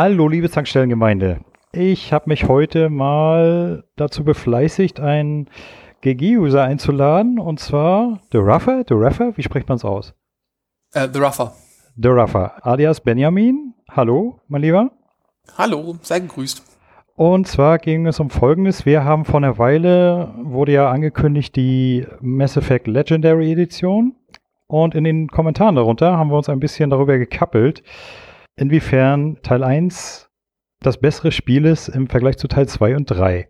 Hallo, 0.00 0.28
liebe 0.28 0.48
Tankstellengemeinde. 0.48 1.40
Ich 1.72 2.12
habe 2.12 2.28
mich 2.28 2.46
heute 2.46 2.88
mal 2.88 3.82
dazu 3.96 4.22
befleißigt, 4.22 5.00
einen 5.00 5.48
GG-User 6.02 6.62
einzuladen, 6.62 7.40
und 7.40 7.58
zwar 7.58 8.20
The 8.30 8.38
Ruffer. 8.38 8.84
The 8.86 8.94
Ruffer, 8.94 9.36
wie 9.36 9.42
spricht 9.42 9.68
man 9.68 9.74
es 9.74 9.84
aus? 9.84 10.14
Äh, 10.92 11.08
The 11.12 11.18
Ruffer. 11.18 11.52
The 12.00 12.10
Ruffer, 12.10 12.64
alias 12.64 13.00
Benjamin. 13.00 13.74
Hallo, 13.90 14.38
mein 14.46 14.62
Lieber. 14.62 14.92
Hallo, 15.56 15.96
sei 16.02 16.20
gegrüßt. 16.20 16.62
Und 17.16 17.48
zwar 17.48 17.78
ging 17.78 18.06
es 18.06 18.20
um 18.20 18.30
Folgendes. 18.30 18.86
Wir 18.86 19.02
haben 19.02 19.24
vor 19.24 19.38
einer 19.38 19.58
Weile, 19.58 20.32
wurde 20.40 20.70
ja 20.74 20.92
angekündigt, 20.92 21.56
die 21.56 22.06
Mass 22.20 22.56
Effect 22.56 22.86
Legendary 22.86 23.50
Edition. 23.50 24.14
Und 24.68 24.94
in 24.94 25.02
den 25.02 25.26
Kommentaren 25.26 25.74
darunter 25.74 26.16
haben 26.16 26.30
wir 26.30 26.36
uns 26.36 26.48
ein 26.48 26.60
bisschen 26.60 26.90
darüber 26.90 27.18
gekappelt, 27.18 27.82
inwiefern 28.58 29.38
Teil 29.42 29.62
1 29.62 30.30
das 30.80 30.98
bessere 30.98 31.32
Spiel 31.32 31.64
ist 31.64 31.88
im 31.88 32.06
Vergleich 32.06 32.36
zu 32.38 32.46
Teil 32.46 32.68
2 32.68 32.96
und 32.96 33.06
3. 33.06 33.48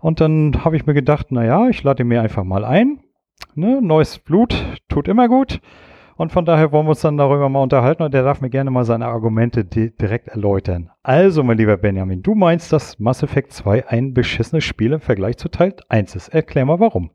Und 0.00 0.20
dann 0.20 0.64
habe 0.64 0.76
ich 0.76 0.86
mir 0.86 0.94
gedacht, 0.94 1.32
naja, 1.32 1.68
ich 1.68 1.82
lade 1.82 2.04
mir 2.04 2.22
einfach 2.22 2.44
mal 2.44 2.64
ein. 2.64 3.00
Ne? 3.54 3.80
Neues 3.82 4.18
Blut 4.18 4.54
tut 4.88 5.08
immer 5.08 5.28
gut. 5.28 5.60
Und 6.16 6.32
von 6.32 6.46
daher 6.46 6.72
wollen 6.72 6.86
wir 6.86 6.90
uns 6.90 7.02
dann 7.02 7.18
darüber 7.18 7.50
mal 7.50 7.62
unterhalten 7.62 8.02
und 8.02 8.14
der 8.14 8.22
darf 8.22 8.40
mir 8.40 8.48
gerne 8.48 8.70
mal 8.70 8.84
seine 8.84 9.06
Argumente 9.06 9.66
di 9.66 9.94
direkt 9.94 10.28
erläutern. 10.28 10.90
Also, 11.02 11.42
mein 11.42 11.58
lieber 11.58 11.76
Benjamin, 11.76 12.22
du 12.22 12.34
meinst, 12.34 12.72
dass 12.72 12.98
Mass 12.98 13.22
Effect 13.22 13.52
2 13.52 13.88
ein 13.88 14.14
beschissenes 14.14 14.64
Spiel 14.64 14.92
im 14.92 15.00
Vergleich 15.00 15.36
zu 15.36 15.50
Teil 15.50 15.74
1 15.90 16.16
ist. 16.16 16.28
Erklär 16.28 16.64
mal 16.64 16.80
warum. 16.80 17.10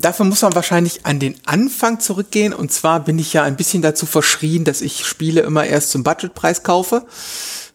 Dafür 0.00 0.26
muss 0.26 0.42
man 0.42 0.54
wahrscheinlich 0.54 1.06
an 1.06 1.18
den 1.18 1.36
Anfang 1.46 2.00
zurückgehen. 2.00 2.52
Und 2.52 2.72
zwar 2.72 3.04
bin 3.04 3.18
ich 3.18 3.32
ja 3.32 3.42
ein 3.42 3.56
bisschen 3.56 3.82
dazu 3.82 4.06
verschrien, 4.06 4.64
dass 4.64 4.80
ich 4.82 5.06
Spiele 5.06 5.40
immer 5.42 5.64
erst 5.64 5.90
zum 5.90 6.02
Budgetpreis 6.02 6.62
kaufe. 6.62 7.06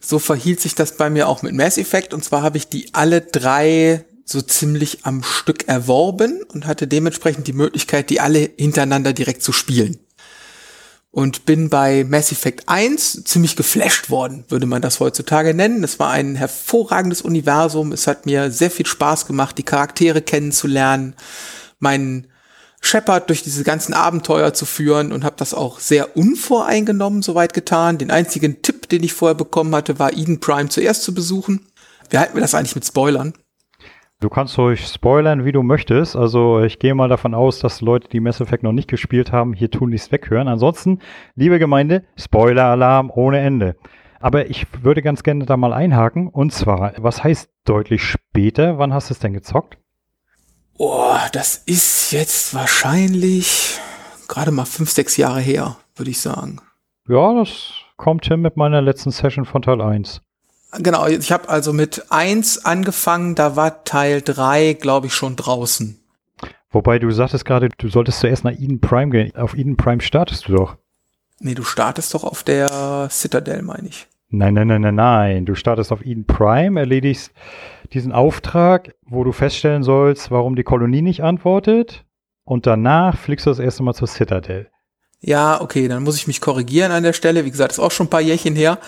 So 0.00 0.18
verhielt 0.18 0.60
sich 0.60 0.74
das 0.74 0.96
bei 0.96 1.10
mir 1.10 1.28
auch 1.28 1.42
mit 1.42 1.54
Mass 1.54 1.78
Effect. 1.78 2.14
Und 2.14 2.24
zwar 2.24 2.42
habe 2.42 2.56
ich 2.56 2.68
die 2.68 2.94
alle 2.94 3.20
drei 3.20 4.04
so 4.24 4.40
ziemlich 4.40 5.04
am 5.04 5.22
Stück 5.22 5.68
erworben 5.68 6.42
und 6.52 6.66
hatte 6.66 6.86
dementsprechend 6.86 7.48
die 7.48 7.52
Möglichkeit, 7.52 8.08
die 8.08 8.20
alle 8.20 8.50
hintereinander 8.56 9.12
direkt 9.12 9.42
zu 9.42 9.52
spielen 9.52 9.98
und 11.12 11.44
bin 11.44 11.68
bei 11.68 12.04
Mass 12.04 12.32
Effect 12.32 12.68
1 12.68 13.24
ziemlich 13.24 13.54
geflasht 13.54 14.08
worden, 14.08 14.44
würde 14.48 14.64
man 14.64 14.80
das 14.80 14.98
heutzutage 14.98 15.52
nennen. 15.52 15.84
Es 15.84 15.98
war 15.98 16.10
ein 16.10 16.34
hervorragendes 16.34 17.20
Universum. 17.20 17.92
Es 17.92 18.06
hat 18.06 18.24
mir 18.24 18.50
sehr 18.50 18.70
viel 18.70 18.86
Spaß 18.86 19.26
gemacht, 19.26 19.58
die 19.58 19.62
Charaktere 19.62 20.22
kennenzulernen, 20.22 21.14
meinen 21.82 22.28
Shepard 22.80 23.28
durch 23.28 23.42
diese 23.42 23.62
ganzen 23.62 23.94
Abenteuer 23.94 24.54
zu 24.54 24.66
führen 24.66 25.12
und 25.12 25.24
habe 25.24 25.36
das 25.38 25.54
auch 25.54 25.78
sehr 25.78 26.16
unvoreingenommen 26.16 27.22
soweit 27.22 27.54
getan. 27.54 27.98
Den 27.98 28.10
einzigen 28.10 28.62
Tipp, 28.62 28.88
den 28.88 29.04
ich 29.04 29.12
vorher 29.12 29.36
bekommen 29.36 29.74
hatte, 29.74 29.98
war 29.98 30.12
Eden 30.12 30.40
Prime 30.40 30.68
zuerst 30.68 31.04
zu 31.04 31.14
besuchen. 31.14 31.66
Wer 32.10 32.20
halten 32.20 32.34
wir 32.34 32.42
das 32.42 32.54
eigentlich 32.54 32.74
mit 32.74 32.84
Spoilern? 32.84 33.34
Du 34.20 34.28
kannst 34.28 34.56
ruhig 34.56 34.86
spoilern, 34.86 35.44
wie 35.44 35.50
du 35.50 35.64
möchtest. 35.64 36.14
Also 36.14 36.60
ich 36.60 36.78
gehe 36.78 36.94
mal 36.94 37.08
davon 37.08 37.34
aus, 37.34 37.58
dass 37.58 37.80
Leute, 37.80 38.08
die 38.08 38.20
Mass 38.20 38.40
Effect 38.40 38.62
noch 38.62 38.72
nicht 38.72 38.88
gespielt 38.88 39.32
haben, 39.32 39.52
hier 39.52 39.70
tun 39.70 39.90
nichts 39.90 40.12
weghören. 40.12 40.46
Ansonsten, 40.46 41.00
liebe 41.34 41.58
Gemeinde, 41.58 42.04
Spoiler-Alarm 42.16 43.10
ohne 43.12 43.40
Ende. 43.40 43.76
Aber 44.20 44.48
ich 44.48 44.66
würde 44.82 45.02
ganz 45.02 45.24
gerne 45.24 45.44
da 45.44 45.56
mal 45.56 45.72
einhaken. 45.72 46.28
Und 46.28 46.52
zwar, 46.52 46.92
was 46.98 47.24
heißt 47.24 47.50
deutlich 47.64 48.04
später? 48.04 48.78
Wann 48.78 48.94
hast 48.94 49.10
du 49.10 49.14
es 49.14 49.18
denn 49.18 49.32
gezockt? 49.32 49.78
Oh, 50.84 51.16
das 51.30 51.62
ist 51.64 52.10
jetzt 52.10 52.54
wahrscheinlich 52.54 53.78
gerade 54.26 54.50
mal 54.50 54.64
fünf, 54.64 54.90
sechs 54.90 55.16
Jahre 55.16 55.38
her, 55.38 55.76
würde 55.94 56.10
ich 56.10 56.20
sagen. 56.20 56.60
Ja, 57.06 57.34
das 57.34 57.74
kommt 57.96 58.26
hin 58.26 58.40
mit 58.40 58.56
meiner 58.56 58.82
letzten 58.82 59.12
Session 59.12 59.44
von 59.44 59.62
Teil 59.62 59.80
1. 59.80 60.22
Genau, 60.78 61.06
ich 61.06 61.30
habe 61.30 61.48
also 61.48 61.72
mit 61.72 62.10
eins 62.10 62.64
angefangen, 62.64 63.36
da 63.36 63.54
war 63.54 63.84
Teil 63.84 64.22
drei, 64.22 64.72
glaube 64.72 65.06
ich, 65.06 65.14
schon 65.14 65.36
draußen. 65.36 66.02
Wobei 66.68 66.98
du 66.98 67.12
sagtest 67.12 67.44
gerade, 67.44 67.68
du 67.78 67.88
solltest 67.88 68.18
zuerst 68.18 68.42
nach 68.42 68.50
Eden 68.50 68.80
Prime 68.80 69.12
gehen. 69.12 69.36
Auf 69.36 69.54
Eden 69.54 69.76
Prime 69.76 70.00
startest 70.00 70.48
du 70.48 70.56
doch. 70.56 70.78
Nee, 71.38 71.54
du 71.54 71.62
startest 71.62 72.12
doch 72.12 72.24
auf 72.24 72.42
der 72.42 73.06
Citadel, 73.08 73.62
meine 73.62 73.86
ich. 73.86 74.08
Nein, 74.34 74.54
nein, 74.54 74.66
nein, 74.66 74.80
nein, 74.80 74.94
nein. 74.94 75.44
Du 75.44 75.54
startest 75.54 75.92
auf 75.92 76.04
Eden 76.06 76.24
Prime, 76.24 76.80
erledigst 76.80 77.32
diesen 77.92 78.12
Auftrag, 78.12 78.94
wo 79.04 79.24
du 79.24 79.32
feststellen 79.32 79.82
sollst, 79.82 80.30
warum 80.30 80.56
die 80.56 80.62
Kolonie 80.62 81.02
nicht 81.02 81.22
antwortet. 81.22 82.06
Und 82.44 82.66
danach 82.66 83.18
fliegst 83.18 83.44
du 83.44 83.50
das 83.50 83.58
erste 83.58 83.82
Mal 83.82 83.92
zur 83.92 84.08
Citadel. 84.08 84.70
Ja, 85.20 85.60
okay, 85.60 85.86
dann 85.86 86.02
muss 86.02 86.16
ich 86.16 86.26
mich 86.26 86.40
korrigieren 86.40 86.92
an 86.92 87.02
der 87.02 87.12
Stelle. 87.12 87.44
Wie 87.44 87.50
gesagt, 87.50 87.72
ist 87.72 87.78
auch 87.78 87.92
schon 87.92 88.06
ein 88.06 88.10
paar 88.10 88.22
Jährchen 88.22 88.56
her. 88.56 88.78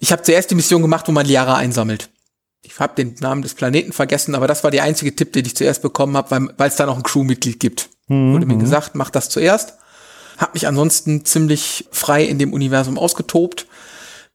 Ich 0.00 0.10
habe 0.10 0.22
zuerst 0.22 0.50
die 0.50 0.56
Mission 0.56 0.82
gemacht, 0.82 1.06
wo 1.06 1.12
man 1.12 1.24
Liara 1.24 1.54
einsammelt. 1.54 2.10
Ich 2.62 2.78
habe 2.80 2.94
den 2.96 3.14
Namen 3.20 3.42
des 3.42 3.54
Planeten 3.54 3.92
vergessen, 3.92 4.34
aber 4.34 4.48
das 4.48 4.64
war 4.64 4.72
der 4.72 4.82
einzige 4.82 5.14
Tipp, 5.14 5.32
den 5.32 5.46
ich 5.46 5.56
zuerst 5.56 5.82
bekommen 5.82 6.16
habe, 6.16 6.52
weil 6.58 6.68
es 6.68 6.76
da 6.76 6.84
noch 6.84 6.96
ein 6.96 7.04
Crewmitglied 7.04 7.60
gibt. 7.60 7.90
Mhm. 8.08 8.32
Wurde 8.32 8.46
mir 8.46 8.58
gesagt, 8.58 8.96
mach 8.96 9.10
das 9.10 9.28
zuerst. 9.28 9.74
Hab 10.36 10.54
mich 10.54 10.66
ansonsten 10.66 11.24
ziemlich 11.24 11.88
frei 11.92 12.24
in 12.24 12.38
dem 12.38 12.52
Universum 12.52 12.98
ausgetobt. 12.98 13.66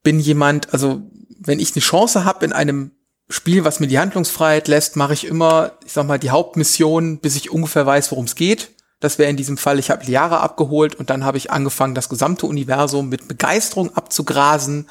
Bin 0.06 0.20
jemand, 0.20 0.72
also 0.72 1.02
wenn 1.40 1.60
ich 1.60 1.76
eine 1.76 1.82
Chance 1.82 2.26
habe 2.26 2.46
in 2.46 2.54
einem 2.54 2.92
Spiel, 3.28 3.66
was 3.66 3.80
mir 3.80 3.88
die 3.88 3.98
Handlungsfreiheit 3.98 4.68
lässt, 4.68 4.96
mache 4.96 5.14
ich 5.14 5.26
immer, 5.26 5.72
ich 5.84 5.94
sag 5.94 6.06
mal, 6.06 6.20
die 6.20 6.30
Hauptmission, 6.30 7.18
bis 7.18 7.36
ich 7.36 7.50
ungefähr 7.50 7.86
weiß, 7.86 8.12
worum 8.12 8.26
es 8.26 8.36
geht. 8.36 8.70
Das 9.00 9.18
wäre 9.18 9.32
in 9.32 9.36
diesem 9.36 9.58
Fall, 9.58 9.80
ich 9.80 9.90
habe 9.90 10.06
Liara 10.06 10.42
abgeholt 10.42 10.94
und 10.94 11.10
dann 11.10 11.26
habe 11.26 11.40
ich 11.40 11.50
angefangen, 11.50 11.96
das 11.96 12.08
gesamte 12.08 12.46
Universum 12.46 13.10
mit 13.10 13.28
Begeisterung 13.28 13.96
abzugrasen, 13.96 14.88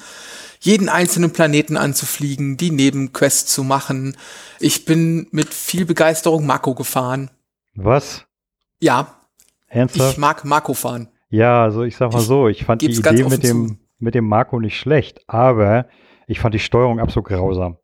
jeden 0.58 0.88
einzelnen 0.88 1.32
Planeten 1.32 1.76
anzufliegen, 1.76 2.56
die 2.56 2.72
Nebenquests 2.72 3.54
zu 3.54 3.62
machen. 3.62 4.16
Ich 4.58 4.84
bin 4.84 5.28
mit 5.30 5.54
viel 5.54 5.84
Begeisterung 5.84 6.44
Mako 6.44 6.74
gefahren. 6.74 7.30
Was? 7.76 8.24
Ja. 8.80 9.14
Ernsthaft? 9.68 10.12
Ich 10.12 10.18
mag 10.18 10.44
Mako 10.44 10.74
fahren. 10.74 11.08
Ja, 11.30 11.62
also 11.62 11.84
ich 11.84 11.96
sag 11.96 12.12
mal 12.12 12.20
so, 12.20 12.48
ich 12.48 12.64
fand 12.64 12.82
die 12.82 12.90
Idee 12.90 13.24
mit 13.24 13.42
dem, 13.42 13.78
mit 13.98 14.14
dem 14.14 14.26
Mako 14.26 14.60
nicht 14.60 14.78
schlecht, 14.78 15.20
aber 15.26 15.86
ich 16.26 16.40
fand 16.40 16.54
die 16.54 16.60
Steuerung 16.60 17.00
absolut 17.00 17.28
grausam. 17.28 17.78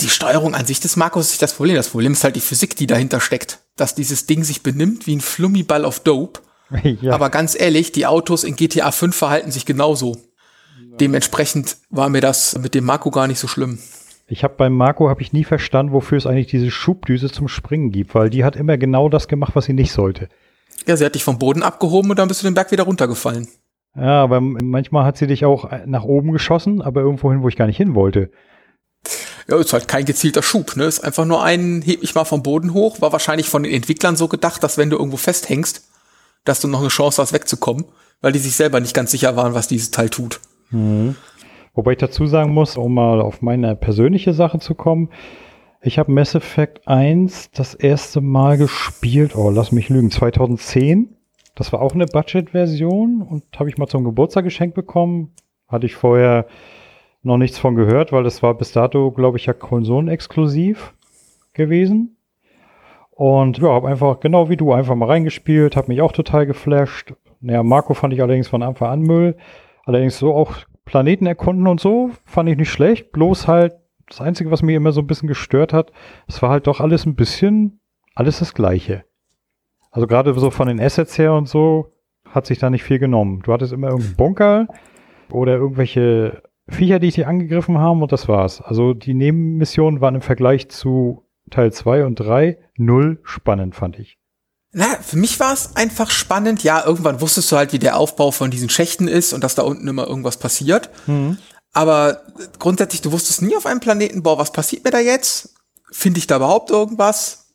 Die 0.00 0.08
Steuerung 0.08 0.54
an 0.54 0.64
sich 0.64 0.80
des 0.80 0.96
Markus 0.96 1.26
ist 1.26 1.32
nicht 1.32 1.42
das 1.42 1.54
Problem. 1.54 1.76
Das 1.76 1.88
Problem 1.88 2.12
ist 2.12 2.24
halt 2.24 2.36
die 2.36 2.40
Physik, 2.40 2.76
die 2.76 2.86
dahinter 2.86 3.20
steckt. 3.20 3.60
Dass 3.76 3.94
dieses 3.94 4.26
Ding 4.26 4.44
sich 4.44 4.62
benimmt 4.62 5.06
wie 5.06 5.16
ein 5.16 5.20
Flummiball 5.20 5.84
auf 5.84 6.00
Dope. 6.00 6.40
ja. 6.82 7.12
Aber 7.12 7.30
ganz 7.30 7.58
ehrlich, 7.58 7.92
die 7.92 8.06
Autos 8.06 8.44
in 8.44 8.56
GTA 8.56 8.92
5 8.92 9.14
verhalten 9.14 9.50
sich 9.50 9.66
genauso. 9.66 10.16
Dementsprechend 11.00 11.78
war 11.88 12.08
mir 12.08 12.20
das 12.20 12.58
mit 12.58 12.74
dem 12.74 12.84
Marco 12.84 13.10
gar 13.10 13.26
nicht 13.26 13.38
so 13.38 13.48
schlimm. 13.48 13.78
Ich 14.26 14.44
habe 14.44 14.54
beim 14.56 14.74
Marco 14.74 15.08
habe 15.08 15.22
ich 15.22 15.32
nie 15.32 15.44
verstanden, 15.44 15.92
wofür 15.92 16.18
es 16.18 16.26
eigentlich 16.26 16.46
diese 16.46 16.70
Schubdüse 16.70 17.30
zum 17.30 17.48
Springen 17.48 17.90
gibt, 17.90 18.14
weil 18.14 18.30
die 18.30 18.44
hat 18.44 18.54
immer 18.54 18.78
genau 18.78 19.08
das 19.08 19.26
gemacht, 19.26 19.52
was 19.54 19.64
sie 19.64 19.72
nicht 19.72 19.92
sollte. 19.92 20.28
Ja, 20.86 20.96
sie 20.96 21.04
hat 21.04 21.14
dich 21.14 21.24
vom 21.24 21.38
Boden 21.38 21.62
abgehoben 21.62 22.10
und 22.10 22.18
dann 22.18 22.28
bist 22.28 22.42
du 22.42 22.46
den 22.46 22.54
Berg 22.54 22.70
wieder 22.70 22.84
runtergefallen. 22.84 23.48
Ja, 23.96 24.22
aber 24.22 24.40
manchmal 24.40 25.04
hat 25.04 25.16
sie 25.16 25.26
dich 25.26 25.44
auch 25.44 25.70
nach 25.86 26.04
oben 26.04 26.32
geschossen, 26.32 26.80
aber 26.80 27.00
irgendwo 27.00 27.30
hin, 27.30 27.42
wo 27.42 27.48
ich 27.48 27.56
gar 27.56 27.66
nicht 27.66 27.76
hin 27.76 27.94
wollte. 27.94 28.30
Ja, 29.48 29.58
ist 29.58 29.72
halt 29.72 29.88
kein 29.88 30.04
gezielter 30.04 30.42
Schub, 30.42 30.76
ne? 30.76 30.84
Ist 30.84 31.00
einfach 31.00 31.24
nur 31.24 31.42
ein, 31.42 31.82
heb 31.82 32.02
mich 32.02 32.14
mal 32.14 32.24
vom 32.24 32.42
Boden 32.42 32.72
hoch. 32.72 33.00
War 33.00 33.12
wahrscheinlich 33.12 33.48
von 33.48 33.64
den 33.64 33.72
Entwicklern 33.72 34.14
so 34.14 34.28
gedacht, 34.28 34.62
dass 34.62 34.78
wenn 34.78 34.90
du 34.90 34.96
irgendwo 34.96 35.16
festhängst, 35.16 35.88
dass 36.44 36.60
du 36.60 36.68
noch 36.68 36.80
eine 36.80 36.88
Chance 36.88 37.20
hast, 37.20 37.32
wegzukommen, 37.32 37.86
weil 38.20 38.32
die 38.32 38.38
sich 38.38 38.54
selber 38.54 38.78
nicht 38.78 38.94
ganz 38.94 39.10
sicher 39.10 39.36
waren, 39.36 39.54
was 39.54 39.66
dieses 39.66 39.90
Teil 39.90 40.08
tut. 40.08 40.40
Mhm. 40.70 41.16
Wobei 41.74 41.92
ich 41.92 41.98
dazu 41.98 42.26
sagen 42.26 42.52
muss, 42.52 42.76
um 42.76 42.94
mal 42.94 43.20
auf 43.20 43.42
meine 43.42 43.74
persönliche 43.74 44.34
Sache 44.34 44.58
zu 44.58 44.74
kommen, 44.74 45.10
ich 45.82 45.98
habe 45.98 46.12
Mass 46.12 46.34
Effect 46.34 46.86
1 46.86 47.52
das 47.52 47.74
erste 47.74 48.20
Mal 48.20 48.58
gespielt, 48.58 49.34
oh, 49.34 49.50
lass 49.50 49.72
mich 49.72 49.88
lügen, 49.88 50.10
2010. 50.10 51.16
Das 51.60 51.74
war 51.74 51.82
auch 51.82 51.92
eine 51.92 52.06
Budget-Version 52.06 53.20
und 53.20 53.44
habe 53.58 53.68
ich 53.68 53.76
mal 53.76 53.86
zum 53.86 54.02
Geburtstag 54.02 54.44
geschenkt 54.44 54.74
bekommen. 54.74 55.34
Hatte 55.68 55.84
ich 55.84 55.94
vorher 55.94 56.46
noch 57.22 57.36
nichts 57.36 57.58
von 57.58 57.74
gehört, 57.74 58.12
weil 58.12 58.24
das 58.24 58.42
war 58.42 58.54
bis 58.54 58.72
dato, 58.72 59.10
glaube 59.10 59.36
ich, 59.36 59.44
ja 59.44 59.52
konsolenexklusiv 59.52 60.94
gewesen. 61.52 62.16
Und 63.10 63.58
ja, 63.58 63.68
habe 63.68 63.88
einfach, 63.88 64.20
genau 64.20 64.48
wie 64.48 64.56
du, 64.56 64.72
einfach 64.72 64.94
mal 64.94 65.10
reingespielt, 65.10 65.76
habe 65.76 65.88
mich 65.88 66.00
auch 66.00 66.12
total 66.12 66.46
geflasht. 66.46 67.12
Naja, 67.42 67.62
Marco 67.62 67.92
fand 67.92 68.14
ich 68.14 68.22
allerdings 68.22 68.48
von 68.48 68.62
Anfang 68.62 68.88
an 68.88 69.02
Müll. 69.02 69.36
Allerdings 69.84 70.18
so 70.18 70.32
auch 70.32 70.54
Planeten 70.86 71.26
erkunden 71.26 71.66
und 71.66 71.78
so 71.78 72.10
fand 72.24 72.48
ich 72.48 72.56
nicht 72.56 72.70
schlecht. 72.70 73.12
Bloß 73.12 73.48
halt, 73.48 73.74
das 74.08 74.22
Einzige, 74.22 74.50
was 74.50 74.62
mir 74.62 74.78
immer 74.78 74.92
so 74.92 75.02
ein 75.02 75.06
bisschen 75.06 75.28
gestört 75.28 75.74
hat, 75.74 75.92
es 76.26 76.40
war 76.40 76.48
halt 76.48 76.66
doch 76.66 76.80
alles 76.80 77.04
ein 77.04 77.16
bisschen, 77.16 77.80
alles 78.14 78.38
das 78.38 78.54
Gleiche. 78.54 79.04
Also 79.90 80.06
gerade 80.06 80.38
so 80.38 80.50
von 80.50 80.68
den 80.68 80.80
Assets 80.80 81.18
her 81.18 81.34
und 81.34 81.48
so 81.48 81.92
hat 82.28 82.46
sich 82.46 82.58
da 82.58 82.70
nicht 82.70 82.84
viel 82.84 82.98
genommen. 82.98 83.42
Du 83.42 83.52
hattest 83.52 83.72
immer 83.72 83.88
irgendeinen 83.88 84.16
Bunker 84.16 84.68
oder 85.30 85.54
irgendwelche 85.54 86.42
Viecher, 86.68 87.00
die 87.00 87.10
dich 87.10 87.26
angegriffen 87.26 87.78
haben 87.78 88.02
und 88.02 88.12
das 88.12 88.28
war's. 88.28 88.60
Also 88.60 88.94
die 88.94 89.14
Nebenmissionen 89.14 90.00
waren 90.00 90.14
im 90.14 90.22
Vergleich 90.22 90.68
zu 90.68 91.24
Teil 91.50 91.72
2 91.72 92.04
und 92.04 92.14
3 92.16 92.58
null 92.76 93.18
spannend, 93.24 93.74
fand 93.74 93.98
ich. 93.98 94.18
Na, 94.72 94.86
für 95.02 95.16
mich 95.16 95.40
war 95.40 95.52
es 95.52 95.74
einfach 95.74 96.10
spannend. 96.10 96.62
Ja, 96.62 96.84
irgendwann 96.86 97.20
wusstest 97.20 97.50
du 97.50 97.56
halt, 97.56 97.72
wie 97.72 97.80
der 97.80 97.96
Aufbau 97.96 98.30
von 98.30 98.52
diesen 98.52 98.68
Schächten 98.68 99.08
ist 99.08 99.32
und 99.32 99.42
dass 99.42 99.56
da 99.56 99.62
unten 99.62 99.88
immer 99.88 100.06
irgendwas 100.06 100.36
passiert. 100.36 100.90
Mhm. 101.08 101.38
Aber 101.72 102.22
grundsätzlich, 102.60 103.00
du 103.02 103.10
wusstest 103.10 103.42
nie 103.42 103.56
auf 103.56 103.66
einem 103.66 103.80
Planeten, 103.80 104.22
boah, 104.22 104.38
was 104.38 104.52
passiert 104.52 104.84
mir 104.84 104.90
da 104.90 105.00
jetzt? 105.00 105.56
Finde 105.90 106.18
ich 106.18 106.28
da 106.28 106.36
überhaupt 106.36 106.70
irgendwas? 106.70 107.49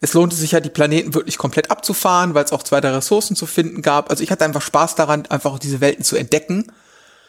Es 0.00 0.14
lohnte 0.14 0.34
sich 0.34 0.52
ja, 0.52 0.60
die 0.60 0.70
Planeten 0.70 1.14
wirklich 1.14 1.36
komplett 1.36 1.70
abzufahren, 1.70 2.34
weil 2.34 2.44
es 2.44 2.52
auch 2.52 2.62
zwei, 2.62 2.80
drei 2.80 2.90
Ressourcen 2.90 3.36
zu 3.36 3.46
finden 3.46 3.82
gab. 3.82 4.10
Also 4.10 4.22
ich 4.24 4.30
hatte 4.30 4.44
einfach 4.44 4.62
Spaß 4.62 4.94
daran, 4.94 5.26
einfach 5.26 5.58
diese 5.58 5.80
Welten 5.80 6.04
zu 6.04 6.16
entdecken. 6.16 6.72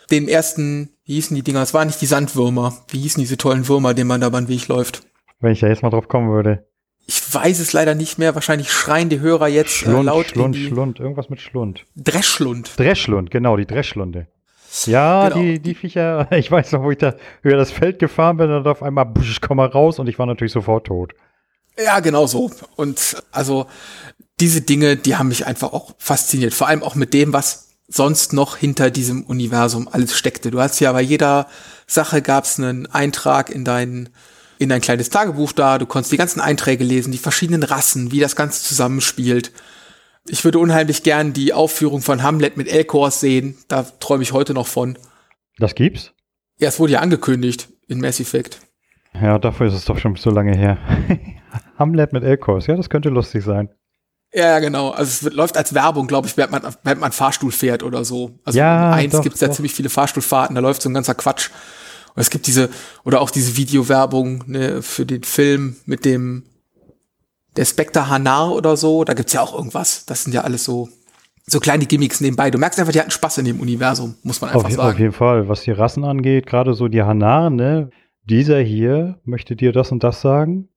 Den 0.09 0.27
ersten, 0.27 0.89
wie 1.03 1.15
hießen 1.15 1.35
die 1.35 1.43
Dinger? 1.43 1.61
Es 1.61 1.73
waren 1.73 1.87
nicht 1.87 2.01
die 2.01 2.05
Sandwürmer. 2.05 2.77
Wie 2.89 2.99
hießen 2.99 3.21
diese 3.21 3.37
tollen 3.37 3.67
Würmer, 3.67 3.93
denen 3.93 4.07
man 4.07 4.21
da 4.21 4.29
beim 4.29 4.47
Weg 4.47 4.67
läuft? 4.67 5.03
Wenn 5.39 5.51
ich 5.51 5.59
da 5.59 5.67
jetzt 5.67 5.83
mal 5.83 5.89
drauf 5.89 6.07
kommen 6.07 6.29
würde. 6.31 6.65
Ich 7.07 7.21
weiß 7.33 7.59
es 7.59 7.73
leider 7.73 7.95
nicht 7.95 8.17
mehr. 8.17 8.35
Wahrscheinlich 8.35 8.71
schreien 8.71 9.09
die 9.09 9.19
Hörer 9.19 9.47
jetzt 9.47 9.71
Schlund, 9.71 10.03
äh, 10.03 10.03
laut. 10.03 10.27
Schlund, 10.27 10.55
in 10.55 10.61
die 10.61 10.67
Schlund, 10.67 10.99
irgendwas 10.99 11.29
mit 11.29 11.41
Schlund. 11.41 11.85
Dreschlund. 11.95 12.71
Dreschlund, 12.77 13.31
genau, 13.31 13.57
die 13.57 13.65
Dreschlunde. 13.65 14.27
Ja, 14.85 15.27
Genau. 15.29 15.41
die, 15.41 15.59
die 15.59 15.75
Viecher, 15.75 16.27
ich 16.31 16.49
weiß 16.49 16.71
noch, 16.71 16.83
wo 16.83 16.91
ich 16.91 16.97
da 16.97 17.15
über 17.41 17.57
das 17.57 17.71
Feld 17.71 17.99
gefahren 17.99 18.37
bin 18.37 18.49
und 18.51 18.65
auf 18.67 18.81
einmal, 18.83 19.05
busch, 19.05 19.29
ich 19.29 19.41
komme 19.41 19.63
mal 19.63 19.69
raus 19.69 19.99
und 19.99 20.07
ich 20.07 20.17
war 20.19 20.25
natürlich 20.25 20.53
sofort 20.53 20.87
tot. 20.87 21.13
Ja, 21.77 21.99
genau 21.99 22.27
so. 22.27 22.51
Und 22.75 23.23
also 23.31 23.67
diese 24.39 24.61
Dinge, 24.61 24.97
die 24.97 25.15
haben 25.15 25.29
mich 25.29 25.45
einfach 25.45 25.73
auch 25.73 25.93
fasziniert. 25.97 26.53
Vor 26.53 26.67
allem 26.67 26.83
auch 26.83 26.95
mit 26.95 27.13
dem, 27.13 27.33
was 27.33 27.69
sonst 27.87 28.33
noch 28.33 28.57
hinter 28.57 28.89
diesem 28.89 29.23
Universum 29.23 29.87
alles 29.91 30.17
steckte. 30.17 30.51
Du 30.51 30.59
hast 30.59 30.79
ja 30.79 30.91
bei 30.91 31.01
jeder 31.01 31.47
Sache 31.87 32.21
gab 32.21 32.45
es 32.45 32.57
einen 32.57 32.87
Eintrag 32.87 33.49
in 33.49 33.65
dein 33.65 34.09
in 34.57 34.69
dein 34.69 34.81
kleines 34.81 35.09
Tagebuch 35.09 35.53
da. 35.53 35.79
Du 35.79 35.87
konntest 35.87 36.11
die 36.11 36.17
ganzen 36.17 36.39
Einträge 36.39 36.83
lesen, 36.83 37.11
die 37.11 37.17
verschiedenen 37.17 37.63
Rassen, 37.63 38.11
wie 38.11 38.19
das 38.19 38.35
Ganze 38.35 38.61
zusammenspielt. 38.61 39.51
Ich 40.27 40.43
würde 40.43 40.59
unheimlich 40.59 41.01
gern 41.01 41.33
die 41.33 41.51
Aufführung 41.51 42.03
von 42.03 42.21
Hamlet 42.21 42.57
mit 42.57 42.67
Elcors 42.67 43.19
sehen. 43.19 43.57
Da 43.67 43.83
träume 43.99 44.21
ich 44.21 44.33
heute 44.33 44.53
noch 44.53 44.67
von. 44.67 44.99
Das 45.57 45.73
gibt's? 45.73 46.11
Ja, 46.59 46.67
es 46.67 46.79
wurde 46.79 46.93
ja 46.93 46.99
angekündigt 46.99 47.69
in 47.87 47.99
Mass 47.99 48.19
Effect. 48.19 48.59
Ja, 49.13 49.39
dafür 49.39 49.67
ist 49.67 49.73
es 49.73 49.85
doch 49.85 49.97
schon 49.97 50.15
so 50.15 50.29
lange 50.29 50.55
her. 50.55 50.77
Hamlet 51.77 52.13
mit 52.13 52.23
Elkos, 52.23 52.67
ja, 52.67 52.75
das 52.75 52.89
könnte 52.89 53.09
lustig 53.09 53.43
sein. 53.43 53.69
Ja, 54.33 54.45
ja, 54.45 54.59
genau. 54.59 54.91
Also 54.91 55.27
es 55.27 55.33
läuft 55.33 55.57
als 55.57 55.73
Werbung, 55.73 56.07
glaube 56.07 56.27
ich, 56.27 56.37
während 56.37 56.53
man, 56.53 56.73
während 56.83 57.01
man 57.01 57.11
Fahrstuhl 57.11 57.51
fährt 57.51 57.83
oder 57.83 58.05
so. 58.05 58.39
Also 58.45 58.59
Ja, 58.59 58.93
in 58.93 59.11
eins 59.11 59.21
gibt 59.21 59.35
es 59.35 59.41
ja 59.41 59.51
ziemlich 59.51 59.73
viele 59.73 59.89
Fahrstuhlfahrten, 59.89 60.55
da 60.55 60.61
läuft 60.61 60.81
so 60.81 60.89
ein 60.89 60.93
ganzer 60.93 61.15
Quatsch. 61.15 61.49
Und 62.15 62.21
es 62.21 62.29
gibt 62.29 62.47
diese, 62.47 62.69
oder 63.03 63.21
auch 63.21 63.29
diese 63.29 63.57
Videowerbung 63.57 64.43
ne, 64.47 64.81
für 64.81 65.05
den 65.05 65.23
Film 65.23 65.75
mit 65.85 66.05
dem 66.05 66.43
der 67.57 67.65
Spectre 67.65 68.09
Hanar 68.09 68.53
oder 68.53 68.77
so, 68.77 69.03
da 69.03 69.13
gibt's 69.13 69.33
ja 69.33 69.41
auch 69.41 69.53
irgendwas. 69.53 70.05
Das 70.05 70.23
sind 70.23 70.33
ja 70.33 70.41
alles 70.41 70.63
so, 70.63 70.87
so 71.45 71.59
kleine 71.59 71.85
Gimmicks 71.85 72.21
nebenbei. 72.21 72.49
Du 72.49 72.57
merkst 72.57 72.79
einfach, 72.79 72.93
die 72.93 72.99
hatten 72.99 73.11
Spaß 73.11 73.39
in 73.39 73.45
dem 73.45 73.59
Universum, 73.59 74.15
muss 74.23 74.39
man 74.39 74.51
einfach 74.51 74.61
Auf, 74.65 74.71
auf 74.71 74.85
sagen. 74.85 74.99
jeden 74.99 75.13
Fall, 75.13 75.49
was 75.49 75.61
die 75.63 75.71
Rassen 75.71 76.05
angeht, 76.05 76.45
gerade 76.45 76.73
so 76.73 76.87
die 76.87 77.03
Hanaren, 77.03 77.55
ne? 77.55 77.89
Dieser 78.23 78.59
hier 78.59 79.19
möchte 79.23 79.55
dir 79.55 79.71
das 79.71 79.91
und 79.91 80.03
das 80.03 80.21
sagen. 80.21 80.69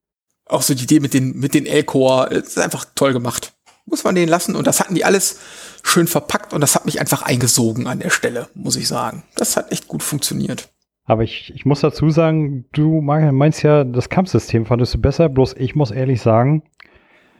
Auch 0.47 0.63
so 0.63 0.75
die 0.75 0.85
Idee 0.85 1.01
mit 1.01 1.15
den, 1.15 1.39
mit 1.39 1.55
den 1.55 1.67
Elcor, 1.67 2.29
das 2.31 2.49
ist 2.49 2.59
einfach 2.59 2.85
toll 2.95 3.13
gemacht. 3.13 3.53
Muss 3.87 4.05
man 4.05 4.15
den 4.15 4.29
lassen. 4.29 4.57
Und 4.57 4.67
das 4.67 4.81
hatten 4.81 4.95
die 4.95 5.05
alles 5.05 5.41
schön 5.83 6.07
verpackt 6.07 6.53
und 6.53 6.61
das 6.61 6.75
hat 6.75 6.87
mich 6.87 7.01
einfach 7.01 7.23
eingesogen 7.23 7.87
an 7.87 8.01
der 8.01 8.11
Stelle, 8.11 8.49
muss 8.55 8.77
ich 8.77 8.89
sagen. 8.89 9.25
Das 9.37 9.57
hat 9.57 9.73
echt 9.73 9.89
gut 9.89 10.03
funktioniert. 10.03 10.71
Aber 11.05 11.23
ich, 11.23 11.53
ich 11.55 11.67
muss 11.67 11.81
dazu 11.81 12.09
sagen, 12.11 12.65
du 12.73 13.03
meinst 13.03 13.63
ja, 13.63 13.85
das 13.85 14.09
Kampfsystem 14.09 14.65
fandest 14.65 14.95
du 14.95 14.99
besser, 14.99 15.29
bloß 15.29 15.55
ich 15.59 15.75
muss 15.75 15.91
ehrlich 15.91 16.23
sagen, 16.23 16.63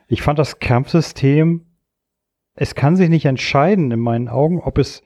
ich 0.07 0.21
fand 0.21 0.39
das 0.39 0.59
Kampfsystem, 0.59 1.65
es 2.55 2.75
kann 2.75 2.97
sich 2.97 3.09
nicht 3.09 3.25
entscheiden 3.25 3.91
in 3.91 4.01
meinen 4.01 4.29
Augen, 4.29 4.61
ob 4.61 4.77
es 4.77 5.03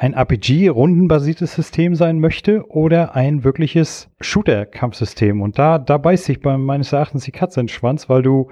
ein 0.00 0.14
RPG-rundenbasiertes 0.14 1.52
System 1.52 1.94
sein 1.94 2.20
möchte 2.20 2.64
oder 2.70 3.14
ein 3.14 3.44
wirkliches 3.44 4.08
Shooter-Kampfsystem. 4.22 5.42
Und 5.42 5.58
da, 5.58 5.76
da 5.78 5.98
beißt 5.98 6.24
sich 6.24 6.40
bei 6.40 6.56
meines 6.56 6.94
Erachtens 6.94 7.24
die 7.24 7.32
Katze 7.32 7.60
in 7.60 7.66
den 7.66 7.72
Schwanz, 7.72 8.08
weil 8.08 8.22
du, 8.22 8.48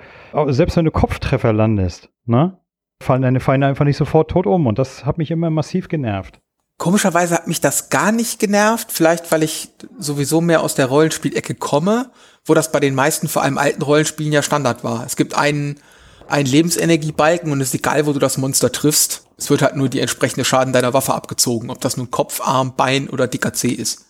selbst 0.49 0.77
wenn 0.77 0.85
du 0.85 0.91
Kopftreffer 0.91 1.55
landest, 1.55 2.11
ne, 2.27 2.59
fallen 3.03 3.23
deine 3.23 3.41
Feinde 3.41 3.67
einfach 3.67 3.87
nicht 3.87 3.97
sofort 3.97 4.31
tot 4.31 4.47
um. 4.47 4.67
Und 4.67 4.79
das 4.79 5.07
hat 5.07 5.17
mich 5.17 5.31
immer 5.31 5.49
massiv 5.49 5.89
genervt. 5.89 6.39
Komischerweise 6.77 7.37
hat 7.37 7.49
mich 7.49 7.63
das 7.63 7.89
gar 7.89 8.13
nicht 8.13 8.39
genervt, 8.39 8.93
vielleicht 8.93 9.33
weil 9.33 9.43
ich 9.43 9.71
sowieso 9.99 10.43
mehr 10.43 10.63
aus 10.63 10.75
der 10.75 10.87
Rollenspielecke 10.87 11.55
komme, 11.55 12.11
wo 12.45 12.53
das 12.53 12.73
bei 12.73 12.81
den 12.81 12.95
meisten, 12.95 13.27
vor 13.27 13.41
allem 13.41 13.57
alten 13.57 13.81
Rollenspielen 13.81 14.35
ja 14.35 14.43
Standard 14.43 14.85
war. 14.85 15.07
Es 15.07 15.17
gibt 15.17 15.35
einen, 15.35 15.81
einen 16.29 16.47
Lebensenergiebalken 16.47 17.51
und 17.51 17.63
es 17.63 17.69
ist 17.69 17.81
egal, 17.81 18.07
wo 18.07 18.13
du 18.13 18.19
das 18.19 18.37
Monster 18.37 18.71
triffst. 18.71 19.28
Es 19.39 19.51
wird 19.51 19.63
halt 19.63 19.77
nur 19.77 19.89
die 19.89 20.01
entsprechende 20.01 20.45
Schaden 20.45 20.73
deiner 20.73 20.93
Waffe 20.93 21.15
abgezogen, 21.15 21.71
ob 21.71 21.81
das 21.81 21.97
nun 21.97 22.11
Kopf, 22.11 22.41
Arm, 22.45 22.75
Bein 22.77 23.09
oder 23.09 23.29
dicker 23.29 23.53
C 23.53 23.69
ist. 23.69 24.07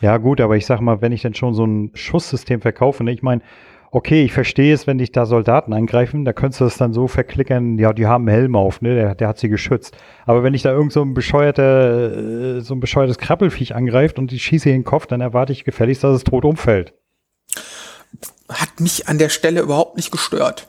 Ja, 0.00 0.16
gut, 0.16 0.40
aber 0.40 0.56
ich 0.56 0.66
sag 0.66 0.80
mal, 0.80 1.02
wenn 1.02 1.12
ich 1.12 1.22
denn 1.22 1.34
schon 1.34 1.52
so 1.52 1.66
ein 1.66 1.90
Schusssystem 1.94 2.60
verkaufe, 2.60 3.02
ne, 3.02 3.12
ich 3.12 3.22
meine, 3.22 3.42
okay, 3.90 4.22
ich 4.22 4.32
verstehe 4.32 4.72
es, 4.72 4.86
wenn 4.86 4.98
dich 4.98 5.10
da 5.10 5.26
Soldaten 5.26 5.72
angreifen, 5.72 6.24
da 6.24 6.32
könntest 6.32 6.60
du 6.60 6.64
das 6.64 6.76
dann 6.76 6.92
so 6.92 7.08
verklickern, 7.08 7.76
ja, 7.78 7.92
die 7.92 8.06
haben 8.06 8.28
einen 8.28 8.36
Helm 8.36 8.54
auf, 8.56 8.80
ne, 8.80 8.94
der, 8.94 9.14
der 9.16 9.28
hat 9.28 9.38
sie 9.38 9.48
geschützt. 9.48 9.96
Aber 10.26 10.44
wenn 10.44 10.52
dich 10.52 10.62
da 10.62 10.70
irgend 10.70 10.92
so 10.92 11.02
ein 11.02 11.14
bescheuerter, 11.14 12.58
äh, 12.58 12.60
so 12.60 12.74
ein 12.74 12.80
bescheuertes 12.80 13.18
Krabbelfiech 13.18 13.74
angreift 13.74 14.18
und 14.18 14.32
ich 14.32 14.44
schieße 14.44 14.68
in 14.68 14.76
den 14.76 14.84
Kopf, 14.84 15.06
dann 15.06 15.20
erwarte 15.20 15.52
ich 15.52 15.64
gefälligst, 15.64 16.04
dass 16.04 16.14
es 16.14 16.24
tot 16.24 16.44
umfällt. 16.44 16.94
Hat 18.48 18.78
mich 18.78 19.08
an 19.08 19.18
der 19.18 19.28
Stelle 19.28 19.60
überhaupt 19.60 19.96
nicht 19.96 20.12
gestört. 20.12 20.68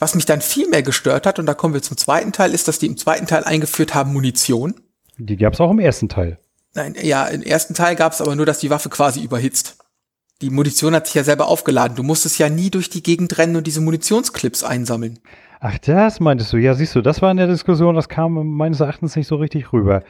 Was 0.00 0.14
mich 0.14 0.24
dann 0.24 0.40
viel 0.40 0.68
mehr 0.68 0.82
gestört 0.82 1.26
hat, 1.26 1.38
und 1.38 1.46
da 1.46 1.54
kommen 1.54 1.74
wir 1.74 1.82
zum 1.82 1.96
zweiten 1.96 2.32
Teil, 2.32 2.54
ist, 2.54 2.66
dass 2.66 2.78
die 2.78 2.86
im 2.86 2.96
zweiten 2.96 3.26
Teil 3.26 3.44
eingeführt 3.44 3.94
haben 3.94 4.12
Munition. 4.12 4.74
Die 5.18 5.36
gab 5.36 5.52
es 5.52 5.60
auch 5.60 5.70
im 5.70 5.78
ersten 5.78 6.08
Teil. 6.08 6.38
Nein, 6.74 6.94
ja, 7.00 7.26
im 7.26 7.42
ersten 7.42 7.74
Teil 7.74 7.96
gab 7.96 8.12
es 8.12 8.20
aber 8.20 8.34
nur, 8.34 8.46
dass 8.46 8.60
die 8.60 8.70
Waffe 8.70 8.88
quasi 8.88 9.22
überhitzt. 9.22 9.76
Die 10.40 10.48
Munition 10.48 10.94
hat 10.94 11.06
sich 11.06 11.16
ja 11.16 11.24
selber 11.24 11.48
aufgeladen. 11.48 11.96
Du 11.96 12.02
musstest 12.02 12.38
ja 12.38 12.48
nie 12.48 12.70
durch 12.70 12.88
die 12.88 13.02
Gegend 13.02 13.36
rennen 13.36 13.56
und 13.56 13.66
diese 13.66 13.82
Munitionsclips 13.82 14.64
einsammeln. 14.64 15.18
Ach, 15.60 15.76
das 15.78 16.20
meintest 16.20 16.54
du. 16.54 16.56
Ja, 16.56 16.72
siehst 16.74 16.94
du, 16.94 17.02
das 17.02 17.20
war 17.20 17.30
in 17.30 17.36
der 17.36 17.46
Diskussion, 17.46 17.94
das 17.94 18.08
kam 18.08 18.32
meines 18.56 18.80
Erachtens 18.80 19.14
nicht 19.16 19.26
so 19.26 19.36
richtig 19.36 19.74
rüber. 19.74 20.02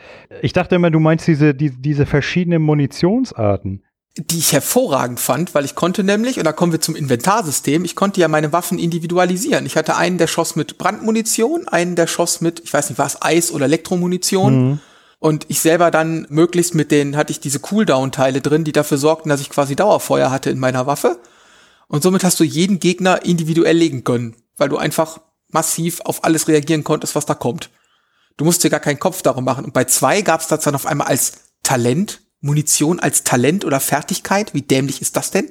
Ich 0.42 0.52
dachte 0.52 0.76
immer, 0.76 0.92
du 0.92 1.00
meinst 1.00 1.26
diese, 1.26 1.52
die, 1.52 1.70
diese 1.70 2.06
verschiedenen 2.06 2.62
Munitionsarten. 2.62 3.82
Die 4.22 4.38
ich 4.38 4.52
hervorragend 4.52 5.18
fand, 5.18 5.54
weil 5.54 5.64
ich 5.64 5.74
konnte 5.74 6.04
nämlich, 6.04 6.36
und 6.36 6.44
da 6.44 6.52
kommen 6.52 6.72
wir 6.72 6.80
zum 6.80 6.94
Inventarsystem, 6.94 7.86
ich 7.86 7.96
konnte 7.96 8.20
ja 8.20 8.28
meine 8.28 8.52
Waffen 8.52 8.78
individualisieren. 8.78 9.64
Ich 9.64 9.76
hatte 9.76 9.96
einen, 9.96 10.18
der 10.18 10.26
schoss 10.26 10.56
mit 10.56 10.76
Brandmunition, 10.76 11.66
einen, 11.68 11.96
der 11.96 12.06
schoss 12.06 12.42
mit, 12.42 12.60
ich 12.60 12.72
weiß 12.72 12.90
nicht, 12.90 12.98
was, 12.98 13.22
Eis- 13.22 13.50
oder 13.50 13.64
Elektromunition. 13.64 14.52
Und 15.20 15.46
ich 15.48 15.60
selber 15.60 15.90
dann 15.90 16.26
möglichst 16.28 16.74
mit 16.74 16.90
denen 16.90 17.16
hatte 17.16 17.30
ich 17.30 17.40
diese 17.40 17.60
Cooldown-Teile 17.60 18.42
drin, 18.42 18.64
die 18.64 18.72
dafür 18.72 18.98
sorgten, 18.98 19.30
dass 19.30 19.40
ich 19.40 19.48
quasi 19.48 19.74
Dauerfeuer 19.74 20.30
hatte 20.30 20.50
in 20.50 20.58
meiner 20.58 20.86
Waffe. 20.86 21.18
Und 21.88 22.02
somit 22.02 22.22
hast 22.22 22.38
du 22.40 22.44
jeden 22.44 22.78
Gegner 22.78 23.24
individuell 23.24 23.76
legen 23.76 24.04
können, 24.04 24.36
weil 24.56 24.68
du 24.68 24.76
einfach 24.76 25.20
massiv 25.48 26.00
auf 26.02 26.24
alles 26.24 26.46
reagieren 26.46 26.84
konntest, 26.84 27.14
was 27.14 27.26
da 27.26 27.34
kommt. 27.34 27.70
Du 28.36 28.44
musst 28.44 28.64
dir 28.64 28.70
gar 28.70 28.80
keinen 28.80 28.98
Kopf 28.98 29.22
darum 29.22 29.44
machen. 29.44 29.64
Und 29.64 29.72
bei 29.72 29.84
zwei 29.84 30.22
gab 30.22 30.40
es 30.40 30.46
das 30.46 30.64
dann 30.64 30.74
auf 30.74 30.86
einmal 30.86 31.08
als 31.08 31.32
Talent, 31.62 32.22
Munition 32.40 33.00
als 33.00 33.24
Talent 33.24 33.64
oder 33.64 33.80
Fertigkeit. 33.80 34.54
Wie 34.54 34.62
dämlich 34.62 35.02
ist 35.02 35.16
das 35.16 35.30
denn? 35.30 35.50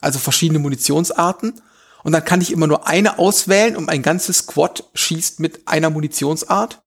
Also 0.00 0.18
verschiedene 0.18 0.58
Munitionsarten. 0.58 1.60
Und 2.04 2.12
dann 2.12 2.24
kann 2.24 2.40
ich 2.40 2.52
immer 2.52 2.66
nur 2.66 2.86
eine 2.86 3.18
auswählen 3.18 3.76
und 3.76 3.86
mein 3.86 4.02
ganzes 4.02 4.38
Squad 4.38 4.84
schießt 4.94 5.40
mit 5.40 5.66
einer 5.66 5.90
Munitionsart. 5.90 6.82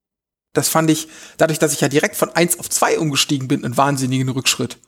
Das 0.54 0.70
fand 0.70 0.90
ich, 0.90 1.08
dadurch, 1.38 1.60
dass 1.60 1.74
ich 1.74 1.82
ja 1.82 1.90
direkt 1.90 2.16
von 2.16 2.30
eins 2.30 2.58
auf 2.60 2.70
zwei 2.70 2.98
umgestiegen 2.98 3.48
bin, 3.48 3.66
einen 3.66 3.78
wahnsinnigen 3.78 4.30
Rückschritt. 4.30 4.80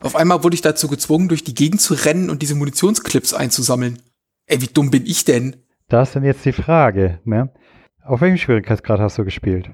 Auf 0.00 0.16
einmal 0.16 0.42
wurde 0.42 0.54
ich 0.54 0.62
dazu 0.62 0.88
gezwungen, 0.88 1.28
durch 1.28 1.44
die 1.44 1.54
Gegend 1.54 1.80
zu 1.80 1.94
rennen 1.94 2.30
und 2.30 2.42
diese 2.42 2.54
Munitionsclips 2.54 3.32
einzusammeln. 3.34 4.02
Ey, 4.46 4.60
wie 4.60 4.66
dumm 4.66 4.90
bin 4.90 5.06
ich 5.06 5.24
denn? 5.24 5.64
Da 5.88 6.02
ist 6.02 6.16
dann 6.16 6.24
jetzt 6.24 6.44
die 6.44 6.52
Frage, 6.52 7.20
ne? 7.24 7.52
Auf 8.04 8.20
welchem 8.20 8.38
Schwierigkeitsgrad 8.38 9.00
hast 9.00 9.18
du 9.18 9.24
gespielt? 9.24 9.70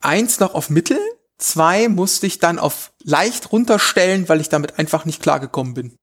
Eins 0.00 0.40
noch 0.40 0.54
auf 0.54 0.70
Mittel, 0.70 0.98
zwei 1.38 1.88
musste 1.88 2.26
ich 2.26 2.38
dann 2.38 2.58
auf 2.58 2.92
leicht 3.02 3.52
runterstellen, 3.52 4.28
weil 4.28 4.40
ich 4.40 4.48
damit 4.48 4.78
einfach 4.78 5.04
nicht 5.04 5.22
klargekommen 5.22 5.74
bin. 5.74 5.96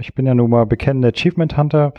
Ich 0.00 0.14
bin 0.14 0.26
ja 0.26 0.34
nun 0.34 0.50
mal 0.50 0.66
bekennender 0.66 1.08
Achievement 1.08 1.56
Hunter. 1.56 1.92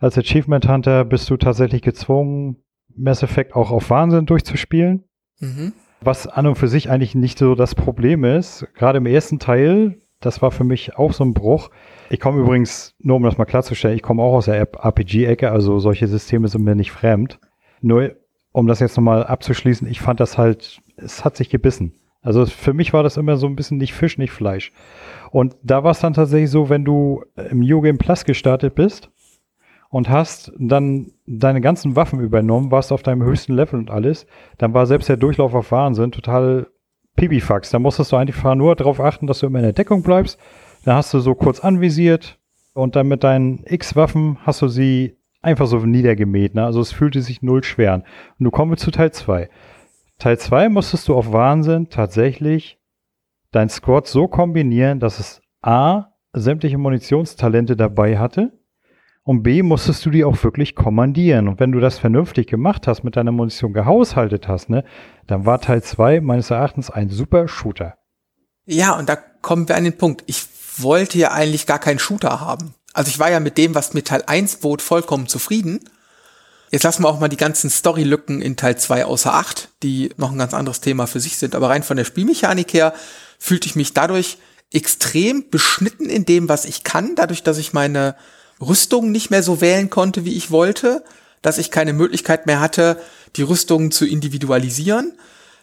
Als 0.00 0.18
Achievement 0.18 0.68
Hunter 0.68 1.04
bist 1.04 1.30
du 1.30 1.36
tatsächlich 1.36 1.82
gezwungen, 1.82 2.56
Mass 2.94 3.22
Effect 3.22 3.54
auch 3.54 3.70
auf 3.70 3.90
Wahnsinn 3.90 4.26
durchzuspielen. 4.26 5.04
Mhm. 5.40 5.72
Was 6.00 6.26
an 6.26 6.46
und 6.46 6.56
für 6.56 6.68
sich 6.68 6.90
eigentlich 6.90 7.14
nicht 7.14 7.38
so 7.38 7.54
das 7.54 7.74
Problem 7.74 8.24
ist. 8.24 8.66
Gerade 8.74 8.98
im 8.98 9.06
ersten 9.06 9.38
Teil, 9.38 10.00
das 10.20 10.42
war 10.42 10.50
für 10.50 10.64
mich 10.64 10.96
auch 10.96 11.12
so 11.12 11.24
ein 11.24 11.34
Bruch. 11.34 11.70
Ich 12.10 12.20
komme 12.20 12.40
übrigens, 12.40 12.94
nur 12.98 13.16
um 13.16 13.22
das 13.22 13.38
mal 13.38 13.44
klarzustellen, 13.44 13.96
ich 13.96 14.02
komme 14.02 14.22
auch 14.22 14.34
aus 14.34 14.46
der 14.46 14.60
RPG-Ecke, 14.60 15.50
also 15.50 15.78
solche 15.78 16.06
Systeme 16.06 16.48
sind 16.48 16.64
mir 16.64 16.74
nicht 16.74 16.92
fremd. 16.92 17.38
Nur, 17.80 18.16
um 18.56 18.66
das 18.66 18.80
jetzt 18.80 18.96
nochmal 18.96 19.22
abzuschließen, 19.22 19.86
ich 19.86 20.00
fand 20.00 20.18
das 20.18 20.38
halt, 20.38 20.80
es 20.96 21.26
hat 21.26 21.36
sich 21.36 21.50
gebissen. 21.50 21.92
Also 22.22 22.46
für 22.46 22.72
mich 22.72 22.94
war 22.94 23.02
das 23.02 23.18
immer 23.18 23.36
so 23.36 23.46
ein 23.46 23.54
bisschen 23.54 23.76
nicht 23.76 23.92
Fisch, 23.92 24.16
nicht 24.16 24.32
Fleisch. 24.32 24.72
Und 25.30 25.54
da 25.62 25.84
war 25.84 25.90
es 25.90 26.00
dann 26.00 26.14
tatsächlich 26.14 26.48
so, 26.48 26.70
wenn 26.70 26.82
du 26.82 27.22
im 27.50 27.60
New 27.60 27.82
Game 27.82 27.98
Plus 27.98 28.24
gestartet 28.24 28.74
bist 28.74 29.10
und 29.90 30.08
hast 30.08 30.52
dann 30.58 31.12
deine 31.26 31.60
ganzen 31.60 31.96
Waffen 31.96 32.18
übernommen, 32.20 32.70
warst 32.70 32.92
auf 32.92 33.02
deinem 33.02 33.24
höchsten 33.24 33.52
Level 33.52 33.78
und 33.78 33.90
alles, 33.90 34.26
dann 34.56 34.72
war 34.72 34.86
selbst 34.86 35.10
der 35.10 35.18
Durchlauf 35.18 35.52
auf 35.52 35.70
Wahnsinn 35.70 36.10
total 36.10 36.68
Pipifax. 37.14 37.68
Da 37.68 37.78
musstest 37.78 38.12
du 38.12 38.16
einfach 38.16 38.54
nur 38.54 38.74
darauf 38.74 39.00
achten, 39.00 39.26
dass 39.26 39.40
du 39.40 39.48
immer 39.48 39.58
in 39.58 39.66
der 39.66 39.74
Deckung 39.74 40.02
bleibst. 40.02 40.38
Da 40.86 40.94
hast 40.94 41.12
du 41.12 41.18
so 41.18 41.34
kurz 41.34 41.60
anvisiert 41.60 42.38
und 42.72 42.96
dann 42.96 43.06
mit 43.06 43.22
deinen 43.22 43.64
X-Waffen 43.66 44.38
hast 44.46 44.62
du 44.62 44.68
sie 44.68 45.15
einfach 45.46 45.66
so 45.66 45.78
niedergemäht. 45.78 46.54
Ne? 46.54 46.64
Also 46.64 46.80
es 46.80 46.92
fühlte 46.92 47.22
sich 47.22 47.42
null 47.42 47.64
schwer 47.64 47.94
an. 47.94 48.02
Und 48.38 48.44
du 48.44 48.50
kommst 48.50 48.82
zu 48.82 48.90
Teil 48.90 49.12
2. 49.12 49.48
Teil 50.18 50.38
2 50.38 50.68
musstest 50.68 51.08
du 51.08 51.14
auf 51.14 51.32
Wahnsinn 51.32 51.88
tatsächlich 51.88 52.78
dein 53.52 53.68
Squad 53.68 54.06
so 54.06 54.28
kombinieren, 54.28 55.00
dass 55.00 55.18
es 55.18 55.40
A, 55.62 56.12
sämtliche 56.32 56.78
Munitionstalente 56.78 57.76
dabei 57.76 58.18
hatte 58.18 58.52
und 59.26 59.42
B, 59.42 59.62
musstest 59.62 60.06
du 60.06 60.10
die 60.10 60.24
auch 60.24 60.44
wirklich 60.44 60.76
kommandieren. 60.76 61.48
Und 61.48 61.58
wenn 61.58 61.72
du 61.72 61.80
das 61.80 61.98
vernünftig 61.98 62.46
gemacht 62.46 62.86
hast, 62.86 63.02
mit 63.02 63.16
deiner 63.16 63.32
Munition 63.32 63.72
gehaushaltet 63.72 64.46
hast, 64.46 64.70
ne, 64.70 64.84
dann 65.26 65.44
war 65.44 65.60
Teil 65.60 65.82
2 65.82 66.20
meines 66.20 66.50
Erachtens 66.50 66.90
ein 66.90 67.08
super 67.08 67.48
Shooter. 67.48 67.96
Ja, 68.66 68.96
und 68.96 69.08
da 69.08 69.16
kommen 69.16 69.68
wir 69.68 69.76
an 69.76 69.82
den 69.82 69.98
Punkt. 69.98 70.22
Ich 70.26 70.46
wollte 70.78 71.18
ja 71.18 71.32
eigentlich 71.32 71.66
gar 71.66 71.80
keinen 71.80 71.98
Shooter 71.98 72.40
haben. 72.40 72.74
Also 72.96 73.10
ich 73.10 73.18
war 73.18 73.30
ja 73.30 73.40
mit 73.40 73.58
dem, 73.58 73.74
was 73.74 73.92
mir 73.92 74.04
Teil 74.04 74.24
1 74.26 74.56
bot, 74.56 74.80
vollkommen 74.80 75.26
zufrieden. 75.26 75.80
Jetzt 76.70 76.82
lassen 76.82 77.02
wir 77.02 77.10
auch 77.10 77.20
mal 77.20 77.28
die 77.28 77.36
ganzen 77.36 77.68
Storylücken 77.68 78.40
in 78.40 78.56
Teil 78.56 78.78
2 78.78 79.04
außer 79.04 79.34
Acht, 79.34 79.68
die 79.82 80.14
noch 80.16 80.32
ein 80.32 80.38
ganz 80.38 80.54
anderes 80.54 80.80
Thema 80.80 81.06
für 81.06 81.20
sich 81.20 81.36
sind. 81.36 81.54
Aber 81.54 81.68
rein 81.68 81.82
von 81.82 81.98
der 81.98 82.06
Spielmechanik 82.06 82.72
her 82.72 82.94
fühlte 83.38 83.66
ich 83.66 83.76
mich 83.76 83.92
dadurch 83.92 84.38
extrem 84.72 85.50
beschnitten 85.50 86.08
in 86.08 86.24
dem, 86.24 86.48
was 86.48 86.64
ich 86.64 86.84
kann, 86.84 87.14
dadurch, 87.16 87.42
dass 87.42 87.58
ich 87.58 87.74
meine 87.74 88.16
Rüstung 88.62 89.12
nicht 89.12 89.30
mehr 89.30 89.42
so 89.42 89.60
wählen 89.60 89.90
konnte, 89.90 90.24
wie 90.24 90.34
ich 90.34 90.50
wollte, 90.50 91.04
dass 91.42 91.58
ich 91.58 91.70
keine 91.70 91.92
Möglichkeit 91.92 92.46
mehr 92.46 92.60
hatte, 92.60 92.98
die 93.36 93.42
Rüstungen 93.42 93.90
zu 93.90 94.06
individualisieren, 94.06 95.12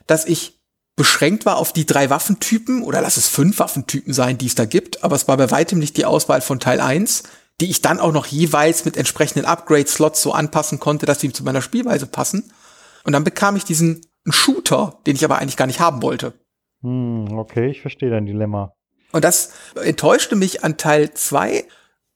dass 0.05 0.25
ich 0.25 0.59
beschränkt 0.95 1.45
war 1.45 1.57
auf 1.57 1.73
die 1.73 1.85
drei 1.85 2.09
Waffentypen 2.09 2.83
oder 2.83 3.01
lass 3.01 3.17
es 3.17 3.27
fünf 3.27 3.59
Waffentypen 3.59 4.13
sein, 4.13 4.37
die 4.37 4.45
es 4.45 4.55
da 4.55 4.65
gibt, 4.65 5.03
aber 5.03 5.15
es 5.15 5.27
war 5.27 5.37
bei 5.37 5.49
weitem 5.51 5.79
nicht 5.79 5.97
die 5.97 6.05
Auswahl 6.05 6.41
von 6.41 6.59
Teil 6.59 6.79
1, 6.79 7.23
die 7.61 7.69
ich 7.69 7.81
dann 7.81 7.99
auch 7.99 8.11
noch 8.11 8.25
jeweils 8.27 8.85
mit 8.85 8.97
entsprechenden 8.97 9.45
Upgrade-Slots 9.45 10.21
so 10.21 10.33
anpassen 10.33 10.79
konnte, 10.79 11.05
dass 11.05 11.19
sie 11.19 11.31
zu 11.31 11.43
meiner 11.43 11.61
Spielweise 11.61 12.07
passen. 12.07 12.51
Und 13.03 13.13
dann 13.13 13.23
bekam 13.23 13.55
ich 13.55 13.63
diesen 13.63 14.01
Shooter, 14.27 14.99
den 15.05 15.15
ich 15.15 15.25
aber 15.25 15.39
eigentlich 15.39 15.57
gar 15.57 15.67
nicht 15.67 15.79
haben 15.79 16.01
wollte. 16.01 16.33
Hm, 16.81 17.37
okay, 17.37 17.69
ich 17.69 17.81
verstehe 17.81 18.09
dein 18.09 18.25
Dilemma. 18.25 18.73
Und 19.11 19.23
das 19.23 19.51
enttäuschte 19.75 20.35
mich 20.35 20.63
an 20.63 20.77
Teil 20.77 21.13
2 21.13 21.65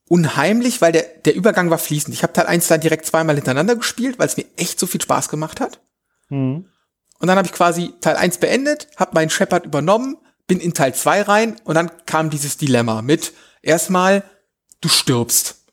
unheimlich, 0.09 0.81
weil 0.81 0.91
der, 0.91 1.03
der 1.25 1.35
Übergang 1.35 1.69
war 1.69 1.77
fließend. 1.77 2.13
Ich 2.13 2.23
habe 2.23 2.33
Teil 2.33 2.47
1 2.47 2.67
dann 2.67 2.81
direkt 2.81 3.05
zweimal 3.05 3.35
hintereinander 3.35 3.75
gespielt, 3.75 4.17
weil 4.19 4.27
es 4.27 4.37
mir 4.37 4.45
echt 4.55 4.79
so 4.79 4.87
viel 4.87 5.01
Spaß 5.01 5.29
gemacht 5.29 5.59
hat. 5.59 5.81
Hm. 6.29 6.65
Und 7.19 7.27
dann 7.27 7.37
habe 7.37 7.47
ich 7.47 7.53
quasi 7.53 7.93
Teil 8.01 8.15
1 8.15 8.37
beendet, 8.37 8.87
habe 8.97 9.11
meinen 9.13 9.29
Shepard 9.29 9.65
übernommen, 9.65 10.17
bin 10.47 10.59
in 10.59 10.73
Teil 10.73 10.93
2 10.93 11.23
rein 11.23 11.55
und 11.63 11.75
dann 11.75 11.91
kam 12.05 12.29
dieses 12.29 12.57
Dilemma 12.57 13.01
mit 13.01 13.33
erstmal, 13.61 14.23
du 14.81 14.89
stirbst. 14.89 15.55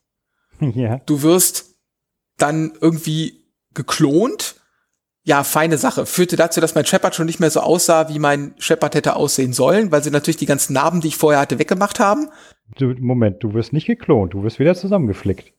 Ja. 0.60 1.00
Du 1.04 1.22
wirst 1.22 1.74
dann 2.38 2.72
irgendwie 2.80 3.44
geklont. 3.74 4.54
Ja, 5.24 5.42
feine 5.42 5.78
Sache. 5.78 6.06
Führte 6.06 6.36
dazu, 6.36 6.60
dass 6.60 6.74
mein 6.74 6.86
Shepard 6.86 7.14
schon 7.14 7.26
nicht 7.26 7.40
mehr 7.40 7.50
so 7.50 7.60
aussah, 7.60 8.08
wie 8.08 8.18
mein 8.18 8.54
Shepard 8.58 8.94
hätte 8.94 9.16
aussehen 9.16 9.52
sollen, 9.52 9.90
weil 9.90 10.02
sie 10.02 10.10
natürlich 10.10 10.36
die 10.36 10.46
ganzen 10.46 10.74
Narben, 10.74 11.00
die 11.00 11.08
ich 11.08 11.16
vorher 11.16 11.40
hatte, 11.40 11.58
weggemacht 11.58 11.98
haben. 11.98 12.28
Du, 12.76 12.94
Moment, 12.98 13.42
du 13.42 13.54
wirst 13.54 13.72
nicht 13.72 13.86
geklont, 13.86 14.34
du 14.34 14.42
wirst 14.42 14.58
wieder 14.58 14.74
zusammengeflickt. 14.74 15.52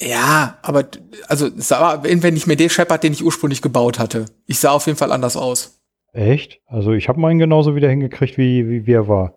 Ja, 0.00 0.58
aber 0.62 0.86
also 1.28 1.48
sah 1.56 2.02
wenn 2.02 2.34
nicht 2.34 2.46
mehr 2.46 2.56
der 2.56 2.68
Shepard, 2.68 3.02
den 3.02 3.12
ich 3.12 3.24
ursprünglich 3.24 3.62
gebaut 3.62 3.98
hatte. 3.98 4.26
Ich 4.46 4.58
sah 4.58 4.70
auf 4.70 4.86
jeden 4.86 4.98
Fall 4.98 5.12
anders 5.12 5.36
aus. 5.36 5.80
Echt? 6.12 6.60
Also 6.66 6.92
ich 6.92 7.08
habe 7.08 7.20
meinen 7.20 7.38
genauso 7.38 7.74
wieder 7.74 7.88
hingekriegt, 7.88 8.38
wie, 8.38 8.68
wie, 8.68 8.86
wie 8.86 8.92
er 8.92 9.08
war. 9.08 9.34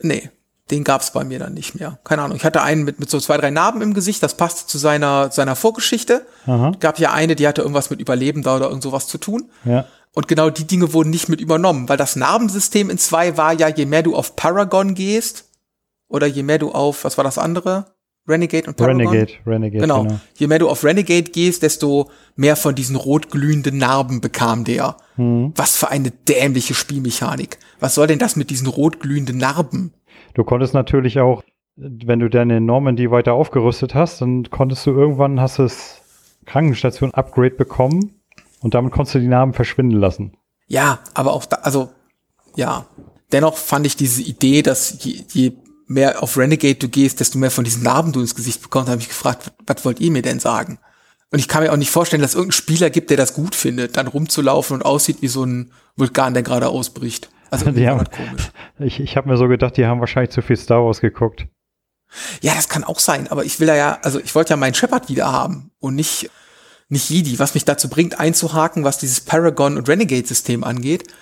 Nee, 0.00 0.30
den 0.70 0.84
gab's 0.84 1.12
bei 1.12 1.22
mir 1.22 1.38
dann 1.38 1.54
nicht 1.54 1.78
mehr. 1.78 1.98
Keine 2.02 2.22
Ahnung. 2.22 2.36
Ich 2.36 2.44
hatte 2.44 2.62
einen 2.62 2.84
mit, 2.84 2.98
mit 2.98 3.10
so 3.10 3.20
zwei, 3.20 3.36
drei 3.36 3.50
Narben 3.50 3.82
im 3.82 3.94
Gesicht, 3.94 4.22
das 4.22 4.36
passte 4.36 4.66
zu 4.66 4.78
seiner, 4.78 5.30
seiner 5.30 5.54
Vorgeschichte. 5.54 6.26
Aha. 6.46 6.72
Gab 6.80 6.98
ja 6.98 7.12
eine, 7.12 7.36
die 7.36 7.46
hatte 7.46 7.60
irgendwas 7.60 7.90
mit 7.90 8.00
Überleben 8.00 8.42
da 8.42 8.56
oder 8.56 8.68
irgend 8.68 8.82
sowas 8.82 9.06
zu 9.06 9.18
tun. 9.18 9.50
Ja. 9.64 9.86
Und 10.14 10.28
genau 10.28 10.48
die 10.48 10.66
Dinge 10.66 10.94
wurden 10.94 11.10
nicht 11.10 11.28
mit 11.28 11.42
übernommen, 11.42 11.88
weil 11.88 11.98
das 11.98 12.16
Narbensystem 12.16 12.88
in 12.88 12.98
zwei 12.98 13.36
war 13.36 13.52
ja, 13.52 13.68
je 13.68 13.84
mehr 13.84 14.02
du 14.02 14.16
auf 14.16 14.34
Paragon 14.34 14.94
gehst, 14.94 15.44
oder 16.08 16.26
je 16.26 16.42
mehr 16.42 16.58
du 16.58 16.70
auf, 16.72 17.04
was 17.04 17.16
war 17.16 17.24
das 17.24 17.38
andere? 17.38 17.95
Renegade 18.28 18.66
und 18.68 18.76
Paragon? 18.76 19.06
Renegade, 19.06 19.32
Renegade. 19.46 19.80
Genau. 19.82 20.02
genau. 20.02 20.20
Je 20.34 20.46
mehr 20.46 20.58
du 20.58 20.68
auf 20.68 20.84
Renegade 20.84 21.30
gehst, 21.30 21.62
desto 21.62 22.10
mehr 22.34 22.56
von 22.56 22.74
diesen 22.74 22.96
rot 22.96 23.30
glühenden 23.30 23.78
Narben 23.78 24.20
bekam 24.20 24.64
der. 24.64 24.96
Hm. 25.16 25.52
Was 25.54 25.76
für 25.76 25.88
eine 25.88 26.10
dämliche 26.10 26.74
Spielmechanik. 26.74 27.58
Was 27.80 27.94
soll 27.94 28.06
denn 28.06 28.18
das 28.18 28.36
mit 28.36 28.50
diesen 28.50 28.66
rot 28.66 29.00
glühenden 29.00 29.38
Narben? 29.38 29.92
Du 30.34 30.44
konntest 30.44 30.74
natürlich 30.74 31.20
auch, 31.20 31.42
wenn 31.76 32.20
du 32.20 32.28
deine 32.28 32.60
Normandy 32.60 33.10
weiter 33.10 33.34
aufgerüstet 33.34 33.94
hast, 33.94 34.20
dann 34.20 34.50
konntest 34.50 34.86
du 34.86 34.90
irgendwann, 34.90 35.40
hast 35.40 35.58
es 35.58 36.00
Krankenstation 36.46 37.12
Upgrade 37.12 37.54
bekommen 37.54 38.20
und 38.60 38.74
damit 38.74 38.92
konntest 38.92 39.16
du 39.16 39.20
die 39.20 39.28
Narben 39.28 39.52
verschwinden 39.52 39.98
lassen. 39.98 40.36
Ja, 40.66 41.00
aber 41.14 41.32
auch 41.32 41.44
da, 41.44 41.56
also, 41.56 41.90
ja. 42.56 42.86
Dennoch 43.32 43.56
fand 43.56 43.86
ich 43.86 43.96
diese 43.96 44.22
Idee, 44.22 44.62
dass 44.62 45.02
je, 45.02 45.24
je 45.32 45.52
mehr 45.86 46.22
auf 46.22 46.36
Renegade 46.36 46.76
du 46.76 46.88
gehst, 46.88 47.20
desto 47.20 47.38
mehr 47.38 47.50
von 47.50 47.64
diesen 47.64 47.82
Narben 47.82 48.12
du 48.12 48.20
ins 48.20 48.34
Gesicht 48.34 48.62
bekommst, 48.62 48.90
habe 48.90 49.00
ich 49.00 49.08
gefragt, 49.08 49.52
was 49.66 49.84
wollt 49.84 50.00
ihr 50.00 50.10
mir 50.10 50.22
denn 50.22 50.40
sagen? 50.40 50.78
Und 51.30 51.38
ich 51.38 51.48
kann 51.48 51.62
mir 51.62 51.72
auch 51.72 51.76
nicht 51.76 51.90
vorstellen, 51.90 52.22
dass 52.22 52.32
es 52.32 52.36
irgendeinen 52.36 52.60
Spieler 52.60 52.90
gibt, 52.90 53.10
der 53.10 53.16
das 53.16 53.34
gut 53.34 53.54
findet, 53.54 53.96
dann 53.96 54.06
rumzulaufen 54.06 54.76
und 54.76 54.82
aussieht 54.84 55.22
wie 55.22 55.28
so 55.28 55.44
ein 55.44 55.72
Vulkan, 55.96 56.34
der 56.34 56.42
gerade 56.42 56.68
ausbricht. 56.68 57.30
Also 57.50 57.70
die 57.70 57.88
haben, 57.88 58.04
komisch. 58.04 58.50
Ich, 58.78 59.00
ich 59.00 59.16
habe 59.16 59.28
mir 59.28 59.36
so 59.36 59.48
gedacht, 59.48 59.76
die 59.76 59.86
haben 59.86 60.00
wahrscheinlich 60.00 60.30
zu 60.30 60.42
viel 60.42 60.56
Star 60.56 60.84
Wars 60.84 61.00
geguckt. 61.00 61.46
Ja, 62.40 62.54
das 62.54 62.68
kann 62.68 62.84
auch 62.84 63.00
sein, 63.00 63.28
aber 63.28 63.44
ich 63.44 63.58
will 63.58 63.68
ja, 63.68 63.98
also 64.02 64.20
ich 64.20 64.34
wollte 64.34 64.50
ja 64.50 64.56
meinen 64.56 64.74
Shepard 64.74 65.08
wieder 65.08 65.30
haben 65.32 65.72
und 65.80 65.96
nicht, 65.96 66.30
nicht 66.88 67.10
Jedi, 67.10 67.38
was 67.40 67.54
mich 67.54 67.64
dazu 67.64 67.88
bringt, 67.88 68.20
einzuhaken, 68.20 68.84
was 68.84 68.98
dieses 68.98 69.20
Paragon 69.20 69.76
und 69.76 69.88
Renegade-System 69.88 70.62
angeht. 70.62 71.12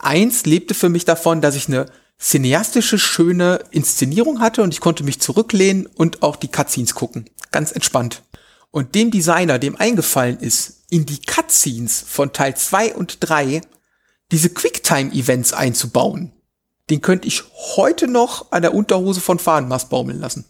Eins 0.00 0.44
lebte 0.44 0.74
für 0.74 0.88
mich 0.88 1.04
davon, 1.04 1.40
dass 1.40 1.54
ich 1.54 1.68
eine 1.68 1.86
cineastische, 2.22 2.98
schöne 2.98 3.64
Inszenierung 3.70 4.40
hatte 4.40 4.62
und 4.62 4.72
ich 4.72 4.80
konnte 4.80 5.02
mich 5.02 5.20
zurücklehnen 5.20 5.86
und 5.86 6.22
auch 6.22 6.36
die 6.36 6.48
Cutscenes 6.48 6.94
gucken. 6.94 7.28
Ganz 7.50 7.72
entspannt. 7.72 8.22
Und 8.70 8.94
dem 8.94 9.10
Designer, 9.10 9.58
dem 9.58 9.76
eingefallen 9.76 10.38
ist, 10.38 10.84
in 10.88 11.04
die 11.04 11.20
Cutscenes 11.20 12.04
von 12.06 12.32
Teil 12.32 12.56
2 12.56 12.94
und 12.94 13.18
3 13.20 13.60
diese 14.30 14.50
Quicktime-Events 14.50 15.52
einzubauen, 15.52 16.32
den 16.88 17.02
könnte 17.02 17.28
ich 17.28 17.42
heute 17.76 18.08
noch 18.08 18.50
an 18.52 18.62
der 18.62 18.74
Unterhose 18.74 19.20
von 19.20 19.38
Fahnenmast 19.38 19.90
baumeln 19.90 20.20
lassen. 20.20 20.44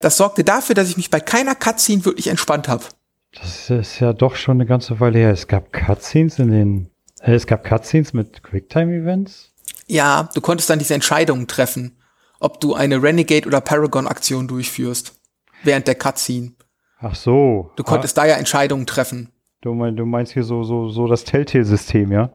Das 0.00 0.16
sorgte 0.16 0.44
dafür, 0.44 0.74
dass 0.74 0.88
ich 0.88 0.96
mich 0.96 1.10
bei 1.10 1.20
keiner 1.20 1.54
Cutscene 1.54 2.04
wirklich 2.04 2.26
entspannt 2.26 2.68
habe. 2.68 2.84
Das 3.32 3.70
ist 3.70 4.00
ja 4.00 4.12
doch 4.12 4.36
schon 4.36 4.56
eine 4.56 4.66
ganze 4.66 5.00
Weile 5.00 5.20
her. 5.20 5.30
Es 5.30 5.48
gab 5.48 5.72
Cutscenes 5.72 6.38
in 6.38 6.50
den, 6.50 6.90
äh, 7.20 7.32
es 7.34 7.46
gab 7.46 7.64
Cutscenes 7.64 8.12
mit 8.12 8.42
Quicktime-Events? 8.42 9.51
Ja, 9.86 10.28
du 10.34 10.40
konntest 10.40 10.70
dann 10.70 10.78
diese 10.78 10.94
Entscheidungen 10.94 11.46
treffen, 11.46 11.98
ob 12.40 12.60
du 12.60 12.74
eine 12.74 13.02
Renegade 13.02 13.46
oder 13.46 13.60
Paragon 13.60 14.06
Aktion 14.06 14.48
durchführst 14.48 15.14
während 15.62 15.86
der 15.86 15.94
Cutscene. 15.94 16.52
Ach 16.98 17.14
so. 17.14 17.70
Du 17.76 17.82
konntest 17.82 18.18
ah. 18.18 18.22
da 18.22 18.28
ja 18.28 18.36
Entscheidungen 18.36 18.86
treffen. 18.86 19.30
Du, 19.60 19.74
mein, 19.74 19.96
du 19.96 20.06
meinst 20.06 20.32
hier 20.32 20.44
so 20.44 20.64
so 20.64 20.88
so 20.88 21.06
das 21.06 21.24
Telltale-System, 21.24 22.10
ja? 22.12 22.30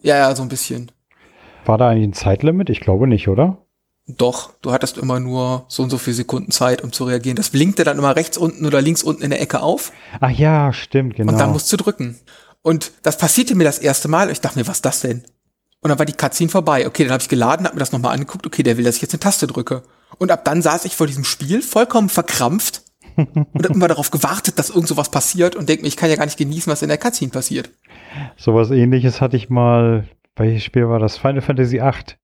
Ja, 0.00 0.16
ja, 0.16 0.34
so 0.34 0.42
ein 0.42 0.48
bisschen. 0.48 0.90
War 1.64 1.78
da 1.78 1.88
eigentlich 1.88 2.08
ein 2.08 2.12
Zeitlimit? 2.12 2.70
Ich 2.70 2.80
glaube 2.80 3.06
nicht, 3.06 3.28
oder? 3.28 3.58
Doch, 4.08 4.52
du 4.62 4.72
hattest 4.72 4.98
immer 4.98 5.20
nur 5.20 5.64
so 5.68 5.84
und 5.84 5.90
so 5.90 5.98
viele 5.98 6.14
Sekunden 6.14 6.50
Zeit, 6.50 6.82
um 6.82 6.92
zu 6.92 7.04
reagieren. 7.04 7.36
Das 7.36 7.50
blinkte 7.50 7.84
dann 7.84 7.98
immer 7.98 8.16
rechts 8.16 8.36
unten 8.36 8.66
oder 8.66 8.82
links 8.82 9.04
unten 9.04 9.22
in 9.22 9.30
der 9.30 9.40
Ecke 9.40 9.60
auf. 9.62 9.92
Ach 10.20 10.30
ja, 10.30 10.72
stimmt, 10.72 11.14
genau. 11.14 11.30
Und 11.30 11.38
dann 11.38 11.52
musst 11.52 11.72
du 11.72 11.76
drücken. 11.76 12.18
Und 12.62 12.92
das 13.02 13.16
passierte 13.16 13.54
mir 13.54 13.64
das 13.64 13.78
erste 13.78 14.08
Mal. 14.08 14.30
Ich 14.30 14.40
dachte 14.40 14.58
mir, 14.58 14.66
was 14.66 14.78
ist 14.78 14.84
das 14.84 15.00
denn? 15.00 15.24
Und 15.82 15.88
dann 15.88 15.98
war 15.98 16.06
die 16.06 16.12
Cutscene 16.12 16.48
vorbei. 16.48 16.86
Okay, 16.86 17.02
dann 17.02 17.12
habe 17.12 17.22
ich 17.22 17.28
geladen, 17.28 17.66
habe 17.66 17.74
mir 17.74 17.80
das 17.80 17.92
nochmal 17.92 18.14
angeguckt. 18.14 18.46
Okay, 18.46 18.62
der 18.62 18.76
will, 18.78 18.84
dass 18.84 18.96
ich 18.96 19.02
jetzt 19.02 19.14
eine 19.14 19.20
Taste 19.20 19.48
drücke. 19.48 19.82
Und 20.18 20.30
ab 20.30 20.44
dann 20.44 20.62
saß 20.62 20.84
ich 20.84 20.94
vor 20.94 21.08
diesem 21.08 21.24
Spiel 21.24 21.60
vollkommen 21.60 22.08
verkrampft 22.08 22.82
und 23.16 23.64
habe 23.64 23.74
immer 23.74 23.88
darauf 23.88 24.12
gewartet, 24.12 24.58
dass 24.58 24.70
irgend 24.70 24.86
sowas 24.86 25.10
passiert 25.10 25.56
und 25.56 25.68
denke 25.68 25.82
mir, 25.82 25.88
ich 25.88 25.96
kann 25.96 26.08
ja 26.08 26.16
gar 26.16 26.24
nicht 26.24 26.38
genießen, 26.38 26.70
was 26.70 26.82
in 26.82 26.88
der 26.88 26.98
Cutscene 26.98 27.32
passiert. 27.32 27.70
Sowas 28.36 28.70
ähnliches 28.70 29.20
hatte 29.20 29.36
ich 29.36 29.50
mal, 29.50 30.08
welches 30.36 30.62
Spiel 30.62 30.88
war 30.88 31.00
das? 31.00 31.18
Final 31.18 31.42
Fantasy 31.42 31.80
VIII. 31.80 32.16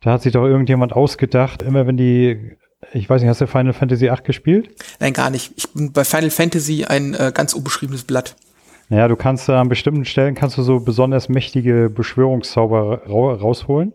Da 0.00 0.12
hat 0.12 0.22
sich 0.22 0.32
doch 0.32 0.44
irgendjemand 0.44 0.92
ausgedacht, 0.92 1.62
immer 1.62 1.88
wenn 1.88 1.96
die, 1.96 2.56
ich 2.92 3.10
weiß 3.10 3.20
nicht, 3.20 3.28
hast 3.28 3.40
du 3.40 3.48
Final 3.48 3.72
Fantasy 3.72 4.06
VIII 4.06 4.22
gespielt? 4.22 4.70
Nein, 5.00 5.12
gar 5.12 5.30
nicht. 5.30 5.52
Ich 5.56 5.72
bin 5.72 5.92
bei 5.92 6.04
Final 6.04 6.30
Fantasy 6.30 6.84
ein 6.84 7.14
äh, 7.14 7.32
ganz 7.34 7.52
unbeschriebenes 7.52 8.04
Blatt. 8.04 8.36
Naja, 8.88 9.08
du 9.08 9.16
kannst 9.16 9.50
an 9.50 9.68
bestimmten 9.68 10.04
Stellen 10.04 10.34
kannst 10.34 10.58
du 10.58 10.62
so 10.62 10.80
besonders 10.80 11.28
mächtige 11.28 11.90
Beschwörungszauber 11.90 13.02
ra 13.06 13.34
rausholen. 13.34 13.92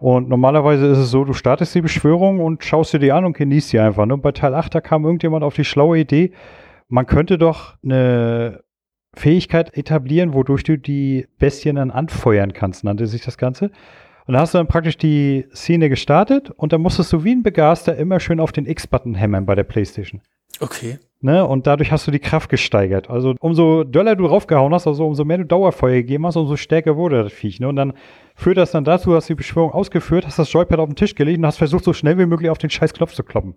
Und 0.00 0.28
normalerweise 0.28 0.86
ist 0.86 0.98
es 0.98 1.10
so, 1.10 1.24
du 1.24 1.32
startest 1.32 1.74
die 1.74 1.80
Beschwörung 1.80 2.40
und 2.40 2.64
schaust 2.64 2.92
dir 2.92 2.98
die 2.98 3.12
an 3.12 3.24
und 3.24 3.36
genießt 3.36 3.68
sie 3.70 3.78
einfach. 3.78 4.04
Ne? 4.06 4.14
Und 4.14 4.22
bei 4.22 4.32
Teil 4.32 4.54
8, 4.54 4.74
da 4.74 4.80
kam 4.80 5.04
irgendjemand 5.04 5.44
auf 5.44 5.54
die 5.54 5.64
schlaue 5.64 5.98
Idee, 5.98 6.32
man 6.88 7.06
könnte 7.06 7.38
doch 7.38 7.76
eine 7.82 8.62
Fähigkeit 9.14 9.76
etablieren, 9.76 10.34
wodurch 10.34 10.64
du 10.64 10.76
die 10.76 11.26
Bestien 11.38 11.76
dann 11.76 11.90
anfeuern 11.90 12.52
kannst, 12.52 12.84
nannte 12.84 13.06
sich 13.06 13.22
das 13.22 13.38
Ganze. 13.38 13.70
Und 14.26 14.34
da 14.34 14.40
hast 14.40 14.54
du 14.54 14.58
dann 14.58 14.66
praktisch 14.66 14.98
die 14.98 15.46
Szene 15.54 15.88
gestartet 15.88 16.50
und 16.50 16.72
dann 16.72 16.80
musstest 16.80 17.12
du 17.12 17.24
wie 17.24 17.32
ein 17.32 17.42
Begaster 17.42 17.96
immer 17.96 18.20
schön 18.20 18.40
auf 18.40 18.52
den 18.52 18.66
X-Button 18.66 19.14
hämmern 19.14 19.46
bei 19.46 19.54
der 19.54 19.64
Playstation. 19.64 20.20
Okay. 20.60 20.98
Ne? 21.20 21.46
Und 21.46 21.66
dadurch 21.66 21.90
hast 21.90 22.06
du 22.06 22.10
die 22.10 22.18
Kraft 22.18 22.50
gesteigert. 22.50 23.08
Also 23.08 23.34
umso 23.40 23.82
doller 23.84 24.14
du 24.14 24.26
draufgehauen 24.26 24.74
hast, 24.74 24.86
also 24.86 25.06
umso 25.06 25.24
mehr 25.24 25.38
du 25.38 25.46
Dauerfeuer 25.46 25.94
gegeben 25.94 26.26
hast, 26.26 26.36
umso 26.36 26.56
stärker 26.56 26.96
wurde 26.96 27.24
das 27.24 27.32
Viech. 27.32 27.60
Ne? 27.60 27.68
Und 27.68 27.76
dann 27.76 27.94
führt 28.34 28.58
das 28.58 28.72
dann 28.72 28.84
dazu, 28.84 29.14
hast 29.14 29.28
du 29.28 29.32
die 29.32 29.38
Beschwörung 29.38 29.72
ausgeführt, 29.72 30.26
hast 30.26 30.38
das 30.38 30.52
Joypad 30.52 30.78
auf 30.78 30.88
den 30.88 30.96
Tisch 30.96 31.14
gelegt 31.14 31.38
und 31.38 31.46
hast 31.46 31.56
versucht, 31.56 31.84
so 31.84 31.94
schnell 31.94 32.18
wie 32.18 32.26
möglich 32.26 32.50
auf 32.50 32.58
den 32.58 32.68
scheiß 32.68 32.92
Knopf 32.92 33.14
zu 33.14 33.22
kloppen. 33.22 33.56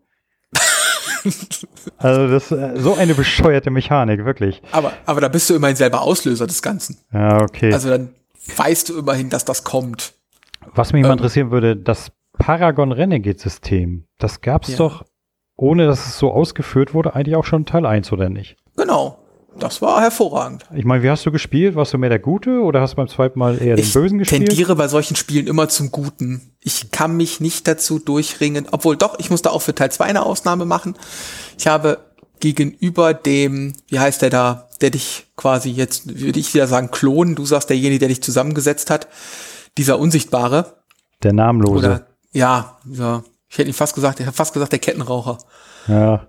also 1.98 2.28
das 2.30 2.52
ist 2.52 2.58
äh, 2.58 2.80
so 2.80 2.94
eine 2.94 3.14
bescheuerte 3.14 3.70
Mechanik, 3.70 4.24
wirklich. 4.24 4.62
Aber, 4.72 4.94
aber 5.06 5.20
da 5.20 5.28
bist 5.28 5.50
du 5.50 5.56
immerhin 5.56 5.76
selber 5.76 6.04
Auslöser 6.04 6.48
des 6.48 6.62
Ganzen. 6.62 6.98
Ja, 7.12 7.42
okay. 7.42 7.74
Also 7.74 7.90
dann 7.90 8.10
weißt 8.56 8.90
du 8.90 9.00
immerhin, 9.00 9.30
dass 9.30 9.44
das 9.44 9.66
kommt. 9.66 10.14
Was 10.74 10.94
mich 10.94 11.02
mal 11.02 11.10
ähm, 11.10 11.18
interessieren 11.18 11.52
würde, 11.52 11.76
das 11.76 12.12
Paragon 12.38 12.92
Renegade 12.92 13.40
System, 13.40 14.06
das 14.20 14.42
gab's 14.42 14.70
ja. 14.70 14.78
doch, 14.78 15.04
ohne 15.58 15.88
dass 15.88 16.06
es 16.06 16.18
so 16.18 16.32
ausgeführt 16.32 16.94
wurde, 16.94 17.16
eigentlich 17.16 17.36
auch 17.36 17.46
schon 17.46 17.66
Teil 17.66 17.86
1, 17.86 18.12
oder 18.12 18.30
nicht? 18.30 18.56
Genau. 18.78 19.20
Das 19.60 19.82
war 19.82 20.02
hervorragend. 20.02 20.66
Ich 20.76 20.86
meine, 20.86 21.02
wie 21.02 21.10
hast 21.10 21.26
du 21.26 21.32
gespielt? 21.32 21.76
Warst 21.76 21.92
du 21.92 21.98
mehr 21.98 22.10
der 22.10 22.20
Gute 22.20 22.62
oder 22.62 22.80
hast 22.80 22.92
du 22.92 22.98
beim 22.98 23.08
zweiten 23.08 23.40
Mal 23.40 23.60
eher 23.60 23.76
ich 23.76 23.92
den 23.92 24.02
Bösen 24.02 24.20
gespielt? 24.20 24.44
Ich 24.44 24.50
tendiere 24.50 24.76
bei 24.76 24.88
solchen 24.88 25.16
Spielen 25.16 25.48
immer 25.48 25.68
zum 25.68 25.92
Guten. 25.92 26.54
Ich 26.62 26.92
kann 26.92 27.18
mich 27.18 27.40
nicht 27.40 27.68
dazu 27.68 27.98
durchringen, 27.98 28.68
obwohl 28.72 28.98
doch, 28.98 29.18
ich 29.18 29.32
musste 29.32 29.52
auch 29.52 29.64
für 29.64 29.74
Teil 29.74 29.92
2 29.92 30.06
eine 30.06 30.26
Ausnahme 30.26 30.66
machen. 30.66 30.96
Ich 31.58 31.66
habe 31.66 31.98
gegenüber 32.40 33.16
dem, 33.16 33.74
wie 33.88 34.00
heißt 34.00 34.22
der 34.22 34.30
da, 34.30 34.70
der 34.80 34.92
dich 34.92 35.26
quasi 35.36 35.72
jetzt, 35.72 36.20
würde 36.20 36.40
ich 36.40 36.54
wieder 36.54 36.68
sagen, 36.68 36.92
klonen, 36.92 37.34
du 37.34 37.46
sagst 37.46 37.72
derjenige, 37.72 38.00
der 38.00 38.10
dich 38.10 38.22
zusammengesetzt 38.22 38.92
hat, 38.92 39.08
dieser 39.78 39.98
Unsichtbare. 39.98 40.84
Der 41.24 41.34
Namenlose. 41.34 41.78
Oder, 41.78 42.08
ja, 42.32 42.78
ja, 42.86 43.24
ich 43.50 43.58
hätte 43.58 43.70
ihn 43.70 43.74
fast 43.74 43.96
gesagt, 43.96 44.20
ich 44.20 44.26
habe 44.26 44.36
fast 44.36 44.54
gesagt, 44.54 44.72
der 44.72 44.80
Kettenraucher. 44.80 45.38
Ja. 45.88 46.28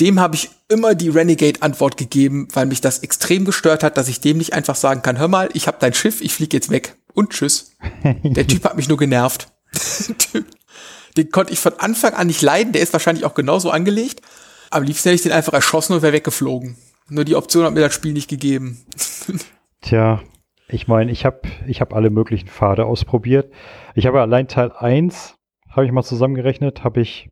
Dem 0.00 0.18
habe 0.18 0.34
ich 0.34 0.50
immer 0.68 0.94
die 0.94 1.10
Renegade-Antwort 1.10 1.96
gegeben, 1.96 2.48
weil 2.52 2.66
mich 2.66 2.80
das 2.80 3.00
extrem 3.00 3.44
gestört 3.44 3.82
hat, 3.82 3.96
dass 3.96 4.08
ich 4.08 4.20
dem 4.20 4.38
nicht 4.38 4.54
einfach 4.54 4.76
sagen 4.76 5.02
kann, 5.02 5.18
hör 5.18 5.28
mal, 5.28 5.50
ich 5.52 5.66
habe 5.66 5.76
dein 5.80 5.92
Schiff, 5.92 6.20
ich 6.22 6.34
fliege 6.34 6.56
jetzt 6.56 6.70
weg 6.70 6.96
und 7.12 7.30
tschüss. 7.30 7.76
der 8.22 8.46
Typ 8.46 8.64
hat 8.64 8.76
mich 8.76 8.88
nur 8.88 8.96
genervt. 8.96 9.48
den 11.16 11.30
konnte 11.30 11.52
ich 11.52 11.58
von 11.58 11.74
Anfang 11.78 12.14
an 12.14 12.28
nicht 12.28 12.42
leiden, 12.42 12.72
der 12.72 12.82
ist 12.82 12.92
wahrscheinlich 12.92 13.24
auch 13.24 13.34
genauso 13.34 13.70
angelegt. 13.70 14.22
Am 14.70 14.82
liebsten 14.82 15.08
hätte 15.08 15.16
ich 15.16 15.22
den 15.22 15.32
einfach 15.32 15.52
erschossen 15.52 15.92
und 15.92 16.02
wäre 16.02 16.12
weggeflogen. 16.12 16.76
Nur 17.08 17.24
die 17.24 17.36
Option 17.36 17.64
hat 17.64 17.74
mir 17.74 17.80
das 17.80 17.94
Spiel 17.94 18.12
nicht 18.12 18.30
gegeben. 18.30 18.84
Tja, 19.82 20.22
ich 20.68 20.88
meine, 20.88 21.12
ich 21.12 21.24
habe 21.26 21.42
ich 21.66 21.80
hab 21.80 21.92
alle 21.92 22.10
möglichen 22.10 22.48
Pfade 22.48 22.86
ausprobiert. 22.86 23.52
Ich 23.94 24.06
habe 24.06 24.20
allein 24.20 24.48
Teil 24.48 24.72
1, 24.72 25.33
habe 25.74 25.86
ich 25.86 25.92
mal 25.92 26.02
zusammengerechnet, 26.02 26.84
habe 26.84 27.00
ich, 27.00 27.28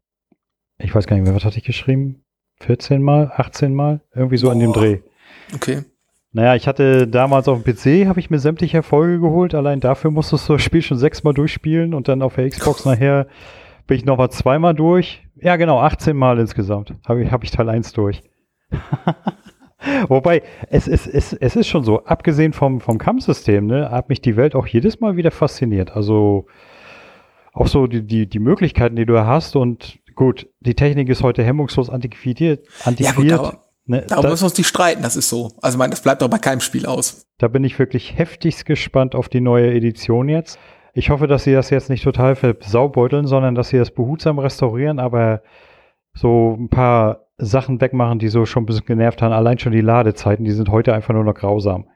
ich 0.78 0.94
weiß 0.94 1.06
gar 1.06 1.16
nicht 1.16 1.24
mehr, 1.24 1.34
was 1.34 1.44
hatte 1.44 1.58
ich 1.58 1.64
geschrieben? 1.64 2.24
14 2.60 3.02
Mal, 3.02 3.32
18 3.34 3.74
Mal? 3.74 4.00
Irgendwie 4.14 4.36
so 4.36 4.46
Boah. 4.46 4.52
an 4.52 4.60
dem 4.60 4.72
Dreh. 4.72 4.98
Okay. 5.54 5.82
Naja, 6.32 6.54
ich 6.54 6.66
hatte 6.66 7.06
damals 7.06 7.46
auf 7.46 7.62
dem 7.62 7.74
PC, 7.74 8.08
habe 8.08 8.18
ich 8.18 8.30
mir 8.30 8.38
sämtliche 8.38 8.78
Erfolge 8.78 9.20
geholt. 9.20 9.54
Allein 9.54 9.80
dafür 9.80 10.10
musstest 10.10 10.48
du 10.48 10.54
das 10.54 10.62
Spiel 10.62 10.80
schon 10.80 10.96
sechsmal 10.96 11.34
durchspielen 11.34 11.92
und 11.92 12.08
dann 12.08 12.22
auf 12.22 12.36
der 12.36 12.48
Xbox 12.48 12.84
nachher 12.86 13.26
bin 13.86 13.98
ich 13.98 14.04
nochmal 14.06 14.30
zweimal 14.30 14.74
durch. 14.74 15.22
Ja, 15.36 15.56
genau, 15.56 15.80
18 15.80 16.16
Mal 16.16 16.38
insgesamt 16.38 16.94
habe 17.06 17.22
ich, 17.22 17.30
hab 17.30 17.44
ich 17.44 17.50
Teil 17.50 17.68
1 17.68 17.92
durch. 17.92 18.22
Wobei, 20.08 20.42
es 20.70 20.88
ist, 20.88 21.06
es, 21.06 21.32
es 21.32 21.56
ist 21.56 21.66
schon 21.66 21.84
so, 21.84 22.04
abgesehen 22.04 22.52
vom, 22.52 22.80
vom 22.80 22.98
Kampfsystem, 22.98 23.66
ne, 23.66 23.90
hat 23.90 24.08
mich 24.08 24.22
die 24.22 24.36
Welt 24.36 24.54
auch 24.54 24.66
jedes 24.66 25.00
Mal 25.00 25.16
wieder 25.16 25.32
fasziniert. 25.32 25.94
Also 25.96 26.46
auch 27.52 27.66
so 27.66 27.86
die, 27.86 28.02
die, 28.06 28.28
die 28.28 28.38
Möglichkeiten, 28.38 28.96
die 28.96 29.06
du 29.06 29.24
hast 29.24 29.56
und 29.56 29.98
gut, 30.14 30.48
die 30.60 30.74
Technik 30.74 31.08
ist 31.08 31.22
heute 31.22 31.42
hemmungslos 31.42 31.90
antiquiert. 31.90 32.66
antiquiert 32.84 33.26
ja, 33.26 33.36
gut, 33.36 33.58
ne, 33.86 34.04
darum 34.08 34.30
müssen 34.30 34.42
wir 34.42 34.46
uns 34.46 34.58
nicht 34.58 34.66
streiten, 34.66 35.02
das 35.02 35.16
ist 35.16 35.28
so. 35.28 35.52
Also 35.60 35.78
mein, 35.78 35.90
das 35.90 36.02
bleibt 36.02 36.22
doch 36.22 36.28
bei 36.28 36.38
keinem 36.38 36.60
Spiel 36.60 36.86
aus. 36.86 37.26
Da 37.38 37.48
bin 37.48 37.64
ich 37.64 37.78
wirklich 37.78 38.16
heftigst 38.16 38.64
gespannt 38.64 39.14
auf 39.14 39.28
die 39.28 39.40
neue 39.40 39.72
Edition 39.72 40.28
jetzt. 40.28 40.58
Ich 40.94 41.10
hoffe, 41.10 41.26
dass 41.26 41.44
sie 41.44 41.52
das 41.52 41.70
jetzt 41.70 41.88
nicht 41.88 42.04
total 42.04 42.36
versaubeuteln, 42.36 43.26
sondern 43.26 43.54
dass 43.54 43.68
sie 43.68 43.78
das 43.78 43.90
behutsam 43.90 44.38
restaurieren, 44.38 44.98
aber 44.98 45.42
so 46.14 46.56
ein 46.58 46.68
paar 46.68 47.26
Sachen 47.38 47.80
wegmachen, 47.80 48.18
die 48.18 48.28
so 48.28 48.44
schon 48.44 48.64
ein 48.64 48.66
bisschen 48.66 48.84
genervt 48.84 49.22
haben. 49.22 49.32
Allein 49.32 49.58
schon 49.58 49.72
die 49.72 49.80
Ladezeiten, 49.80 50.44
die 50.44 50.52
sind 50.52 50.68
heute 50.68 50.94
einfach 50.94 51.14
nur 51.14 51.24
noch 51.24 51.34
grausam. 51.34 51.86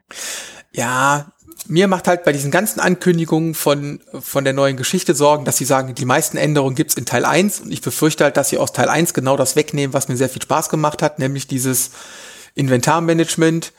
Ja, 0.71 1.31
mir 1.67 1.87
macht 1.87 2.07
halt 2.07 2.23
bei 2.23 2.31
diesen 2.31 2.51
ganzen 2.51 2.79
Ankündigungen 2.79 3.53
von, 3.55 3.99
von 4.19 4.43
der 4.43 4.53
neuen 4.53 4.77
Geschichte 4.77 5.15
Sorgen, 5.15 5.45
dass 5.45 5.57
sie 5.57 5.65
sagen, 5.65 5.95
die 5.95 6.05
meisten 6.05 6.37
Änderungen 6.37 6.75
gibt's 6.75 6.95
in 6.95 7.05
Teil 7.05 7.25
1 7.25 7.61
und 7.61 7.71
ich 7.71 7.81
befürchte 7.81 8.23
halt, 8.23 8.37
dass 8.37 8.49
sie 8.49 8.57
aus 8.57 8.73
Teil 8.73 8.89
1 8.89 9.13
genau 9.13 9.37
das 9.37 9.55
wegnehmen, 9.55 9.93
was 9.93 10.07
mir 10.07 10.17
sehr 10.17 10.29
viel 10.29 10.41
Spaß 10.41 10.69
gemacht 10.69 11.01
hat, 11.01 11.19
nämlich 11.19 11.47
dieses 11.47 11.91
Inventarmanagement, 12.55 13.73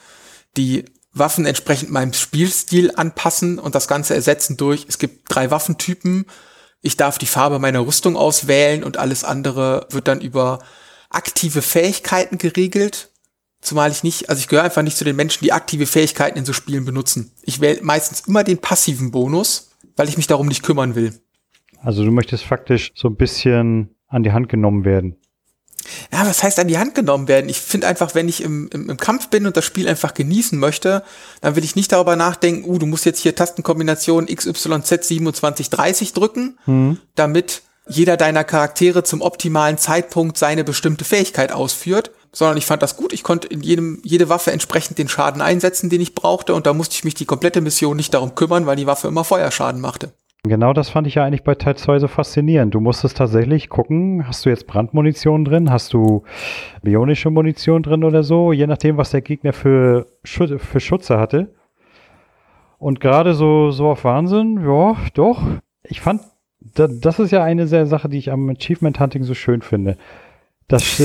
die 0.56 0.84
Waffen 1.12 1.46
entsprechend 1.46 1.90
meinem 1.90 2.12
Spielstil 2.12 2.92
anpassen 2.94 3.58
und 3.58 3.74
das 3.74 3.88
Ganze 3.88 4.14
ersetzen 4.14 4.56
durch, 4.56 4.86
es 4.88 4.98
gibt 4.98 5.22
drei 5.28 5.50
Waffentypen, 5.50 6.26
ich 6.80 6.96
darf 6.96 7.18
die 7.18 7.26
Farbe 7.26 7.58
meiner 7.58 7.84
Rüstung 7.86 8.16
auswählen 8.16 8.84
und 8.84 8.98
alles 8.98 9.24
andere 9.24 9.86
wird 9.90 10.08
dann 10.08 10.20
über 10.20 10.60
aktive 11.10 11.62
Fähigkeiten 11.62 12.38
geregelt. 12.38 13.10
Zumal 13.60 13.90
ich 13.90 14.04
nicht, 14.04 14.28
also 14.30 14.38
ich 14.38 14.48
gehöre 14.48 14.64
einfach 14.64 14.82
nicht 14.82 14.96
zu 14.96 15.04
den 15.04 15.16
Menschen, 15.16 15.42
die 15.42 15.52
aktive 15.52 15.86
Fähigkeiten 15.86 16.38
in 16.38 16.44
so 16.44 16.52
Spielen 16.52 16.84
benutzen. 16.84 17.32
Ich 17.42 17.60
wähle 17.60 17.82
meistens 17.82 18.20
immer 18.20 18.44
den 18.44 18.58
passiven 18.58 19.10
Bonus, 19.10 19.70
weil 19.96 20.08
ich 20.08 20.16
mich 20.16 20.28
darum 20.28 20.46
nicht 20.46 20.62
kümmern 20.62 20.94
will. 20.94 21.20
Also 21.82 22.04
du 22.04 22.10
möchtest 22.10 22.44
faktisch 22.44 22.92
so 22.94 23.08
ein 23.08 23.16
bisschen 23.16 23.94
an 24.06 24.22
die 24.22 24.32
Hand 24.32 24.48
genommen 24.48 24.84
werden. 24.84 25.16
Ja, 26.12 26.26
was 26.26 26.42
heißt 26.42 26.58
an 26.58 26.68
die 26.68 26.78
Hand 26.78 26.94
genommen 26.94 27.28
werden? 27.28 27.48
Ich 27.48 27.60
finde 27.60 27.86
einfach, 27.86 28.14
wenn 28.14 28.28
ich 28.28 28.42
im, 28.42 28.68
im, 28.72 28.90
im, 28.90 28.96
Kampf 28.96 29.28
bin 29.28 29.46
und 29.46 29.56
das 29.56 29.64
Spiel 29.64 29.88
einfach 29.88 30.14
genießen 30.14 30.58
möchte, 30.58 31.02
dann 31.40 31.56
will 31.56 31.64
ich 31.64 31.76
nicht 31.76 31.92
darüber 31.92 32.16
nachdenken, 32.16 32.68
uh, 32.68 32.78
du 32.78 32.86
musst 32.86 33.06
jetzt 33.06 33.20
hier 33.20 33.34
Tastenkombination 33.34 34.26
XYZ2730 34.26 36.14
drücken, 36.14 36.58
mhm. 36.66 36.98
damit 37.14 37.62
jeder 37.88 38.16
deiner 38.16 38.44
Charaktere 38.44 39.02
zum 39.02 39.22
optimalen 39.22 39.78
Zeitpunkt 39.78 40.36
seine 40.36 40.64
bestimmte 40.64 41.04
Fähigkeit 41.04 41.52
ausführt, 41.52 42.10
sondern 42.32 42.56
ich 42.56 42.66
fand 42.66 42.82
das 42.82 42.96
gut. 42.96 43.12
Ich 43.12 43.22
konnte 43.22 43.48
in 43.48 43.60
jedem, 43.60 44.00
jede 44.04 44.28
Waffe 44.28 44.52
entsprechend 44.52 44.98
den 44.98 45.08
Schaden 45.08 45.40
einsetzen, 45.40 45.90
den 45.90 46.00
ich 46.00 46.14
brauchte 46.14 46.54
und 46.54 46.66
da 46.66 46.74
musste 46.74 46.94
ich 46.94 47.04
mich 47.04 47.14
die 47.14 47.24
komplette 47.24 47.60
Mission 47.60 47.96
nicht 47.96 48.14
darum 48.14 48.34
kümmern, 48.34 48.66
weil 48.66 48.76
die 48.76 48.86
Waffe 48.86 49.08
immer 49.08 49.24
Feuerschaden 49.24 49.80
machte. 49.80 50.12
Genau 50.44 50.72
das 50.72 50.88
fand 50.88 51.06
ich 51.06 51.16
ja 51.16 51.24
eigentlich 51.24 51.42
bei 51.42 51.56
Teil 51.56 51.76
2 51.76 51.98
so 51.98 52.08
faszinierend. 52.08 52.72
Du 52.74 52.80
musstest 52.80 53.16
tatsächlich 53.16 53.68
gucken, 53.68 54.26
hast 54.26 54.46
du 54.46 54.50
jetzt 54.50 54.66
Brandmunition 54.66 55.44
drin, 55.44 55.70
hast 55.70 55.92
du 55.92 56.22
bionische 56.82 57.30
Munition 57.30 57.82
drin 57.82 58.04
oder 58.04 58.22
so, 58.22 58.52
je 58.52 58.66
nachdem, 58.66 58.96
was 58.96 59.10
der 59.10 59.20
Gegner 59.20 59.52
für, 59.52 60.06
Schut 60.22 60.60
für 60.60 60.80
Schutze 60.80 61.18
hatte. 61.18 61.54
Und 62.78 63.00
gerade 63.00 63.34
so, 63.34 63.72
so 63.72 63.88
auf 63.88 64.04
Wahnsinn, 64.04 64.62
ja, 64.64 64.96
doch. 65.14 65.42
Ich 65.82 66.00
fand, 66.00 66.22
das 66.74 67.18
ist 67.18 67.30
ja 67.30 67.42
eine 67.42 67.66
sehr 67.66 67.86
Sache, 67.86 68.08
die 68.08 68.18
ich 68.18 68.30
am 68.30 68.48
Achievement 68.48 68.98
Hunting 69.00 69.24
so 69.24 69.34
schön 69.34 69.62
finde. 69.62 69.96
Das, 70.66 70.96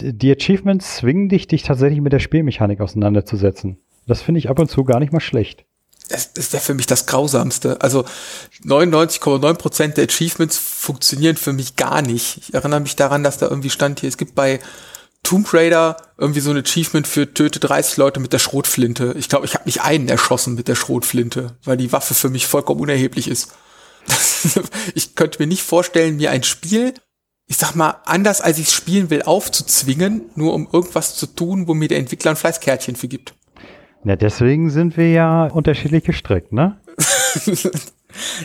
die 0.00 0.30
Achievements 0.30 0.96
zwingen 0.96 1.28
dich, 1.28 1.48
dich 1.48 1.62
tatsächlich 1.62 2.00
mit 2.00 2.12
der 2.12 2.20
Spielmechanik 2.20 2.80
auseinanderzusetzen. 2.80 3.78
Das 4.06 4.22
finde 4.22 4.38
ich 4.38 4.48
ab 4.48 4.58
und 4.58 4.70
zu 4.70 4.84
gar 4.84 5.00
nicht 5.00 5.12
mal 5.12 5.20
schlecht 5.20 5.64
das, 6.10 6.32
das 6.32 6.52
wäre 6.52 6.62
für 6.62 6.74
mich 6.74 6.86
das 6.86 7.06
Grausamste. 7.06 7.80
Also 7.80 8.04
99,9% 8.64 9.94
der 9.94 10.04
Achievements 10.04 10.58
funktionieren 10.58 11.36
für 11.36 11.52
mich 11.52 11.76
gar 11.76 12.02
nicht. 12.02 12.38
Ich 12.38 12.54
erinnere 12.54 12.80
mich 12.80 12.96
daran, 12.96 13.22
dass 13.22 13.38
da 13.38 13.48
irgendwie 13.48 13.70
stand 13.70 14.00
hier, 14.00 14.08
es 14.08 14.16
gibt 14.16 14.34
bei 14.34 14.60
Tomb 15.22 15.52
Raider 15.52 15.96
irgendwie 16.18 16.40
so 16.40 16.50
ein 16.50 16.56
Achievement 16.56 17.06
für 17.06 17.32
töte 17.32 17.60
30 17.60 17.96
Leute 17.98 18.20
mit 18.20 18.32
der 18.32 18.38
Schrotflinte. 18.38 19.14
Ich 19.18 19.28
glaube, 19.28 19.46
ich 19.46 19.54
habe 19.54 19.66
nicht 19.66 19.82
einen 19.82 20.08
erschossen 20.08 20.54
mit 20.54 20.66
der 20.66 20.74
Schrotflinte, 20.74 21.56
weil 21.64 21.76
die 21.76 21.92
Waffe 21.92 22.14
für 22.14 22.30
mich 22.30 22.46
vollkommen 22.46 22.80
unerheblich 22.80 23.28
ist. 23.28 23.52
ich 24.94 25.14
könnte 25.14 25.40
mir 25.40 25.46
nicht 25.46 25.62
vorstellen, 25.62 26.16
mir 26.16 26.30
ein 26.30 26.42
Spiel, 26.42 26.94
ich 27.46 27.56
sag 27.56 27.74
mal, 27.74 27.96
anders 28.04 28.40
als 28.40 28.58
ich 28.58 28.68
es 28.68 28.72
spielen 28.72 29.10
will, 29.10 29.22
aufzuzwingen, 29.22 30.30
nur 30.36 30.54
um 30.54 30.68
irgendwas 30.72 31.16
zu 31.16 31.26
tun, 31.26 31.66
wo 31.66 31.74
mir 31.74 31.88
der 31.88 31.98
Entwickler 31.98 32.30
ein 32.30 32.36
Fleißkärtchen 32.36 32.96
für 32.96 33.08
gibt. 33.08 33.34
Ja, 34.04 34.16
deswegen 34.16 34.70
sind 34.70 34.96
wir 34.96 35.10
ja 35.10 35.46
unterschiedlich 35.46 36.04
gestrickt, 36.04 36.52
ne? 36.52 36.80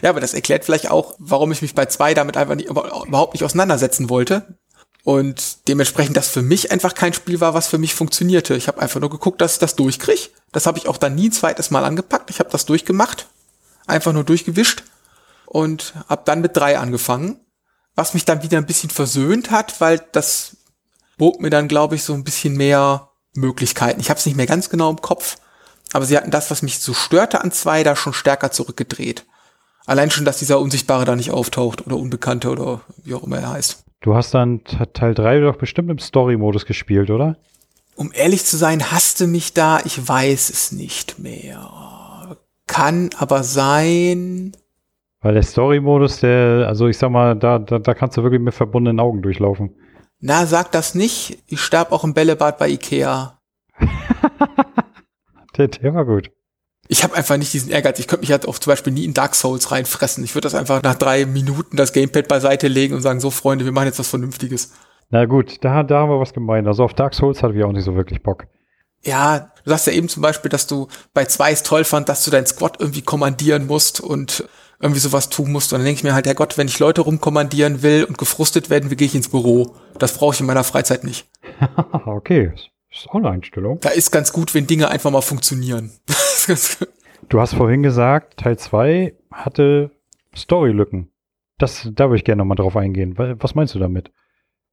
ja, 0.01 0.09
aber 0.09 0.19
das 0.19 0.33
erklärt 0.33 0.65
vielleicht 0.65 0.91
auch, 0.91 1.15
warum 1.19 1.51
ich 1.51 1.61
mich 1.61 1.75
bei 1.75 1.85
zwei 1.85 2.13
damit 2.13 2.35
einfach 2.35 2.55
nicht, 2.55 2.69
überhaupt 2.69 3.33
nicht 3.33 3.43
auseinandersetzen 3.43 4.09
wollte. 4.09 4.57
Und 5.03 5.67
dementsprechend 5.67 6.17
das 6.17 6.29
für 6.29 6.41
mich 6.41 6.71
einfach 6.71 6.95
kein 6.95 7.13
Spiel 7.13 7.39
war, 7.39 7.53
was 7.53 7.67
für 7.67 7.77
mich 7.77 7.93
funktionierte. 7.93 8.55
Ich 8.55 8.67
habe 8.67 8.81
einfach 8.81 8.99
nur 8.99 9.11
geguckt, 9.11 9.39
dass 9.39 9.53
ich 9.53 9.59
das 9.59 9.75
durchkriege. 9.75 10.29
Das 10.51 10.65
habe 10.65 10.79
ich 10.79 10.87
auch 10.87 10.97
dann 10.97 11.13
nie 11.13 11.29
ein 11.29 11.31
zweites 11.31 11.69
Mal 11.69 11.85
angepackt. 11.85 12.31
Ich 12.31 12.39
habe 12.39 12.49
das 12.49 12.65
durchgemacht, 12.65 13.27
einfach 13.85 14.13
nur 14.13 14.23
durchgewischt 14.23 14.83
und 15.55 15.93
habe 16.09 16.23
dann 16.25 16.41
mit 16.41 16.57
drei 16.57 16.77
angefangen, 16.77 17.39
was 17.95 18.13
mich 18.13 18.25
dann 18.25 18.43
wieder 18.43 18.57
ein 18.57 18.65
bisschen 18.65 18.89
versöhnt 18.89 19.51
hat, 19.51 19.79
weil 19.79 20.01
das 20.11 20.57
bot 21.17 21.39
mir 21.39 21.49
dann, 21.49 21.69
glaube 21.69 21.95
ich, 21.95 22.03
so 22.03 22.13
ein 22.13 22.25
bisschen 22.25 22.57
mehr 22.57 23.11
Möglichkeiten. 23.33 24.01
Ich 24.01 24.09
habe 24.09 24.19
es 24.19 24.25
nicht 24.25 24.35
mehr 24.35 24.47
ganz 24.47 24.69
genau 24.69 24.89
im 24.89 24.99
Kopf, 24.99 25.37
aber 25.93 26.03
sie 26.03 26.17
hatten 26.17 26.29
das, 26.29 26.51
was 26.51 26.61
mich 26.61 26.79
so 26.79 26.93
störte 26.93 27.41
an 27.41 27.53
zwei, 27.53 27.83
da 27.83 27.95
schon 27.95 28.11
stärker 28.11 28.51
zurückgedreht. 28.51 29.25
Allein 29.85 30.11
schon, 30.11 30.25
dass 30.25 30.39
dieser 30.39 30.59
Unsichtbare 30.59 31.05
da 31.05 31.15
nicht 31.15 31.31
auftaucht 31.31 31.87
oder 31.87 31.95
Unbekannte 31.95 32.49
oder 32.49 32.81
wie 33.05 33.13
auch 33.13 33.23
immer 33.23 33.39
er 33.39 33.51
heißt. 33.51 33.85
Du 34.01 34.13
hast 34.13 34.33
dann 34.33 34.61
Teil 34.91 35.13
3 35.13 35.39
doch 35.39 35.55
bestimmt 35.55 35.89
im 35.89 35.99
Story-Modus 35.99 36.65
gespielt, 36.65 37.09
oder? 37.09 37.37
Um 37.95 38.11
ehrlich 38.13 38.45
zu 38.45 38.57
sein, 38.57 38.91
hasste 38.91 39.25
mich 39.25 39.53
da, 39.53 39.79
ich 39.85 40.05
weiß 40.05 40.49
es 40.49 40.73
nicht 40.73 41.17
mehr. 41.17 42.35
Kann 42.67 43.11
aber 43.17 43.45
sein. 43.45 44.51
Weil 45.25 45.33
der 45.33 45.41
Story-Modus, 45.41 46.19
der, 46.19 46.67
also 46.67 46.87
ich 46.87 46.99
sag 46.99 47.09
mal, 47.09 47.35
da, 47.35 47.57
da, 47.57 47.79
da 47.79 47.95
kannst 47.95 48.15
du 48.15 48.21
wirklich 48.21 48.39
mit 48.39 48.53
verbundenen 48.53 48.99
Augen 48.99 49.23
durchlaufen. 49.23 49.75
Na, 50.19 50.45
sag 50.45 50.71
das 50.71 50.93
nicht. 50.93 51.39
Ich 51.47 51.61
starb 51.61 51.91
auch 51.91 52.03
im 52.03 52.13
Bällebad 52.13 52.59
bei 52.59 52.69
Ikea. 52.69 53.39
der, 55.57 55.67
der 55.69 55.95
war 55.95 56.05
gut. 56.05 56.29
Ich 56.89 57.03
habe 57.03 57.15
einfach 57.15 57.37
nicht 57.37 57.51
diesen 57.51 57.71
Ehrgeiz. 57.71 57.97
Ich 57.97 58.07
könnte 58.07 58.21
mich 58.21 58.29
halt 58.29 58.47
auch 58.47 58.59
zum 58.59 58.69
Beispiel 58.69 58.93
nie 58.93 59.03
in 59.03 59.15
Dark 59.15 59.33
Souls 59.33 59.71
reinfressen. 59.71 60.23
Ich 60.23 60.35
würde 60.35 60.45
das 60.45 60.53
einfach 60.53 60.83
nach 60.83 60.93
drei 60.93 61.25
Minuten 61.25 61.75
das 61.75 61.91
Gamepad 61.91 62.27
beiseite 62.27 62.67
legen 62.67 62.93
und 62.93 63.01
sagen, 63.01 63.19
so 63.19 63.31
Freunde, 63.31 63.65
wir 63.65 63.71
machen 63.71 63.87
jetzt 63.87 63.97
was 63.97 64.09
Vernünftiges. 64.09 64.73
Na 65.09 65.25
gut, 65.25 65.57
da, 65.65 65.81
da 65.81 66.01
haben 66.01 66.11
wir 66.11 66.19
was 66.19 66.33
gemeint. 66.33 66.67
Also 66.67 66.83
auf 66.83 66.93
Dark 66.93 67.15
Souls 67.15 67.41
hatte 67.41 67.55
ich 67.55 67.63
auch 67.63 67.71
nicht 67.71 67.85
so 67.85 67.95
wirklich 67.95 68.21
Bock. 68.21 68.45
Ja, 69.01 69.51
du 69.63 69.71
sagst 69.71 69.87
ja 69.87 69.93
eben 69.93 70.07
zum 70.07 70.21
Beispiel, 70.21 70.49
dass 70.49 70.67
du 70.67 70.87
bei 71.15 71.25
zwei 71.25 71.51
es 71.51 71.63
toll 71.63 71.83
fand, 71.83 72.09
dass 72.09 72.23
du 72.23 72.29
dein 72.29 72.45
Squad 72.45 72.79
irgendwie 72.79 73.01
kommandieren 73.01 73.65
musst 73.65 74.01
und 74.01 74.47
irgendwie 74.79 74.99
sowas 74.99 75.29
tun 75.29 75.51
musst. 75.51 75.71
Und 75.73 75.79
dann 75.79 75.85
denke 75.85 75.99
ich 75.99 76.03
mir 76.03 76.13
halt, 76.13 76.27
Herr 76.27 76.35
Gott, 76.35 76.57
wenn 76.57 76.67
ich 76.67 76.79
Leute 76.79 77.01
rumkommandieren 77.01 77.81
will 77.81 78.03
und 78.03 78.17
gefrustet 78.17 78.69
werden, 78.69 78.91
wie 78.91 78.95
gehe 78.95 79.07
ich 79.07 79.15
ins 79.15 79.29
Büro? 79.29 79.75
Das 79.97 80.17
brauche 80.17 80.33
ich 80.33 80.39
in 80.39 80.45
meiner 80.45 80.63
Freizeit 80.63 81.03
nicht. 81.03 81.27
okay, 82.05 82.51
das 82.51 82.99
ist 82.99 83.09
auch 83.09 83.15
eine 83.15 83.29
Einstellung. 83.29 83.79
Da 83.81 83.89
ist 83.89 84.11
ganz 84.11 84.33
gut, 84.33 84.53
wenn 84.53 84.67
Dinge 84.67 84.89
einfach 84.89 85.11
mal 85.11 85.21
funktionieren. 85.21 85.91
du 87.29 87.39
hast 87.39 87.53
vorhin 87.53 87.83
gesagt, 87.83 88.37
Teil 88.37 88.57
2 88.57 89.15
hatte 89.31 89.91
Storylücken. 90.33 91.11
Das, 91.57 91.87
da 91.93 92.05
würde 92.05 92.17
ich 92.17 92.25
gerne 92.25 92.41
nochmal 92.41 92.57
drauf 92.57 92.75
eingehen. 92.75 93.15
Was 93.17 93.55
meinst 93.55 93.75
du 93.75 93.79
damit? 93.79 94.11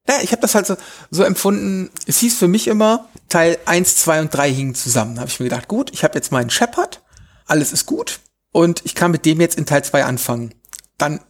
Ja, 0.09 0.17
ich 0.21 0.33
habe 0.33 0.43
das 0.43 0.57
halt 0.57 0.67
so, 0.67 0.75
so 1.13 1.23
empfunden, 1.23 1.91
es 2.09 2.19
hieß 2.19 2.37
für 2.37 2.49
mich 2.49 2.67
immer, 2.67 3.07
Teil 3.29 3.57
1, 3.67 3.99
2 3.99 4.23
und 4.23 4.35
3 4.35 4.53
hingen 4.53 4.75
zusammen. 4.75 5.15
Da 5.15 5.21
habe 5.21 5.31
ich 5.31 5.39
mir 5.39 5.49
gedacht, 5.49 5.69
gut, 5.69 5.93
ich 5.93 6.03
habe 6.03 6.17
jetzt 6.17 6.33
meinen 6.33 6.51
Shepard, 6.51 7.03
alles 7.47 7.73
ist 7.73 7.87
gut 7.87 8.19
und 8.53 8.83
ich 8.85 8.95
kann 8.95 9.11
mit 9.11 9.27
dem 9.27 9.41
jetzt 9.41 9.59
in 9.59 9.67
Teil 9.67 9.85
2 9.85 10.05
anfangen. 10.05 10.55
Dann 10.99 11.21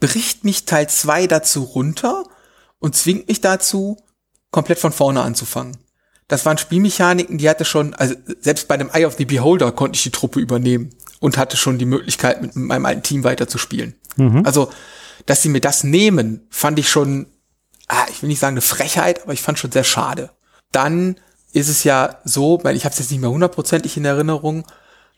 bricht 0.00 0.44
mich 0.44 0.66
Teil 0.66 0.88
2 0.88 1.26
dazu 1.26 1.62
runter 1.62 2.24
und 2.78 2.94
zwingt 2.94 3.28
mich 3.28 3.40
dazu, 3.40 3.96
komplett 4.50 4.78
von 4.78 4.92
vorne 4.92 5.22
anzufangen. 5.22 5.76
Das 6.28 6.46
waren 6.46 6.58
Spielmechaniken, 6.58 7.38
die 7.38 7.48
hatte 7.48 7.64
schon, 7.64 7.94
also 7.94 8.14
selbst 8.40 8.68
bei 8.68 8.76
dem 8.76 8.90
Eye 8.90 9.06
of 9.06 9.14
the 9.16 9.24
Beholder 9.24 9.72
konnte 9.72 9.96
ich 9.96 10.02
die 10.02 10.10
Truppe 10.10 10.40
übernehmen 10.40 10.90
und 11.20 11.38
hatte 11.38 11.56
schon 11.56 11.78
die 11.78 11.84
Möglichkeit, 11.84 12.40
mit 12.42 12.56
meinem 12.56 12.86
alten 12.86 13.02
Team 13.02 13.24
weiterzuspielen. 13.24 13.94
Mhm. 14.16 14.42
Also, 14.44 14.70
dass 15.26 15.42
sie 15.42 15.48
mir 15.48 15.60
das 15.60 15.84
nehmen, 15.84 16.46
fand 16.50 16.78
ich 16.78 16.88
schon 16.88 17.26
ah, 17.88 18.06
ich 18.10 18.22
will 18.22 18.28
nicht 18.28 18.38
sagen 18.38 18.54
eine 18.54 18.60
Frechheit, 18.60 19.22
aber 19.22 19.32
ich 19.32 19.42
fand 19.42 19.58
schon 19.58 19.72
sehr 19.72 19.84
schade. 19.84 20.30
Dann 20.72 21.16
ist 21.52 21.68
es 21.68 21.84
ja 21.84 22.18
so, 22.24 22.60
weil 22.62 22.76
ich 22.76 22.84
habe 22.84 22.92
es 22.92 22.98
jetzt 22.98 23.10
nicht 23.10 23.20
mehr 23.20 23.30
hundertprozentig 23.30 23.96
in 23.96 24.04
Erinnerung, 24.04 24.66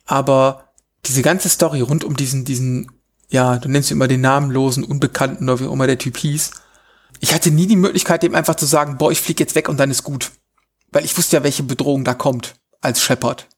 aber 0.04 0.65
diese 1.08 1.22
ganze 1.22 1.48
Story 1.48 1.80
rund 1.80 2.04
um 2.04 2.16
diesen, 2.16 2.44
diesen, 2.44 2.90
ja, 3.28 3.58
du 3.58 3.68
nennst 3.68 3.90
ihn 3.90 3.96
immer 3.96 4.08
den 4.08 4.20
namenlosen, 4.20 4.84
unbekannten 4.84 5.44
oder 5.44 5.60
wie 5.60 5.66
auch 5.66 5.72
immer 5.72 5.86
der 5.86 5.98
Typ 5.98 6.16
hieß. 6.16 6.50
Ich 7.20 7.34
hatte 7.34 7.50
nie 7.50 7.66
die 7.66 7.76
Möglichkeit, 7.76 8.22
dem 8.22 8.34
einfach 8.34 8.56
zu 8.56 8.66
sagen, 8.66 8.98
boah, 8.98 9.10
ich 9.10 9.20
flieg 9.20 9.40
jetzt 9.40 9.54
weg 9.54 9.68
und 9.68 9.78
dann 9.78 9.90
ist 9.90 10.02
gut. 10.02 10.32
Weil 10.92 11.04
ich 11.04 11.16
wusste 11.16 11.36
ja, 11.36 11.42
welche 11.42 11.62
Bedrohung 11.62 12.04
da 12.04 12.14
kommt 12.14 12.54
als 12.80 13.02
Shepard. 13.02 13.48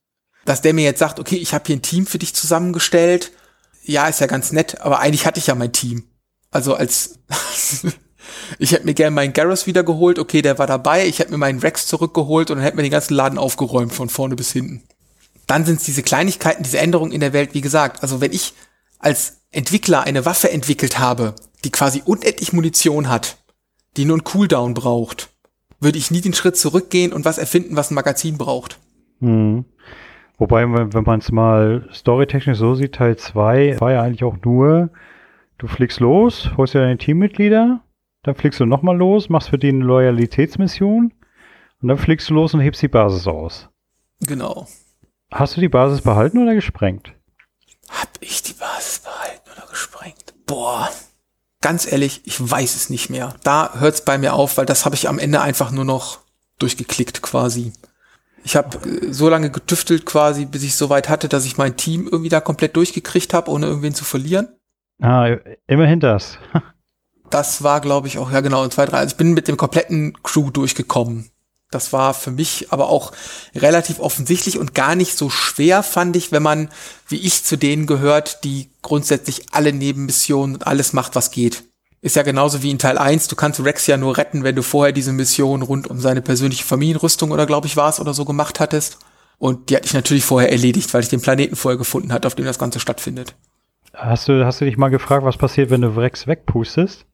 Dass 0.45 0.63
der 0.63 0.75
mir 0.75 0.85
jetzt 0.85 1.01
sagt, 1.01 1.19
okay, 1.19 1.37
ich 1.37 1.55
habe 1.55 1.65
hier 1.67 1.77
ein 1.77 1.83
Team 1.83 2.07
für 2.07 2.19
dich 2.19 2.35
zusammengestellt, 2.35 3.33
ja, 3.83 4.07
ist 4.07 4.21
ja 4.21 4.27
ganz 4.27 4.53
nett, 4.53 4.81
aber 4.81 5.01
eigentlich 5.01 5.27
hatte 5.27 5.39
ich 5.39 5.49
ja 5.49 5.55
mein 5.55 5.73
Team. 5.73 6.05
Also 6.51 6.75
als 6.75 7.19
Ich 8.59 8.73
hätte 8.73 8.85
mir 8.85 8.95
gerne 8.95 9.15
meinen 9.15 9.33
Garrus 9.33 9.67
wiedergeholt, 9.67 10.19
okay, 10.19 10.43
der 10.43 10.59
war 10.59 10.67
dabei. 10.67 11.07
Ich 11.07 11.19
hätte 11.19 11.31
mir 11.31 11.39
meinen 11.39 11.61
Rex 11.61 11.87
zurückgeholt 11.87 12.51
und 12.51 12.59
dann 12.59 12.65
hätte 12.65 12.77
mir 12.77 12.83
den 12.83 12.93
ganzen 12.93 13.15
Laden 13.15 13.39
aufgeräumt, 13.39 13.93
von 13.93 14.09
vorne 14.09 14.37
bis 14.37 14.53
hinten. 14.53 14.83
Dann 15.49 15.65
sind 15.65 15.81
es 15.81 15.85
diese 15.85 16.05
Kleinigkeiten, 16.05 16.63
diese 16.63 16.79
Änderungen 16.79 17.11
in 17.11 17.21
der 17.21 17.33
Welt, 17.33 17.55
wie 17.55 17.61
gesagt. 17.61 18.03
Also 18.03 18.21
wenn 18.21 18.33
ich 18.33 18.55
als 19.01 19.41
Entwickler 19.51 20.05
eine 20.05 20.25
Waffe 20.25 20.53
entwickelt 20.53 21.01
habe, 21.01 21.35
die 21.65 21.71
quasi 21.71 22.03
unendlich 22.05 22.53
Munition 22.53 23.09
hat, 23.09 23.39
die 23.97 24.05
nur 24.05 24.17
einen 24.17 24.25
Cooldown 24.25 24.75
braucht, 24.75 25.31
würde 25.81 25.99
ich 25.99 26.11
nie 26.11 26.21
den 26.21 26.35
Schritt 26.35 26.57
zurückgehen 26.57 27.13
und 27.13 27.25
was 27.25 27.39
erfinden, 27.39 27.77
was 27.77 27.91
ein 27.91 27.95
Magazin 27.95 28.37
braucht. 28.39 28.79
Hm. 29.21 29.65
Wobei, 30.37 30.63
wenn 30.69 31.05
man 31.05 31.19
es 31.19 31.33
mal 31.33 31.89
storytechnisch 31.93 32.59
so 32.59 32.75
sieht, 32.75 32.95
Teil 32.95 33.17
2 33.17 33.81
war 33.81 33.93
ja 33.93 34.03
eigentlich 34.03 34.25
auch 34.25 34.37
nur, 34.45 34.91
du 35.57 35.67
fliegst 35.67 35.99
los, 35.99 36.51
holst 36.57 36.75
dir 36.75 36.81
deine 36.81 36.99
Teammitglieder, 36.99 37.81
dann 38.23 38.35
fliegst 38.35 38.61
du 38.61 38.67
nochmal 38.67 38.97
los, 38.97 39.29
machst 39.31 39.49
für 39.49 39.59
die 39.59 39.69
eine 39.69 39.85
Loyalitätsmission 39.85 41.13
und 41.81 41.89
dann 41.89 41.99
fliegst 41.99 42.29
du 42.29 42.35
los 42.35 42.55
und 42.55 42.61
hebst 42.61 42.83
die 42.83 42.89
Basis 42.89 43.27
aus. 43.27 43.69
Genau. 44.21 44.67
Hast 45.31 45.57
du 45.57 45.61
die 45.61 45.69
Basis 45.69 46.01
behalten 46.01 46.39
oder 46.39 46.55
gesprengt? 46.55 47.13
Hab 47.89 48.09
ich 48.21 48.43
die 48.43 48.55
Basis 48.55 49.01
behalten 49.01 49.51
oder 49.57 49.69
gesprengt? 49.69 50.35
Boah. 50.47 50.89
Ganz 51.61 51.91
ehrlich, 51.91 52.23
ich 52.25 52.39
weiß 52.41 52.77
es 52.77 52.89
nicht 52.89 53.11
mehr. 53.11 53.35
Da 53.43 53.75
hört's 53.79 54.05
bei 54.05 54.17
mir 54.17 54.35
auf, 54.35 54.57
weil 54.57 54.67
das 54.67 54.85
habe 54.85 54.95
ich 54.95 55.09
am 55.09 55.19
Ende 55.19 55.41
einfach 55.41 55.71
nur 55.71 55.85
noch 55.85 56.21
durchgeklickt 56.59 57.21
quasi. 57.21 57.73
Ich 58.45 58.57
habe 58.57 58.79
äh, 58.89 59.13
so 59.13 59.29
lange 59.29 59.51
getüftelt 59.51 60.07
quasi, 60.07 60.47
bis 60.47 60.63
ich 60.63 60.77
so 60.77 60.89
weit 60.89 61.09
hatte, 61.09 61.29
dass 61.29 61.45
ich 61.45 61.59
mein 61.59 61.77
Team 61.77 62.09
irgendwie 62.11 62.31
da 62.31 62.41
komplett 62.41 62.77
durchgekriegt 62.77 63.35
habe, 63.35 63.51
ohne 63.51 63.67
irgendwen 63.67 63.95
zu 63.95 64.05
verlieren. 64.05 64.49
Ah, 65.01 65.37
immerhin 65.67 66.01
das. 66.01 66.39
das 67.31 67.63
war, 67.63 67.81
glaube 67.81 68.09
ich, 68.09 68.19
auch, 68.19 68.31
ja 68.33 68.41
genau, 68.41 68.65
in 68.65 68.71
zwei, 68.71 68.87
drei. 68.87 68.99
Also 68.99 69.13
ich 69.13 69.17
bin 69.19 69.33
mit 69.33 69.49
dem 69.49 69.57
kompletten 69.57 70.17
Crew 70.23 70.51
durchgekommen. 70.51 71.31
Das 71.71 71.93
war 71.93 72.15
für 72.15 72.31
mich 72.31 72.69
aber 72.71 72.89
auch 72.89 73.13
relativ 73.55 74.01
offensichtlich 74.01 74.59
und 74.59 74.75
gar 74.75 74.95
nicht 74.95 75.19
so 75.19 75.29
schwer, 75.29 75.83
fand 75.83 76.17
ich, 76.17 76.33
wenn 76.33 76.43
man, 76.43 76.71
wie 77.09 77.19
ich, 77.19 77.45
zu 77.45 77.59
denen 77.59 77.87
gehört, 77.87 78.43
die 78.45 78.71
grundsätzlich 78.81 79.47
alle 79.53 79.75
Nebenmissionen 79.75 80.57
und 80.57 80.67
alles 80.67 80.95
macht, 80.95 81.15
was 81.15 81.31
geht. 81.31 81.65
Ist 82.01 82.17
ja 82.17 82.23
genauso 82.23 82.63
wie 82.63 82.71
in 82.71 82.79
Teil 82.79 82.97
1, 82.97 83.29
du 83.29 83.37
kannst 83.37 83.63
Rex 83.63 83.87
ja 83.87 83.97
nur 83.97 84.17
retten, 84.17 84.45
wenn 84.45 84.55
du 84.55 84.63
vorher 84.63 84.93
diese 84.93 85.13
Mission 85.13 85.63
rund 85.63 85.89
um 85.89 86.01
seine 86.01 86.23
persönliche 86.23 86.65
Familienrüstung 86.65 87.33
oder 87.33 87.45
glaube 87.45 87.67
ich 87.67 87.77
war 87.77 87.91
es 87.91 88.01
oder 88.01 88.15
so 88.15 88.25
gemacht 88.25 88.61
hattest. 88.61 88.99
Und 89.37 89.69
die 89.69 89.77
hatte 89.77 89.87
ich 89.87 89.95
natürlich 89.95 90.25
vorher 90.25 90.51
erledigt, 90.51 90.93
weil 90.95 91.03
ich 91.03 91.09
den 91.09 91.21
Planeten 91.21 91.55
vorher 91.55 91.79
gefunden 91.79 92.13
hatte, 92.13 92.27
auf 92.27 92.35
dem 92.35 92.45
das 92.45 92.59
Ganze 92.59 92.81
stattfindet. 92.81 93.35
Hast 93.93 94.29
du, 94.29 94.45
hast 94.45 94.61
du 94.61 94.65
dich 94.65 94.77
mal 94.77 94.89
gefragt, 94.89 95.25
was 95.25 95.37
passiert, 95.37 95.71
wenn 95.71 95.81
du 95.81 95.89
Rex 95.89 96.27
wegpustest? 96.27 97.05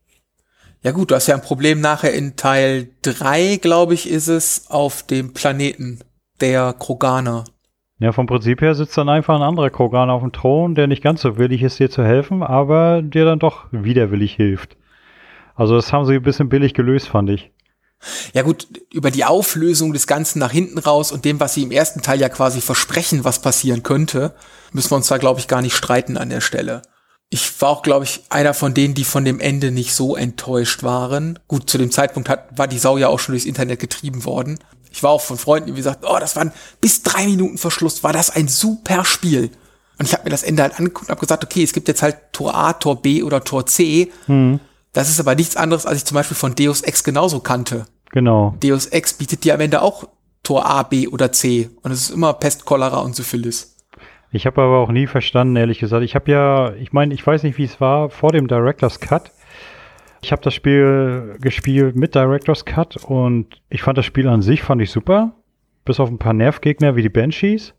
Ja 0.84 0.92
gut, 0.92 1.10
du 1.10 1.14
hast 1.14 1.28
ja 1.28 1.34
ein 1.34 1.40
Problem 1.40 1.80
nachher 1.80 2.12
in 2.12 2.36
Teil 2.36 2.88
3, 3.00 3.56
glaube 3.56 3.94
ich, 3.94 4.06
ist 4.06 4.28
es, 4.28 4.66
auf 4.68 5.02
dem 5.02 5.32
Planeten 5.32 6.00
der 6.42 6.74
Kroganer. 6.74 7.44
Ja, 8.00 8.12
vom 8.12 8.26
Prinzip 8.26 8.60
her 8.60 8.74
sitzt 8.74 8.98
dann 8.98 9.08
einfach 9.08 9.34
ein 9.34 9.40
anderer 9.40 9.70
Kroganer 9.70 10.12
auf 10.12 10.20
dem 10.20 10.32
Thron, 10.32 10.74
der 10.74 10.86
nicht 10.86 11.02
ganz 11.02 11.22
so 11.22 11.38
willig 11.38 11.62
ist, 11.62 11.78
dir 11.78 11.90
zu 11.90 12.04
helfen, 12.04 12.42
aber 12.42 13.00
dir 13.00 13.24
dann 13.24 13.38
doch 13.38 13.64
widerwillig 13.70 14.34
hilft. 14.34 14.76
Also 15.54 15.74
das 15.74 15.90
haben 15.90 16.04
sie 16.04 16.16
ein 16.16 16.22
bisschen 16.22 16.50
billig 16.50 16.74
gelöst, 16.74 17.08
fand 17.08 17.30
ich. 17.30 17.50
Ja 18.34 18.42
gut, 18.42 18.66
über 18.92 19.10
die 19.10 19.24
Auflösung 19.24 19.94
des 19.94 20.06
Ganzen 20.06 20.38
nach 20.38 20.52
hinten 20.52 20.76
raus 20.76 21.12
und 21.12 21.24
dem, 21.24 21.40
was 21.40 21.54
sie 21.54 21.62
im 21.62 21.70
ersten 21.70 22.02
Teil 22.02 22.20
ja 22.20 22.28
quasi 22.28 22.60
versprechen, 22.60 23.24
was 23.24 23.40
passieren 23.40 23.82
könnte, 23.82 24.34
müssen 24.72 24.90
wir 24.90 24.96
uns 24.96 25.08
da, 25.08 25.16
glaube 25.16 25.40
ich, 25.40 25.48
gar 25.48 25.62
nicht 25.62 25.74
streiten 25.74 26.18
an 26.18 26.28
der 26.28 26.42
Stelle 26.42 26.82
ich 27.30 27.60
war 27.60 27.70
auch, 27.70 27.82
glaube 27.82 28.04
ich, 28.04 28.22
einer 28.28 28.54
von 28.54 28.74
denen, 28.74 28.94
die 28.94 29.04
von 29.04 29.24
dem 29.24 29.40
Ende 29.40 29.70
nicht 29.70 29.94
so 29.94 30.14
enttäuscht 30.14 30.82
waren. 30.82 31.38
Gut, 31.48 31.68
zu 31.68 31.78
dem 31.78 31.90
Zeitpunkt 31.90 32.28
hat, 32.28 32.56
war 32.56 32.68
die 32.68 32.78
Sau 32.78 32.96
ja 32.96 33.08
auch 33.08 33.18
schon 33.18 33.32
durchs 33.32 33.46
Internet 33.46 33.80
getrieben 33.80 34.24
worden. 34.24 34.58
Ich 34.92 35.02
war 35.02 35.10
auch 35.10 35.20
von 35.20 35.37
Freunden, 35.37 35.68
die 35.68 35.74
gesagt, 35.74 36.04
oh, 36.08 36.18
das 36.20 36.37
waren 36.37 36.52
bis 36.80 37.02
drei 37.02 37.26
Minuten 37.26 37.58
Verschluss, 37.58 38.04
war 38.04 38.12
das 38.12 38.30
ein 38.30 38.46
super 38.46 39.04
Spiel. 39.04 39.50
Und 39.98 40.06
ich 40.06 40.12
habe 40.12 40.24
mir 40.24 40.30
das 40.30 40.44
Ende 40.44 40.62
halt 40.62 40.78
angeguckt 40.78 41.08
und 41.08 41.10
habe 41.10 41.20
gesagt, 41.20 41.44
okay, 41.44 41.64
es 41.64 41.72
gibt 41.72 41.88
jetzt 41.88 42.02
halt 42.02 42.16
Tor 42.32 42.54
A, 42.54 42.72
Tor 42.74 43.02
B 43.02 43.22
oder 43.22 43.42
Tor 43.42 43.66
C. 43.66 44.12
Hm. 44.26 44.60
Das 44.92 45.08
ist 45.08 45.18
aber 45.18 45.34
nichts 45.34 45.56
anderes, 45.56 45.87
als 45.87 45.98
ich 45.98 46.04
zum 46.04 46.14
Beispiel 46.14 46.37
von 46.37 46.54
Deus 46.54 46.82
Ex 46.82 47.02
genauso 47.02 47.40
kannte. 47.40 47.87
Genau. 48.12 48.54
Deus 48.60 48.87
Ex 48.87 49.14
bietet 49.14 49.42
dir 49.42 49.54
am 49.54 49.60
Ende 49.60 49.82
auch 49.82 50.08
Tor 50.44 50.66
A, 50.66 50.84
B 50.84 51.08
oder 51.08 51.32
C. 51.32 51.70
Und 51.82 51.90
es 51.90 52.02
ist 52.02 52.10
immer 52.10 52.32
Pest, 52.34 52.64
Cholera 52.64 53.00
und 53.00 53.16
Syphilis. 53.16 53.73
Ich 54.34 54.46
habe 54.46 54.62
aber 54.62 54.78
auch 54.78 54.90
nie 54.90 55.06
verstanden, 55.06 55.54
ehrlich 55.54 55.78
gesagt. 55.78 56.02
Ich 56.02 56.16
habe 56.16 56.28
ja, 56.28 56.72
ich 56.74 56.92
meine, 56.92 57.14
ich 57.14 57.24
weiß 57.24 57.44
nicht, 57.44 57.56
wie 57.56 57.62
es 57.62 57.80
war 57.80 58.10
vor 58.10 58.32
dem 58.32 58.48
Director's 58.48 58.98
Cut. 58.98 59.30
Ich 60.22 60.32
habe 60.32 60.42
das 60.42 60.54
Spiel 60.54 61.36
gespielt 61.40 61.94
mit 61.94 62.16
Director's 62.16 62.64
Cut 62.64 62.96
und 62.96 63.60
ich 63.70 63.82
fand 63.82 63.96
das 63.96 64.06
Spiel 64.06 64.26
an 64.26 64.42
sich 64.42 64.64
fand 64.64 64.82
ich 64.82 64.90
super, 64.90 65.36
bis 65.84 66.00
auf 66.00 66.10
ein 66.10 66.18
paar 66.18 66.32
Nervgegner 66.32 66.96
wie 66.96 67.02
die 67.02 67.10
Banshees. 67.10 67.74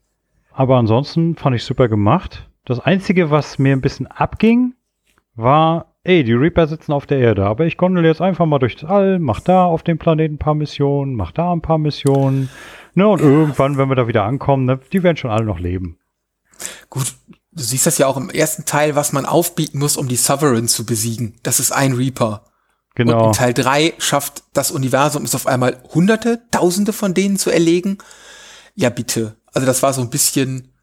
Aber 0.53 0.77
ansonsten 0.77 1.35
fand 1.35 1.57
ich 1.57 1.63
super 1.65 1.89
gemacht. 1.89 2.49
Das 2.63 2.79
einzige, 2.79 3.31
was 3.31 3.59
mir 3.59 3.73
ein 3.73 3.81
bisschen 3.81 4.07
abging, 4.07 4.75
war, 5.35 5.87
ey, 6.05 6.23
die 6.23 6.31
Reaper 6.31 6.67
sitzen 6.67 6.93
auf 6.93 7.05
der 7.05 7.19
Erde, 7.19 7.45
aber 7.45 7.65
ich 7.65 7.75
konnte 7.75 7.99
jetzt 7.99 8.21
einfach 8.21 8.45
mal 8.45 8.59
durchs 8.59 8.85
All, 8.85 9.19
mach 9.19 9.41
da 9.41 9.65
auf 9.65 9.83
dem 9.83 9.97
Planeten 9.97 10.35
ein 10.35 10.39
paar 10.39 10.55
Missionen, 10.55 11.15
mach 11.15 11.33
da 11.33 11.51
ein 11.51 11.61
paar 11.61 11.79
Missionen. 11.79 12.47
Ne, 12.93 13.05
und 13.05 13.19
irgendwann, 13.19 13.77
wenn 13.77 13.89
wir 13.89 13.95
da 13.95 14.07
wieder 14.07 14.23
ankommen, 14.23 14.63
ne, 14.63 14.79
die 14.93 15.03
werden 15.03 15.17
schon 15.17 15.31
alle 15.31 15.43
noch 15.43 15.59
leben. 15.59 15.97
Gut, 16.95 17.13
Du 17.55 17.63
siehst 17.63 17.86
das 17.86 17.97
ja 17.97 18.08
auch 18.08 18.17
im 18.17 18.29
ersten 18.29 18.65
Teil, 18.65 18.95
was 18.95 19.13
man 19.13 19.25
aufbieten 19.25 19.79
muss, 19.79 19.95
um 19.95 20.10
die 20.10 20.17
Sovereign 20.17 20.67
zu 20.67 20.86
besiegen. 20.86 21.36
Das 21.41 21.62
ist 21.62 21.71
ein 21.71 21.93
Reaper. 21.93 22.43
Genau. 22.95 23.17
Und 23.17 23.27
in 23.27 23.34
Teil 23.34 23.53
3 23.53 23.93
schafft 23.97 24.43
das 24.53 24.71
Universum 24.71 25.23
es 25.23 25.36
auf 25.36 25.47
einmal 25.47 25.81
hunderte, 25.93 26.41
tausende 26.51 26.91
von 26.91 27.13
denen 27.13 27.39
zu 27.39 27.49
erlegen. 27.49 27.97
Ja, 28.75 28.89
bitte. 28.89 29.38
Also 29.53 29.65
das 29.65 29.81
war 29.84 29.93
so 29.93 30.01
ein 30.01 30.10
bisschen, 30.10 30.73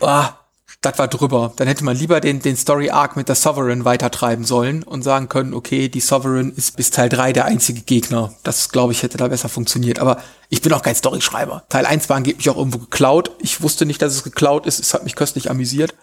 ah, 0.00 0.34
das 0.80 0.98
war 0.98 1.08
drüber. 1.08 1.52
Dann 1.56 1.68
hätte 1.68 1.84
man 1.84 1.96
lieber 1.96 2.20
den, 2.20 2.40
den 2.40 2.56
Story 2.56 2.88
Arc 2.90 3.16
mit 3.16 3.28
der 3.28 3.34
Sovereign 3.34 3.84
weitertreiben 3.84 4.44
sollen 4.44 4.82
und 4.82 5.02
sagen 5.02 5.28
können, 5.28 5.52
okay, 5.52 5.88
die 5.88 6.00
Sovereign 6.00 6.52
ist 6.56 6.76
bis 6.76 6.90
Teil 6.90 7.10
3 7.10 7.34
der 7.34 7.44
einzige 7.44 7.82
Gegner. 7.82 8.32
Das, 8.44 8.70
glaube 8.70 8.92
ich, 8.92 9.02
hätte 9.02 9.18
da 9.18 9.28
besser 9.28 9.50
funktioniert. 9.50 9.98
Aber 9.98 10.18
ich 10.48 10.62
bin 10.62 10.72
auch 10.72 10.82
kein 10.82 10.94
Storyschreiber. 10.94 11.64
Teil 11.68 11.84
1 11.84 12.08
war 12.08 12.16
angeblich 12.16 12.48
auch 12.48 12.56
irgendwo 12.56 12.78
geklaut. 12.78 13.32
Ich 13.40 13.62
wusste 13.62 13.84
nicht, 13.84 14.00
dass 14.00 14.14
es 14.14 14.24
geklaut 14.24 14.66
ist. 14.66 14.80
Es 14.80 14.94
hat 14.94 15.04
mich 15.04 15.16
köstlich 15.16 15.50
amüsiert. 15.50 15.94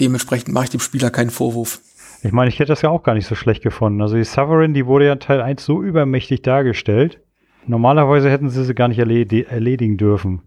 Dementsprechend 0.00 0.52
mache 0.52 0.64
ich 0.64 0.70
dem 0.70 0.80
Spieler 0.80 1.10
keinen 1.10 1.30
Vorwurf. 1.30 1.80
Ich 2.24 2.32
meine, 2.32 2.48
ich 2.48 2.58
hätte 2.58 2.72
das 2.72 2.82
ja 2.82 2.90
auch 2.90 3.04
gar 3.04 3.14
nicht 3.14 3.28
so 3.28 3.36
schlecht 3.36 3.62
gefunden. 3.62 4.02
Also 4.02 4.16
die 4.16 4.24
Sovereign, 4.24 4.74
die 4.74 4.86
wurde 4.86 5.06
ja 5.06 5.14
Teil 5.16 5.40
1 5.40 5.64
so 5.64 5.80
übermächtig 5.80 6.42
dargestellt. 6.42 7.20
Normalerweise 7.68 8.30
hätten 8.30 8.50
sie 8.50 8.64
sie 8.64 8.74
gar 8.74 8.88
nicht 8.88 8.98
erledigen 8.98 9.96
dürfen. 9.96 10.42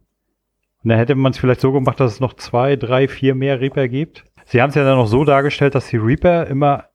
Und 0.84 0.90
dann 0.90 0.98
hätte 0.98 1.16
man 1.16 1.32
es 1.32 1.38
vielleicht 1.38 1.62
so 1.62 1.72
gemacht, 1.72 2.00
dass 2.00 2.14
es 2.14 2.20
noch 2.20 2.34
zwei, 2.34 2.76
drei, 2.76 3.08
vier 3.08 3.36
mehr 3.36 3.62
Reaper 3.62 3.88
gibt. 3.88 4.24
Sie 4.46 4.62
haben 4.62 4.70
es 4.70 4.76
ja 4.76 4.84
dann 4.84 4.98
noch 4.98 5.08
so 5.08 5.24
dargestellt, 5.24 5.76
dass 5.76 5.88
die 5.88 5.98
Reaper 5.98 6.48
immer 6.48 6.86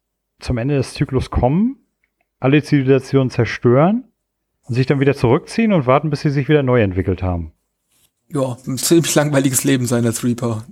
zum 0.40 0.58
Ende 0.58 0.76
des 0.76 0.94
Zyklus 0.94 1.30
kommen, 1.30 1.76
alle 2.40 2.62
Zivilisationen 2.62 3.30
zerstören 3.30 4.04
und 4.64 4.74
sich 4.74 4.86
dann 4.86 5.00
wieder 5.00 5.14
zurückziehen 5.14 5.72
und 5.72 5.86
warten, 5.86 6.10
bis 6.10 6.20
sie 6.20 6.30
sich 6.30 6.48
wieder 6.48 6.62
neu 6.62 6.82
entwickelt 6.82 7.22
haben. 7.22 7.52
Ja, 8.28 8.56
ein 8.66 8.76
ziemlich 8.76 9.14
langweiliges 9.14 9.62
Leben 9.62 9.86
sein 9.86 10.04
als 10.04 10.24
Reaper. 10.24 10.64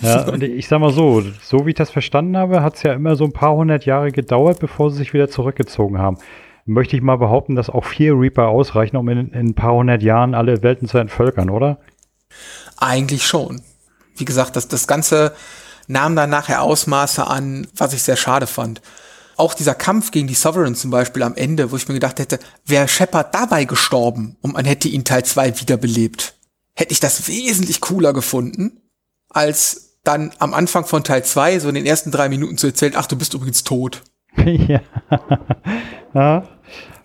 Ja, 0.00 0.28
und 0.32 0.42
ich 0.42 0.66
sag 0.66 0.80
mal 0.80 0.92
so, 0.92 1.20
so 1.42 1.66
wie 1.66 1.70
ich 1.70 1.76
das 1.76 1.90
verstanden 1.90 2.36
habe, 2.36 2.62
hat 2.62 2.76
es 2.76 2.82
ja 2.82 2.94
immer 2.94 3.16
so 3.16 3.24
ein 3.24 3.32
paar 3.32 3.54
hundert 3.54 3.84
Jahre 3.84 4.10
gedauert, 4.10 4.60
bevor 4.60 4.90
sie 4.90 4.96
sich 4.96 5.12
wieder 5.12 5.28
zurückgezogen 5.28 5.98
haben. 5.98 6.16
Möchte 6.64 6.96
ich 6.96 7.02
mal 7.02 7.16
behaupten, 7.16 7.54
dass 7.54 7.68
auch 7.68 7.84
vier 7.84 8.18
Reaper 8.18 8.48
ausreichen, 8.48 8.96
um 8.96 9.08
in, 9.08 9.28
in 9.32 9.48
ein 9.48 9.54
paar 9.54 9.74
hundert 9.74 10.02
Jahren 10.02 10.34
alle 10.34 10.62
Welten 10.62 10.88
zu 10.88 10.96
entvölkern, 10.96 11.50
oder? 11.50 11.80
Eigentlich 12.76 13.26
schon. 13.26 13.62
Wie 14.16 14.24
gesagt, 14.24 14.56
das, 14.56 14.68
das 14.68 14.86
Ganze 14.86 15.34
nahm 15.86 16.16
dann 16.16 16.30
nachher 16.30 16.62
Ausmaße 16.62 17.26
an, 17.26 17.66
was 17.76 17.92
ich 17.92 18.02
sehr 18.02 18.16
schade 18.16 18.46
fand. 18.46 18.80
Auch 19.36 19.54
dieser 19.54 19.74
Kampf 19.74 20.10
gegen 20.10 20.28
die 20.28 20.34
Sovereign 20.34 20.74
zum 20.74 20.90
Beispiel 20.90 21.22
am 21.22 21.34
Ende, 21.34 21.72
wo 21.72 21.76
ich 21.76 21.88
mir 21.88 21.94
gedacht 21.94 22.18
hätte, 22.18 22.38
wäre 22.64 22.88
Shepard 22.88 23.34
dabei 23.34 23.64
gestorben 23.64 24.36
und 24.40 24.54
man 24.54 24.64
hätte 24.64 24.88
ihn 24.88 25.04
Teil 25.04 25.24
2 25.24 25.60
wiederbelebt, 25.60 26.34
hätte 26.74 26.92
ich 26.92 27.00
das 27.00 27.28
wesentlich 27.28 27.80
cooler 27.80 28.12
gefunden, 28.12 28.80
als 29.30 29.98
dann 30.04 30.32
am 30.38 30.52
Anfang 30.52 30.84
von 30.84 31.04
Teil 31.04 31.24
2 31.24 31.60
so 31.60 31.68
in 31.68 31.74
den 31.74 31.86
ersten 31.86 32.10
drei 32.10 32.28
Minuten 32.28 32.58
zu 32.58 32.66
erzählen, 32.66 32.94
ach, 32.96 33.06
du 33.06 33.16
bist 33.16 33.34
übrigens 33.34 33.64
tot. 33.64 34.02
ja. 34.36 34.80
ja. 36.14 36.48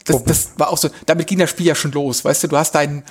Das, 0.05 0.23
das 0.23 0.51
war 0.57 0.69
auch 0.69 0.77
so, 0.77 0.89
damit 1.05 1.27
ging 1.27 1.39
das 1.39 1.49
Spiel 1.49 1.65
ja 1.65 1.75
schon 1.75 1.91
los, 1.91 2.23
weißt 2.23 2.43
du, 2.43 2.47
du 2.47 2.57
hast 2.57 2.75
deinen, 2.75 3.03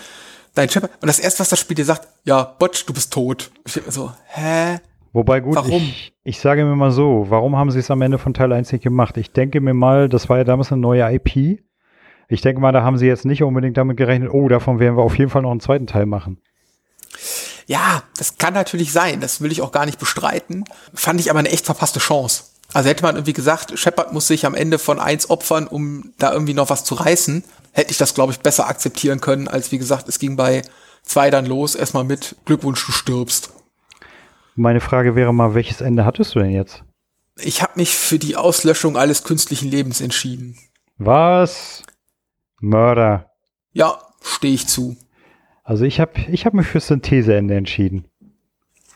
dein 0.57 0.69
Shepard. 0.69 0.93
Und 1.01 1.07
das 1.07 1.21
erste, 1.21 1.41
was 1.41 1.49
das 1.49 1.61
Spiel 1.61 1.77
dir 1.77 1.85
sagt, 1.85 2.09
ja, 2.25 2.43
Botsch, 2.43 2.85
du 2.87 2.93
bist 2.93 3.13
tot. 3.13 3.51
Ich 3.65 3.81
so, 3.89 4.13
hä? 4.27 4.79
Wobei 5.13 5.41
gut, 5.41 5.57
warum? 5.57 5.83
Ich, 5.83 6.13
ich 6.25 6.41
sage 6.41 6.65
mir 6.65 6.75
mal 6.77 6.91
so, 6.91 7.27
warum 7.29 7.57
haben 7.57 7.71
sie 7.71 7.79
es 7.79 7.91
am 7.91 8.03
Ende 8.03 8.19
von 8.19 8.35
Teil 8.35 8.53
1 8.53 8.73
nicht 8.73 8.83
gemacht? 8.83 9.17
Ich 9.17 9.33
denke 9.33 9.61
mir 9.61 9.75
mal, 9.75 10.09
das 10.09 10.29
war 10.29 10.39
ja 10.39 10.45
damals 10.45 10.73
eine 10.73 10.81
neue 10.81 11.03
IP. 11.15 11.61
Ich 12.29 12.41
denke 12.41 12.61
mal, 12.61 12.73
da 12.73 12.83
haben 12.83 12.99
sie 12.99 13.07
jetzt 13.07 13.25
nicht 13.25 13.43
unbedingt 13.43 13.77
damit 13.77 13.97
gerechnet, 13.97 14.31
oh, 14.33 14.49
davon 14.49 14.81
werden 14.81 14.97
wir 14.97 15.05
auf 15.05 15.17
jeden 15.17 15.31
Fall 15.31 15.43
noch 15.43 15.53
einen 15.53 15.61
zweiten 15.61 15.87
Teil 15.87 16.07
machen. 16.07 16.39
Ja, 17.67 18.03
das 18.19 18.37
kann 18.39 18.55
natürlich 18.55 18.93
sein, 18.93 19.21
das 19.21 19.41
will 19.41 19.53
ich 19.53 19.63
auch 19.63 19.73
gar 19.73 19.87
nicht 19.87 19.99
bestreiten. 19.99 20.65
Fand 20.95 21.21
ich 21.21 21.31
aber 21.31 21.39
eine 21.39 21.51
echt 21.51 21.67
verpasste 21.67 21.99
Chance. 21.99 22.45
Also 22.73 22.89
hätte 22.89 23.03
man 23.03 23.15
irgendwie 23.15 23.33
gesagt, 23.33 23.79
Shepard 23.79 24.13
muss 24.13 24.27
sich 24.27 24.45
am 24.45 24.55
Ende 24.55 24.79
von 24.79 24.99
eins 24.99 25.31
opfern, 25.31 25.67
um 25.67 26.13
da 26.19 26.33
irgendwie 26.33 26.55
noch 26.55 26.69
was 26.69 26.85
zu 26.85 26.95
reißen, 26.95 27.45
hätte 27.77 27.91
ich 27.91 27.99
das, 27.99 28.15
glaube 28.15 28.33
ich, 28.33 28.41
besser 28.41 28.69
akzeptieren 28.69 29.21
können, 29.21 29.49
als 29.49 29.71
wie 29.71 29.79
gesagt, 29.79 30.09
es 30.09 30.19
ging 30.19 30.35
bei 30.35 30.63
zwei 31.03 31.31
dann 31.31 31.45
los, 31.45 31.75
erstmal 31.75 32.05
mit 32.05 32.35
Glückwunsch, 32.47 32.85
du 32.87 32.93
stirbst. 32.93 33.53
Meine 34.55 34.81
Frage 34.81 35.15
wäre 35.15 35.35
mal, 35.35 35.55
welches 35.55 35.83
Ende 35.83 36.07
hattest 36.07 36.35
du 36.35 36.39
denn 36.39 36.51
jetzt? 36.51 36.83
Ich 37.39 37.61
habe 37.63 37.75
mich 37.77 37.95
für 37.95 38.19
die 38.19 38.35
Auslöschung 38.35 38.97
alles 38.97 39.25
künstlichen 39.25 39.71
Lebens 39.71 40.01
entschieden. 40.01 40.57
Was? 40.97 41.83
Mörder. 42.61 43.31
Ja, 43.73 43.99
stehe 44.23 44.55
ich 44.55 44.67
zu. 44.67 44.97
Also 45.63 45.85
ich 45.85 46.01
habe 46.01 46.13
ich 46.31 46.47
hab 46.47 46.55
mich 46.55 46.67
für 46.67 46.81
Syntheseende 46.81 47.57
entschieden. 47.57 48.07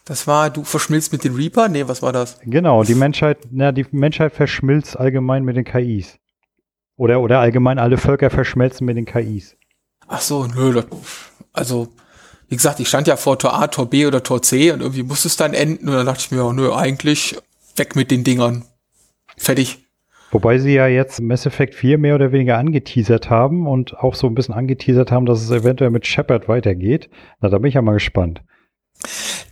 Das 0.07 0.27
war, 0.27 0.49
du 0.49 0.65
verschmilzt 0.65 1.13
mit 1.13 1.23
den 1.25 1.35
Reaper? 1.35 1.69
Nee, 1.69 1.87
was 1.87 2.01
war 2.01 2.13
das? 2.13 2.41
Genau, 2.45 2.83
die 2.83 2.95
Menschheit, 2.95 3.41
na, 3.51 3.73
die 3.73 3.85
Menschheit 3.91 4.33
verschmilzt 4.33 4.99
allgemein 4.99 5.45
mit 5.45 5.57
den 5.57 5.65
KIs. 5.65 6.19
Oder, 7.01 7.23
oder 7.23 7.41
allgemein 7.41 7.79
alle 7.79 7.97
Völker 7.97 8.29
verschmelzen 8.29 8.85
mit 8.85 8.95
den 8.95 9.07
KIs. 9.07 9.57
Ach 10.07 10.21
so, 10.21 10.45
nö, 10.45 10.75
das, 10.75 10.85
also, 11.55 11.89
wie 12.51 12.57
gesagt, 12.57 12.79
ich 12.79 12.89
stand 12.89 13.07
ja 13.07 13.17
vor 13.17 13.39
Tor 13.39 13.55
A, 13.55 13.69
Tor 13.69 13.89
B 13.89 14.05
oder 14.05 14.23
Tor 14.23 14.43
C 14.43 14.71
und 14.71 14.83
irgendwie 14.83 15.03
musste 15.03 15.29
es 15.29 15.37
dann 15.39 15.55
enden 15.55 15.89
und 15.89 15.95
dann 15.95 16.05
dachte 16.05 16.21
ich 16.21 16.31
mir, 16.31 16.45
oh, 16.45 16.53
nö, 16.53 16.75
eigentlich 16.75 17.39
weg 17.75 17.97
mit 17.97 18.11
den 18.11 18.23
Dingern. 18.23 18.67
Fertig. 19.39 19.79
Wobei 20.31 20.59
sie 20.59 20.75
ja 20.75 20.89
jetzt 20.89 21.23
Mass 21.23 21.47
Effect 21.47 21.75
4 21.75 21.97
mehr 21.97 22.17
oder 22.17 22.33
weniger 22.33 22.59
angeteasert 22.59 23.31
haben 23.31 23.67
und 23.67 23.97
auch 23.97 24.15
so 24.15 24.27
ein 24.27 24.35
bisschen 24.35 24.55
angeteasert 24.55 25.11
haben, 25.11 25.25
dass 25.25 25.41
es 25.41 25.51
eventuell 25.51 25.89
mit 25.89 26.07
Shepard 26.07 26.49
weitergeht. 26.49 27.09
Na, 27.41 27.49
da 27.49 27.57
bin 27.57 27.71
ich 27.71 27.77
ja 27.77 27.83
mal 27.83 27.95
gespannt. 27.95 28.43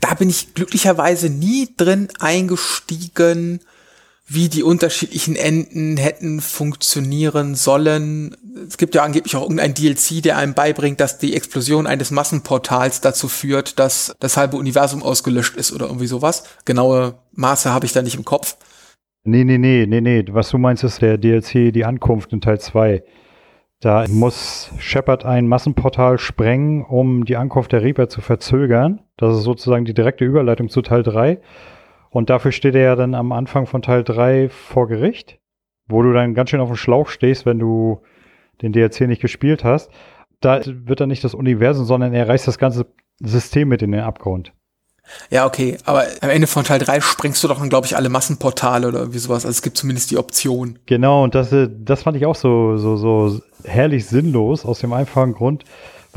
Da 0.00 0.12
bin 0.12 0.28
ich 0.28 0.52
glücklicherweise 0.52 1.30
nie 1.30 1.70
drin 1.78 2.08
eingestiegen, 2.20 3.61
wie 4.29 4.51
die 4.51 4.62
unterschiedlichen 4.62 5.37
Enden 5.37 5.97
hätten 5.97 6.41
funktionieren 6.43 7.55
sollen. 7.55 8.37
Es 8.69 8.77
gibt 8.77 8.95
ja 8.95 9.03
angeblich 9.03 9.35
auch 9.37 9.43
irgendein 9.43 9.73
DLC, 9.73 10.23
der 10.23 10.37
einem 10.37 10.53
beibringt, 10.53 11.01
dass 11.01 11.19
die 11.19 11.35
Explosion 11.35 11.87
eines 11.87 12.11
Massenportals 12.11 13.01
dazu 13.01 13.29
führt, 13.29 13.79
dass 13.79 14.14
das 14.21 14.37
halbe 14.37 14.59
Universum 14.59 15.03
ausgelöscht 15.03 15.57
ist 15.57 15.73
oder 15.73 15.87
irgendwie 15.87 16.07
sowas. 16.07 16.45
Genaue 16.67 17.14
Maße 17.33 17.73
habe 17.73 17.87
ich 17.87 17.93
da 17.93 18.03
nicht 18.03 18.17
im 18.17 18.25
Kopf. 18.25 18.57
Nee, 19.25 19.45
nee, 19.45 19.59
nee, 19.59 19.87
nee, 19.87 20.03
nee. 20.03 20.25
Was 20.29 20.51
du 20.51 20.59
meinst, 20.59 20.85
ist 20.85 21.01
der 21.01 21.17
DLC 21.17 21.73
Die 21.73 21.85
Ankunft 21.87 22.33
in 22.33 22.43
Teil 22.43 22.61
2. 22.61 23.03
Da 23.81 24.07
muss 24.09 24.71
Shepard 24.79 25.25
ein 25.25 25.47
Massenportal 25.47 26.19
sprengen, 26.19 26.85
um 26.85 27.25
die 27.25 27.37
Ankunft 27.37 27.73
der 27.73 27.83
Reaper 27.83 28.09
zu 28.09 28.21
verzögern. 28.21 29.01
Das 29.17 29.37
ist 29.37 29.45
sozusagen 29.45 29.85
die 29.85 29.95
direkte 29.95 30.25
Überleitung 30.25 30.69
zu 30.69 30.83
Teil 30.83 31.03
3. 31.03 31.41
Und 32.11 32.31
dafür 32.31 32.53
steht 32.53 32.75
er 32.75 32.83
ja 32.83 32.97
dann 32.97 33.14
am 33.14 33.33
Anfang 33.33 33.66
von 33.66 33.83
Teil 33.83 34.05
3 34.05 34.49
vor 34.49 34.88
Gericht, 34.88 35.38
wo 35.87 36.03
du 36.03 36.12
dann 36.12 36.35
ganz 36.35 36.51
schön 36.51 36.61
auf 36.61 36.68
dem 36.68 36.77
Schlauch 36.77 37.09
stehst, 37.09 37.47
wenn 37.47 37.59
du 37.59 38.01
den 38.62 38.73
DLC 38.73 39.03
nicht 39.03 39.23
gespielt 39.23 39.64
hast. 39.64 39.90
Da 40.40 40.61
wird 40.64 41.01
dann 41.01 41.09
nicht 41.09 41.25
das 41.25 41.35
Universum, 41.35 41.85
sondern 41.85 42.14
er 42.14 42.29
reißt 42.29 42.47
das 42.47 42.59
ganze 42.59 42.87
System 43.21 43.68
mit 43.68 43.83
in 43.83 43.92
den 43.92 44.03
Abgrund. 44.03 44.53
Ja, 45.31 45.47
okay, 45.47 45.79
aber 45.85 46.05
am 46.21 46.31
Ende 46.31 46.47
von 46.47 46.64
Teil 46.64 46.79
3 46.79 47.01
sprengst 47.01 47.42
du 47.42 47.49
doch 47.49 47.59
dann, 47.59 47.71
glaube 47.71 47.87
ich, 47.87 47.97
alle 47.97 48.09
Massenportale 48.09 48.87
oder 48.87 49.01
irgendwie 49.01 49.18
sowas. 49.18 49.44
Also 49.47 49.57
es 49.57 49.62
gibt 49.62 49.77
zumindest 49.77 50.11
die 50.11 50.18
Option. 50.18 50.79
Genau, 50.87 51.25
und 51.25 51.35
das, 51.35 51.53
äh, 51.53 51.68
das 51.71 52.03
fand 52.03 52.16
ich 52.16 52.27
auch 52.27 52.35
so, 52.35 52.77
so, 52.77 52.97
so 52.97 53.40
herrlich 53.64 54.07
sinnlos, 54.07 54.64
aus 54.64 54.81
dem 54.81 54.92
einfachen 54.92 55.33
Grund, 55.33 55.64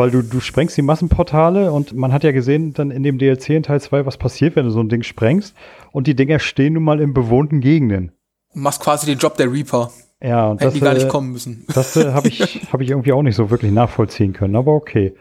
weil 0.01 0.09
du, 0.09 0.23
du 0.23 0.39
sprengst 0.39 0.75
die 0.75 0.81
Massenportale 0.81 1.71
und 1.71 1.93
man 1.93 2.11
hat 2.11 2.23
ja 2.23 2.31
gesehen 2.31 2.73
dann 2.73 2.89
in 2.89 3.03
dem 3.03 3.19
DLC 3.19 3.49
in 3.49 3.61
Teil 3.61 3.79
2, 3.79 4.07
was 4.07 4.17
passiert, 4.17 4.55
wenn 4.55 4.65
du 4.65 4.71
so 4.71 4.79
ein 4.79 4.89
Ding 4.89 5.03
sprengst. 5.03 5.53
Und 5.91 6.07
die 6.07 6.15
Dinger 6.15 6.39
stehen 6.39 6.73
nun 6.73 6.81
mal 6.81 6.99
in 6.99 7.13
bewohnten 7.13 7.61
Gegenden. 7.61 8.11
Du 8.51 8.61
machst 8.61 8.81
quasi 8.81 9.05
den 9.05 9.19
Job 9.19 9.37
der 9.37 9.51
Reaper. 9.51 9.91
Ja, 10.19 10.47
und 10.47 10.59
Hätten 10.59 10.69
das, 10.69 10.73
die 10.73 10.79
gar 10.79 10.95
nicht 10.95 11.05
äh, 11.05 11.09
kommen 11.09 11.31
müssen. 11.31 11.67
Das 11.75 11.95
äh, 11.95 12.13
habe 12.13 12.29
ich, 12.29 12.61
hab 12.73 12.81
ich 12.81 12.89
irgendwie 12.89 13.11
auch 13.11 13.21
nicht 13.21 13.35
so 13.35 13.51
wirklich 13.51 13.71
nachvollziehen 13.71 14.33
können, 14.33 14.55
aber 14.55 14.73
okay. 14.73 15.13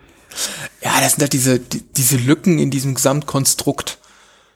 Ja, 0.83 0.93
das 1.03 1.13
sind 1.13 1.25
halt 1.25 1.35
diese, 1.35 1.61
die, 1.61 1.83
diese 1.83 2.17
Lücken 2.17 2.59
in 2.59 2.71
diesem 2.71 2.95
Gesamtkonstrukt. 2.95 3.99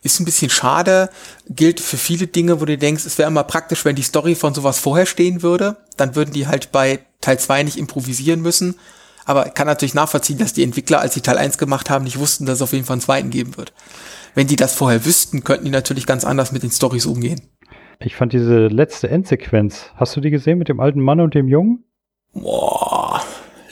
Ist 0.03 0.21
ein 0.21 0.25
bisschen 0.25 0.49
schade, 0.49 1.11
gilt 1.51 1.81
für 1.81 1.99
viele 1.99 2.29
Dinge, 2.29 2.63
wo 2.63 2.65
du 2.65 2.79
denkst, 2.79 3.05
es 3.05 3.19
wäre 3.19 3.29
immer 3.29 3.45
praktisch, 3.45 3.85
wenn 3.85 3.95
die 3.97 4.03
Story 4.03 4.37
von 4.37 4.55
sowas 4.55 4.79
vorher 4.79 5.05
stehen 5.05 5.43
würde. 5.43 5.77
Dann 5.99 6.17
würden 6.17 6.33
die 6.33 6.47
halt 6.47 6.73
bei 6.73 7.01
Teil 7.21 7.39
2 7.39 7.65
nicht 7.65 7.77
improvisieren 7.77 8.41
müssen. 8.41 8.77
Aber 9.25 9.45
kann 9.45 9.67
natürlich 9.67 9.95
nachvollziehen, 9.95 10.39
dass 10.39 10.53
die 10.53 10.63
Entwickler, 10.63 11.01
als 11.01 11.15
sie 11.15 11.21
Teil 11.21 11.39
1 11.39 11.59
gemacht 11.59 11.91
haben, 11.91 12.05
nicht 12.05 12.19
wussten, 12.19 12.47
dass 12.47 12.57
es 12.57 12.63
auf 12.63 12.73
jeden 12.73 12.85
Fall 12.85 12.95
einen 12.95 13.01
zweiten 13.01 13.31
geben 13.31 13.57
wird. 13.57 13.73
Wenn 14.35 14.47
die 14.47 14.57
das 14.57 14.75
vorher 14.75 15.05
wüssten, 15.05 15.45
könnten 15.45 15.65
die 15.65 15.71
natürlich 15.71 16.07
ganz 16.07 16.25
anders 16.25 16.53
mit 16.53 16.63
den 16.63 16.71
Stories 16.71 17.07
umgehen. 17.07 17.41
Ich 18.01 18.17
fand 18.17 18.33
diese 18.33 18.67
letzte 18.67 19.09
Endsequenz, 19.09 19.91
hast 19.97 20.17
du 20.17 20.21
die 20.21 20.31
gesehen 20.31 20.59
mit 20.59 20.69
dem 20.69 20.81
alten 20.81 21.01
Mann 21.01 21.21
und 21.21 21.35
dem 21.35 21.49
Jungen? 21.49 21.85
Boah, 22.33 23.23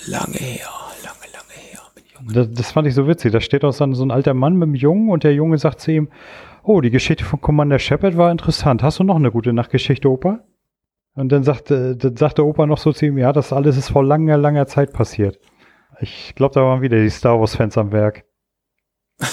lange 0.06 0.38
her, 0.38 0.68
lange, 1.02 1.32
lange 1.32 1.52
her. 1.54 1.80
Das, 2.32 2.48
das, 2.52 2.70
fand 2.70 2.86
ich 2.86 2.94
so 2.94 3.08
witzig. 3.08 3.32
Da 3.32 3.40
steht 3.40 3.64
auch 3.64 3.72
so 3.72 3.84
ein, 3.84 3.94
so 3.94 4.04
ein 4.04 4.12
alter 4.12 4.34
Mann 4.34 4.54
mit 4.54 4.68
dem 4.68 4.74
Jungen 4.76 5.10
und 5.10 5.24
der 5.24 5.34
Junge 5.34 5.58
sagt 5.58 5.80
zu 5.80 5.90
ihm, 5.90 6.08
oh, 6.62 6.80
die 6.80 6.90
Geschichte 6.90 7.24
von 7.24 7.40
Commander 7.40 7.80
Shepard 7.80 8.16
war 8.16 8.30
interessant. 8.30 8.82
Hast 8.82 9.00
du 9.00 9.04
noch 9.04 9.16
eine 9.16 9.32
gute 9.32 9.52
Nachtgeschichte, 9.52 10.08
Opa? 10.08 10.44
Und 11.14 11.30
dann 11.30 11.44
sagte, 11.44 11.96
dann 11.96 12.16
sagte 12.16 12.44
Opa 12.44 12.66
noch 12.66 12.78
so 12.78 12.92
zu 12.92 13.06
ihm, 13.06 13.18
ja, 13.18 13.32
das 13.32 13.52
alles 13.52 13.76
ist 13.76 13.90
vor 13.90 14.04
langer, 14.04 14.38
langer 14.38 14.66
Zeit 14.66 14.92
passiert. 14.92 15.38
Ich 16.00 16.34
glaube, 16.34 16.54
da 16.54 16.62
waren 16.62 16.80
wieder 16.80 17.00
die 17.00 17.10
Star 17.10 17.38
Wars-Fans 17.38 17.76
am 17.78 17.92
Werk. 17.92 18.24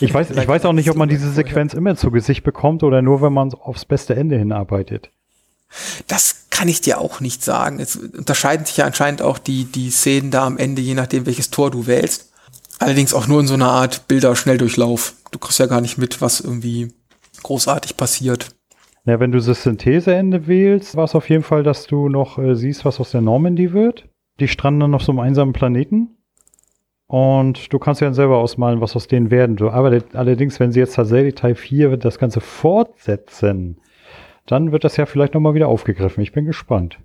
Ich 0.00 0.12
weiß, 0.12 0.30
ich 0.30 0.48
weiß 0.48 0.64
auch 0.64 0.72
nicht, 0.72 0.90
ob 0.90 0.96
man 0.96 1.08
diese 1.08 1.30
Sequenz 1.30 1.74
immer 1.74 1.96
zu 1.96 2.10
Gesicht 2.10 2.42
bekommt 2.42 2.82
oder 2.82 3.02
nur, 3.02 3.22
wenn 3.22 3.32
man 3.32 3.54
aufs 3.54 3.84
beste 3.84 4.16
Ende 4.16 4.36
hinarbeitet. 4.36 5.10
Das 6.08 6.46
kann 6.50 6.68
ich 6.68 6.80
dir 6.80 7.00
auch 7.00 7.20
nicht 7.20 7.44
sagen. 7.44 7.78
Es 7.78 7.96
unterscheiden 7.96 8.66
sich 8.66 8.76
ja 8.78 8.86
anscheinend 8.86 9.22
auch 9.22 9.38
die, 9.38 9.64
die 9.64 9.90
Szenen 9.90 10.30
da 10.30 10.44
am 10.46 10.58
Ende, 10.58 10.82
je 10.82 10.94
nachdem, 10.94 11.26
welches 11.26 11.50
Tor 11.50 11.70
du 11.70 11.86
wählst. 11.86 12.32
Allerdings 12.78 13.14
auch 13.14 13.28
nur 13.28 13.40
in 13.40 13.46
so 13.46 13.54
einer 13.54 13.70
Art 13.70 14.08
Bilder-Schnelldurchlauf. 14.08 15.14
Du 15.30 15.38
kriegst 15.38 15.60
ja 15.60 15.66
gar 15.66 15.80
nicht 15.80 15.98
mit, 15.98 16.20
was 16.20 16.40
irgendwie 16.40 16.92
großartig 17.42 17.96
passiert. 17.96 18.48
Ja, 19.04 19.18
wenn 19.18 19.32
du 19.32 19.40
das 19.40 19.62
Syntheseende 19.62 20.46
wählst, 20.46 20.96
war 20.96 21.04
es 21.04 21.14
auf 21.14 21.28
jeden 21.28 21.42
Fall, 21.42 21.62
dass 21.64 21.86
du 21.86 22.08
noch 22.08 22.38
äh, 22.38 22.54
siehst, 22.54 22.84
was 22.84 23.00
aus 23.00 23.10
der 23.10 23.20
Normandy 23.20 23.72
wird. 23.72 24.08
Die 24.38 24.48
stranden 24.48 24.80
dann 24.80 24.94
auf 24.94 25.02
so 25.02 25.12
einem 25.12 25.18
einsamen 25.18 25.52
Planeten. 25.52 26.16
Und 27.08 27.72
du 27.72 27.78
kannst 27.78 28.00
ja 28.00 28.06
dann 28.06 28.14
selber 28.14 28.38
ausmalen, 28.38 28.80
was 28.80 28.96
aus 28.96 29.08
denen 29.08 29.30
werden. 29.30 29.56
Du, 29.56 29.70
aber 29.70 30.02
allerdings, 30.14 30.58
wenn 30.60 30.72
sie 30.72 30.80
jetzt 30.80 30.94
tatsächlich 30.94 31.34
Teil 31.34 31.54
4 31.54 31.96
das 31.96 32.18
Ganze 32.18 32.40
fortsetzen, 32.40 33.80
dann 34.46 34.72
wird 34.72 34.84
das 34.84 34.96
ja 34.96 35.04
vielleicht 35.04 35.34
nochmal 35.34 35.54
wieder 35.54 35.68
aufgegriffen. 35.68 36.22
Ich 36.22 36.32
bin 36.32 36.46
gespannt. 36.46 36.98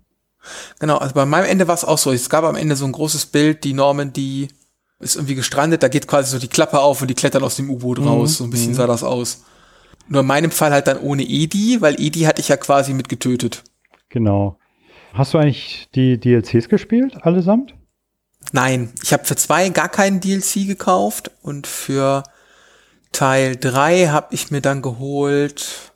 Genau, 0.79 0.97
also 0.97 1.13
bei 1.13 1.25
meinem 1.25 1.45
Ende 1.45 1.67
war 1.67 1.75
es 1.75 1.83
auch 1.83 1.97
so. 1.97 2.11
Es 2.11 2.29
gab 2.29 2.43
am 2.43 2.55
Ende 2.55 2.75
so 2.75 2.85
ein 2.85 2.91
großes 2.91 3.25
Bild, 3.27 3.63
die 3.63 3.73
Normandy 3.73 4.47
ist 4.99 5.15
irgendwie 5.15 5.35
gestrandet, 5.35 5.83
da 5.83 5.89
geht 5.89 6.07
quasi 6.07 6.31
so 6.31 6.39
die 6.39 6.47
Klappe 6.47 6.79
auf 6.79 7.01
und 7.01 7.09
die 7.09 7.13
klettern 7.13 7.43
aus 7.43 7.57
dem 7.57 7.69
U-Boot 7.69 7.99
mhm. 7.99 8.07
raus. 8.07 8.37
So 8.37 8.45
ein 8.45 8.49
bisschen 8.49 8.71
mhm. 8.71 8.75
sah 8.75 8.87
das 8.87 9.03
aus. 9.03 9.43
Nur 10.09 10.21
in 10.21 10.27
meinem 10.27 10.51
Fall 10.51 10.71
halt 10.71 10.87
dann 10.87 10.99
ohne 10.99 11.23
Edi, 11.23 11.81
weil 11.81 11.99
Edi 11.99 12.21
hatte 12.21 12.41
ich 12.41 12.47
ja 12.47 12.57
quasi 12.57 12.93
mit 12.93 13.09
getötet. 13.09 13.63
Genau. 14.09 14.57
Hast 15.13 15.33
du 15.33 15.37
eigentlich 15.37 15.89
die 15.95 16.19
DLCs 16.19 16.69
gespielt, 16.69 17.17
allesamt? 17.23 17.75
Nein, 18.51 18.93
ich 19.03 19.13
habe 19.13 19.25
für 19.25 19.35
zwei 19.35 19.69
gar 19.69 19.89
keinen 19.89 20.19
DLC 20.19 20.67
gekauft 20.67 21.31
und 21.41 21.67
für 21.67 22.23
Teil 23.11 23.55
drei 23.55 24.07
habe 24.07 24.33
ich 24.33 24.51
mir 24.51 24.61
dann 24.61 24.81
geholt, 24.81 25.91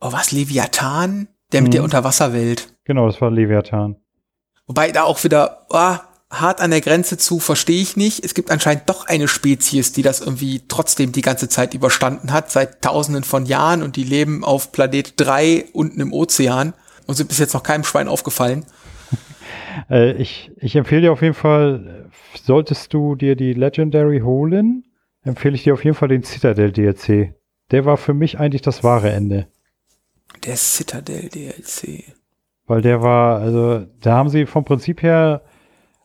oh 0.00 0.12
was, 0.12 0.32
Leviathan? 0.32 1.28
Der 1.52 1.62
mit 1.62 1.70
mhm. 1.70 1.72
der 1.72 1.82
Unterwasserwelt. 1.84 2.72
Genau, 2.84 3.06
das 3.06 3.20
war 3.20 3.30
Leviathan. 3.30 3.96
Wobei 4.66 4.92
da 4.92 5.02
auch 5.02 5.22
wieder, 5.24 5.66
oh, 5.68 5.96
hart 6.30 6.60
an 6.60 6.70
der 6.70 6.80
Grenze 6.80 7.18
zu, 7.18 7.40
verstehe 7.40 7.82
ich 7.82 7.96
nicht. 7.96 8.24
Es 8.24 8.34
gibt 8.34 8.50
anscheinend 8.50 8.88
doch 8.88 9.06
eine 9.06 9.26
Spezies, 9.26 9.92
die 9.92 10.02
das 10.02 10.20
irgendwie 10.20 10.62
trotzdem 10.68 11.12
die 11.12 11.22
ganze 11.22 11.48
Zeit 11.48 11.74
überstanden 11.74 12.32
hat, 12.32 12.50
seit 12.50 12.82
tausenden 12.82 13.24
von 13.24 13.46
Jahren 13.46 13.82
und 13.82 13.96
die 13.96 14.04
leben 14.04 14.44
auf 14.44 14.70
Planet 14.70 15.12
3 15.16 15.66
unten 15.72 16.00
im 16.00 16.12
Ozean 16.12 16.72
und 17.06 17.16
sind 17.16 17.28
bis 17.28 17.38
jetzt 17.38 17.54
noch 17.54 17.64
keinem 17.64 17.84
Schwein 17.84 18.08
aufgefallen. 18.08 18.64
Äh, 19.88 20.12
ich, 20.14 20.50
ich 20.56 20.74
empfehle 20.74 21.00
dir 21.00 21.12
auf 21.12 21.22
jeden 21.22 21.34
Fall, 21.34 22.10
solltest 22.44 22.92
du 22.92 23.14
dir 23.14 23.36
die 23.36 23.52
Legendary 23.52 24.18
holen, 24.18 24.84
empfehle 25.22 25.54
ich 25.54 25.62
dir 25.62 25.74
auf 25.74 25.84
jeden 25.84 25.96
Fall 25.96 26.08
den 26.08 26.24
Citadel 26.24 26.72
DLC. 26.72 27.34
Der 27.70 27.84
war 27.84 27.96
für 27.96 28.12
mich 28.12 28.38
eigentlich 28.40 28.62
das 28.62 28.82
wahre 28.82 29.12
Ende. 29.12 29.46
Der 30.44 30.56
Citadel 30.56 31.28
DLC. 31.28 32.04
Weil 32.66 32.82
der 32.82 33.00
war, 33.00 33.40
also 33.40 33.86
da 34.00 34.16
haben 34.16 34.28
sie 34.28 34.44
vom 34.44 34.64
Prinzip 34.64 35.02
her 35.02 35.42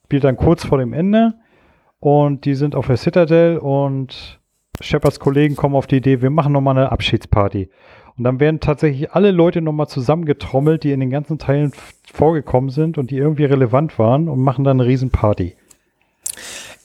spielt 0.06 0.24
dann 0.24 0.38
kurz 0.38 0.64
vor 0.64 0.78
dem 0.78 0.94
Ende 0.94 1.34
und 2.00 2.46
die 2.46 2.54
sind 2.54 2.76
auf 2.76 2.86
der 2.86 2.98
Citadel 2.98 3.58
und 3.58 4.40
Shepards 4.80 5.20
Kollegen 5.20 5.56
kommen 5.56 5.74
auf 5.74 5.88
die 5.88 5.98
Idee, 5.98 6.22
wir 6.22 6.30
machen 6.30 6.54
nochmal 6.54 6.78
eine 6.78 6.92
Abschiedsparty. 6.92 7.72
Und 8.16 8.24
dann 8.24 8.40
werden 8.40 8.60
tatsächlich 8.60 9.14
alle 9.14 9.32
Leute 9.32 9.62
nochmal 9.62 9.88
zusammengetrommelt, 9.88 10.84
die 10.84 10.92
in 10.92 11.00
den 11.00 11.10
ganzen 11.10 11.40
Teilen 11.40 11.74
vorgekommen 12.14 12.70
sind 12.70 13.00
und 13.00 13.10
die 13.10 13.18
irgendwie 13.18 13.46
relevant 13.46 13.98
waren 13.98 14.30
und 14.30 14.40
machen 14.40 14.64
dann 14.64 14.80
eine 14.80 14.88
Riesenparty. 14.88 15.56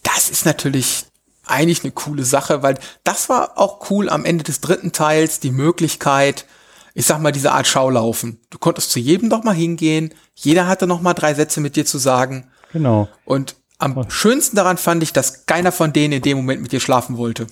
Das 0.03 0.31
ist 0.31 0.47
natürlich 0.47 1.05
eigentlich 1.45 1.85
eine 1.85 1.93
coole 1.93 2.25
Sache, 2.25 2.63
weil 2.63 2.79
das 3.05 3.29
war 3.29 3.59
auch 3.59 3.91
cool 3.91 4.09
am 4.09 4.25
Ende 4.25 4.45
des 4.45 4.63
dritten 4.63 4.93
Teils, 4.93 5.41
die 5.41 5.51
Möglichkeit, 5.51 6.47
ich 6.95 7.05
sag 7.05 7.21
mal, 7.21 7.33
diese 7.33 7.53
Art 7.53 7.67
Schaulaufen. 7.67 8.41
Du 8.49 8.57
konntest 8.57 8.91
zu 8.91 8.99
jedem 8.99 9.29
doch 9.29 9.45
mal 9.45 9.55
hingehen, 9.55 10.15
jeder 10.35 10.67
hatte 10.67 10.87
noch 10.87 11.03
mal 11.03 11.13
drei 11.13 11.35
Sätze 11.35 11.61
mit 11.61 11.77
dir 11.77 11.85
zu 11.85 11.99
sagen 11.99 12.50
Genau. 12.73 13.09
Und 13.25 13.57
am 13.79 14.11
schönsten 14.11 14.57
daran 14.57 14.77
fand 14.77 15.03
ich, 15.03 15.13
dass 15.13 15.47
keiner 15.47 15.73
von 15.73 15.93
denen 15.93 16.15
in 16.15 16.23
dem 16.23 16.37
Moment 16.37 16.63
mit 16.63 16.73
dir 16.73 16.81
schlafen 16.81 17.17
wollte. 17.17 17.47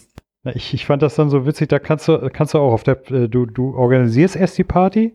Ich, 0.54 0.72
ich 0.72 0.86
fand 0.86 1.02
das 1.02 1.16
dann 1.16 1.30
so 1.30 1.46
witzig, 1.46 1.68
da 1.68 1.78
kannst 1.78 2.08
du, 2.08 2.30
kannst 2.32 2.54
du 2.54 2.58
auch 2.58 2.72
auf 2.72 2.82
der, 2.82 3.10
äh, 3.10 3.28
du, 3.28 3.46
du 3.46 3.74
organisierst 3.74 4.36
erst 4.36 4.56
die 4.56 4.64
Party 4.64 5.14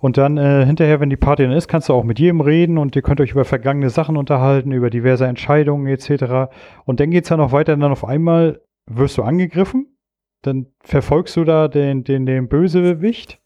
und 0.00 0.16
dann 0.16 0.36
äh, 0.36 0.64
hinterher, 0.64 1.00
wenn 1.00 1.10
die 1.10 1.16
Party 1.16 1.44
dann 1.44 1.52
ist, 1.52 1.68
kannst 1.68 1.88
du 1.88 1.94
auch 1.94 2.04
mit 2.04 2.18
jedem 2.18 2.40
reden 2.40 2.78
und 2.78 2.94
ihr 2.96 3.02
könnt 3.02 3.20
euch 3.20 3.32
über 3.32 3.44
vergangene 3.44 3.90
Sachen 3.90 4.16
unterhalten, 4.16 4.72
über 4.72 4.90
diverse 4.90 5.26
Entscheidungen 5.26 5.86
etc. 5.86 6.52
Und 6.84 7.00
dann 7.00 7.10
geht 7.10 7.24
es 7.24 7.30
ja 7.30 7.36
noch 7.36 7.52
weiter, 7.52 7.76
dann 7.76 7.92
auf 7.92 8.04
einmal 8.04 8.60
wirst 8.86 9.18
du 9.18 9.22
angegriffen, 9.22 9.96
dann 10.42 10.66
verfolgst 10.80 11.36
du 11.36 11.44
da 11.44 11.68
den, 11.68 12.04
den, 12.04 12.26
den 12.26 12.48
Bösewicht 12.48 13.40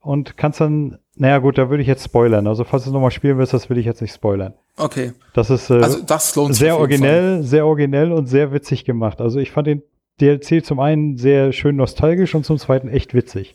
und 0.00 0.36
kannst 0.36 0.60
dann, 0.60 0.98
naja 1.16 1.38
gut, 1.38 1.58
da 1.58 1.70
würde 1.70 1.82
ich 1.82 1.88
jetzt 1.88 2.04
spoilern. 2.04 2.46
Also 2.46 2.64
falls 2.64 2.84
du 2.84 2.90
es 2.90 2.94
nochmal 2.94 3.10
spielen 3.10 3.38
willst, 3.38 3.52
das 3.52 3.70
will 3.70 3.78
ich 3.78 3.86
jetzt 3.86 4.02
nicht 4.02 4.14
spoilern. 4.14 4.54
Okay. 4.76 5.12
Das 5.32 5.50
ist 5.50 5.70
äh, 5.70 5.74
also 5.74 6.02
das 6.02 6.34
lohnt 6.34 6.56
sehr 6.56 6.76
originell, 6.78 7.36
Fall. 7.36 7.42
sehr 7.44 7.66
originell 7.66 8.12
und 8.12 8.26
sehr 8.26 8.52
witzig 8.52 8.84
gemacht. 8.84 9.20
Also 9.20 9.38
ich 9.38 9.52
fand 9.52 9.66
den 9.66 9.82
DLC 10.20 10.64
zum 10.64 10.80
einen 10.80 11.16
sehr 11.16 11.52
schön 11.52 11.76
nostalgisch 11.76 12.34
und 12.34 12.44
zum 12.44 12.58
zweiten 12.58 12.88
echt 12.88 13.14
witzig. 13.14 13.54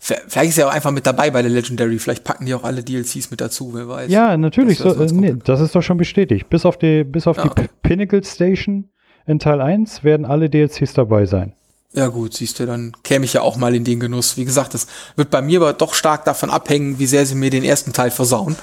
Vielleicht 0.00 0.50
ist 0.50 0.58
er 0.58 0.68
auch 0.68 0.72
einfach 0.72 0.90
mit 0.90 1.06
dabei 1.06 1.30
bei 1.30 1.40
der 1.40 1.50
Legendary. 1.50 1.98
Vielleicht 1.98 2.24
packen 2.24 2.44
die 2.44 2.52
auch 2.52 2.64
alle 2.64 2.82
DLCs 2.82 3.30
mit 3.30 3.40
dazu, 3.40 3.72
wer 3.72 3.88
weiß. 3.88 4.10
Ja, 4.10 4.36
natürlich. 4.36 4.78
Das, 4.78 4.96
so, 4.96 5.02
äh, 5.02 5.12
nee, 5.12 5.34
das 5.42 5.60
ist 5.60 5.74
doch 5.74 5.82
schon 5.82 5.96
bestätigt. 5.96 6.50
Bis 6.50 6.66
auf 6.66 6.76
die, 6.76 7.04
bis 7.04 7.26
auf 7.26 7.38
ja, 7.38 7.44
die 7.44 7.50
okay. 7.50 7.68
Pinnacle 7.82 8.22
Station 8.22 8.90
in 9.26 9.38
Teil 9.38 9.62
1 9.62 10.04
werden 10.04 10.26
alle 10.26 10.50
DLCs 10.50 10.92
dabei 10.92 11.24
sein. 11.24 11.54
Ja 11.94 12.08
gut, 12.08 12.34
siehst 12.34 12.58
du, 12.58 12.66
dann 12.66 12.92
käme 13.04 13.24
ich 13.24 13.32
ja 13.32 13.42
auch 13.42 13.56
mal 13.56 13.74
in 13.74 13.84
den 13.84 14.00
Genuss. 14.00 14.36
Wie 14.36 14.44
gesagt, 14.44 14.74
das 14.74 14.86
wird 15.16 15.30
bei 15.30 15.40
mir 15.40 15.60
aber 15.60 15.72
doch 15.72 15.94
stark 15.94 16.24
davon 16.24 16.50
abhängen, 16.50 16.98
wie 16.98 17.06
sehr 17.06 17.24
sie 17.24 17.36
mir 17.36 17.50
den 17.50 17.64
ersten 17.64 17.92
Teil 17.92 18.10
versauen 18.10 18.56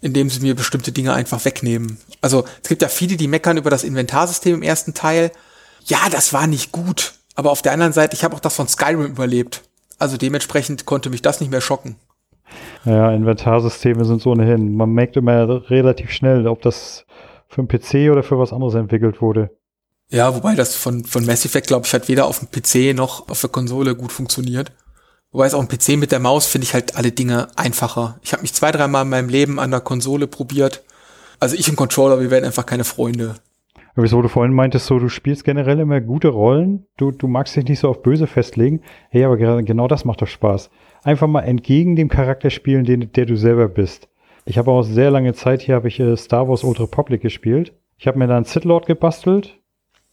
indem 0.00 0.30
sie 0.30 0.40
mir 0.40 0.54
bestimmte 0.54 0.92
Dinge 0.92 1.12
einfach 1.12 1.44
wegnehmen. 1.44 1.98
Also 2.20 2.44
es 2.62 2.68
gibt 2.68 2.82
ja 2.82 2.88
viele, 2.88 3.16
die 3.16 3.28
meckern 3.28 3.56
über 3.56 3.70
das 3.70 3.84
Inventarsystem 3.84 4.54
im 4.54 4.62
ersten 4.62 4.94
Teil. 4.94 5.30
Ja, 5.84 5.98
das 6.10 6.32
war 6.32 6.46
nicht 6.46 6.72
gut. 6.72 7.14
Aber 7.34 7.50
auf 7.50 7.62
der 7.62 7.72
anderen 7.72 7.92
Seite, 7.92 8.14
ich 8.14 8.24
habe 8.24 8.34
auch 8.34 8.40
das 8.40 8.56
von 8.56 8.68
Skyrim 8.68 9.06
überlebt. 9.06 9.62
Also 9.98 10.16
dementsprechend 10.16 10.86
konnte 10.86 11.10
mich 11.10 11.22
das 11.22 11.40
nicht 11.40 11.50
mehr 11.50 11.60
schocken. 11.60 11.96
Ja, 12.84 13.12
Inventarsysteme 13.12 14.04
sind 14.04 14.22
so 14.22 14.30
ohnehin. 14.30 14.74
Man 14.76 14.90
merkt 14.90 15.16
immer 15.16 15.68
relativ 15.70 16.10
schnell, 16.10 16.46
ob 16.46 16.62
das 16.62 17.04
für 17.48 17.60
einen 17.60 17.68
PC 17.68 18.10
oder 18.10 18.22
für 18.22 18.38
was 18.38 18.52
anderes 18.52 18.74
entwickelt 18.74 19.20
wurde. 19.20 19.50
Ja, 20.10 20.34
wobei 20.34 20.54
das 20.54 20.74
von, 20.74 21.04
von 21.04 21.26
Mass 21.26 21.44
Effect, 21.44 21.66
glaube 21.66 21.86
ich, 21.86 21.92
hat 21.92 22.08
weder 22.08 22.26
auf 22.26 22.38
dem 22.38 22.48
PC 22.50 22.96
noch 22.96 23.28
auf 23.28 23.42
der 23.42 23.50
Konsole 23.50 23.94
gut 23.94 24.10
funktioniert. 24.10 24.72
Wobei 25.32 25.46
es 25.46 25.52
auch 25.52 25.60
ein 25.60 25.68
PC 25.68 25.98
mit 25.98 26.12
der 26.12 26.20
Maus 26.20 26.46
finde 26.46 26.64
ich 26.64 26.72
halt 26.72 26.96
alle 26.96 27.12
Dinge 27.12 27.48
einfacher. 27.56 28.18
Ich 28.22 28.32
habe 28.32 28.40
mich 28.40 28.54
zwei, 28.54 28.72
dreimal 28.72 29.02
in 29.02 29.10
meinem 29.10 29.28
Leben 29.28 29.60
an 29.60 29.70
der 29.70 29.80
Konsole 29.80 30.26
probiert. 30.26 30.82
Also 31.38 31.56
ich 31.56 31.68
und 31.68 31.76
Controller, 31.76 32.20
wir 32.20 32.30
werden 32.30 32.46
einfach 32.46 32.64
keine 32.64 32.84
Freunde. 32.84 33.34
Aber 33.92 34.04
wieso 34.04 34.22
du 34.22 34.28
vorhin 34.28 34.54
meintest, 34.54 34.86
so 34.86 34.98
du 34.98 35.10
spielst 35.10 35.44
generell 35.44 35.78
immer 35.80 36.00
gute 36.00 36.28
Rollen, 36.28 36.86
du, 36.96 37.10
du 37.10 37.28
magst 37.28 37.54
dich 37.54 37.66
nicht 37.66 37.80
so 37.80 37.90
auf 37.90 38.02
böse 38.02 38.26
festlegen. 38.26 38.80
Hey, 39.10 39.24
aber 39.24 39.36
genau 39.36 39.88
das 39.88 40.06
macht 40.06 40.22
doch 40.22 40.26
Spaß. 40.26 40.70
Einfach 41.02 41.26
mal 41.26 41.42
entgegen 41.42 41.96
dem 41.96 42.08
Charakter 42.08 42.48
spielen, 42.48 42.84
den, 42.84 43.12
der 43.12 43.26
du 43.26 43.36
selber 43.36 43.68
bist. 43.68 44.08
Ich 44.46 44.56
habe 44.56 44.70
auch 44.70 44.82
sehr 44.82 45.10
lange 45.10 45.34
Zeit 45.34 45.60
hier 45.60 45.74
habe 45.74 45.88
ich 45.88 46.00
äh, 46.00 46.16
Star 46.16 46.48
Wars 46.48 46.64
Old 46.64 46.80
Republic 46.80 47.20
gespielt. 47.20 47.74
Ich 47.98 48.06
habe 48.06 48.18
mir 48.18 48.26
dann 48.26 48.44
Sith 48.44 48.64
Lord 48.64 48.86
gebastelt 48.86 49.58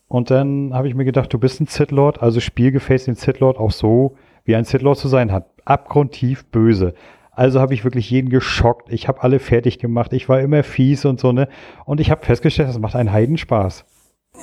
und 0.08 0.30
dann 0.30 0.74
habe 0.74 0.88
ich 0.88 0.96
mir 0.96 1.06
gedacht, 1.06 1.34
du 1.34 1.40
bist 1.40 1.60
ein 1.60 1.68
Sith 1.68 1.92
Lord, 1.92 2.22
also 2.22 2.40
spiel 2.40 2.72
gefälligst 2.72 3.08
den 3.08 3.16
Sith 3.16 3.40
Lord 3.40 3.58
auch 3.58 3.72
so, 3.72 4.16
wie 4.44 4.56
ein 4.56 4.66
Sith 4.66 4.82
Lord 4.82 4.98
zu 4.98 5.08
sein 5.08 5.32
hat. 5.32 5.50
Abgrundtief 5.66 6.46
böse. 6.46 6.94
Also 7.32 7.60
habe 7.60 7.74
ich 7.74 7.84
wirklich 7.84 8.10
jeden 8.10 8.30
geschockt. 8.30 8.90
Ich 8.92 9.08
habe 9.08 9.22
alle 9.24 9.40
fertig 9.40 9.80
gemacht. 9.80 10.14
Ich 10.14 10.30
war 10.30 10.40
immer 10.40 10.64
fies 10.64 11.04
und 11.06 11.20
so, 11.20 11.32
ne? 11.32 11.50
Und 11.86 12.00
ich 12.00 12.12
habe 12.12 12.26
festgestellt, 12.26 12.70
das 12.70 12.80
macht 12.80 12.96
einen 12.96 13.12
Heidenspaß. 13.12 13.84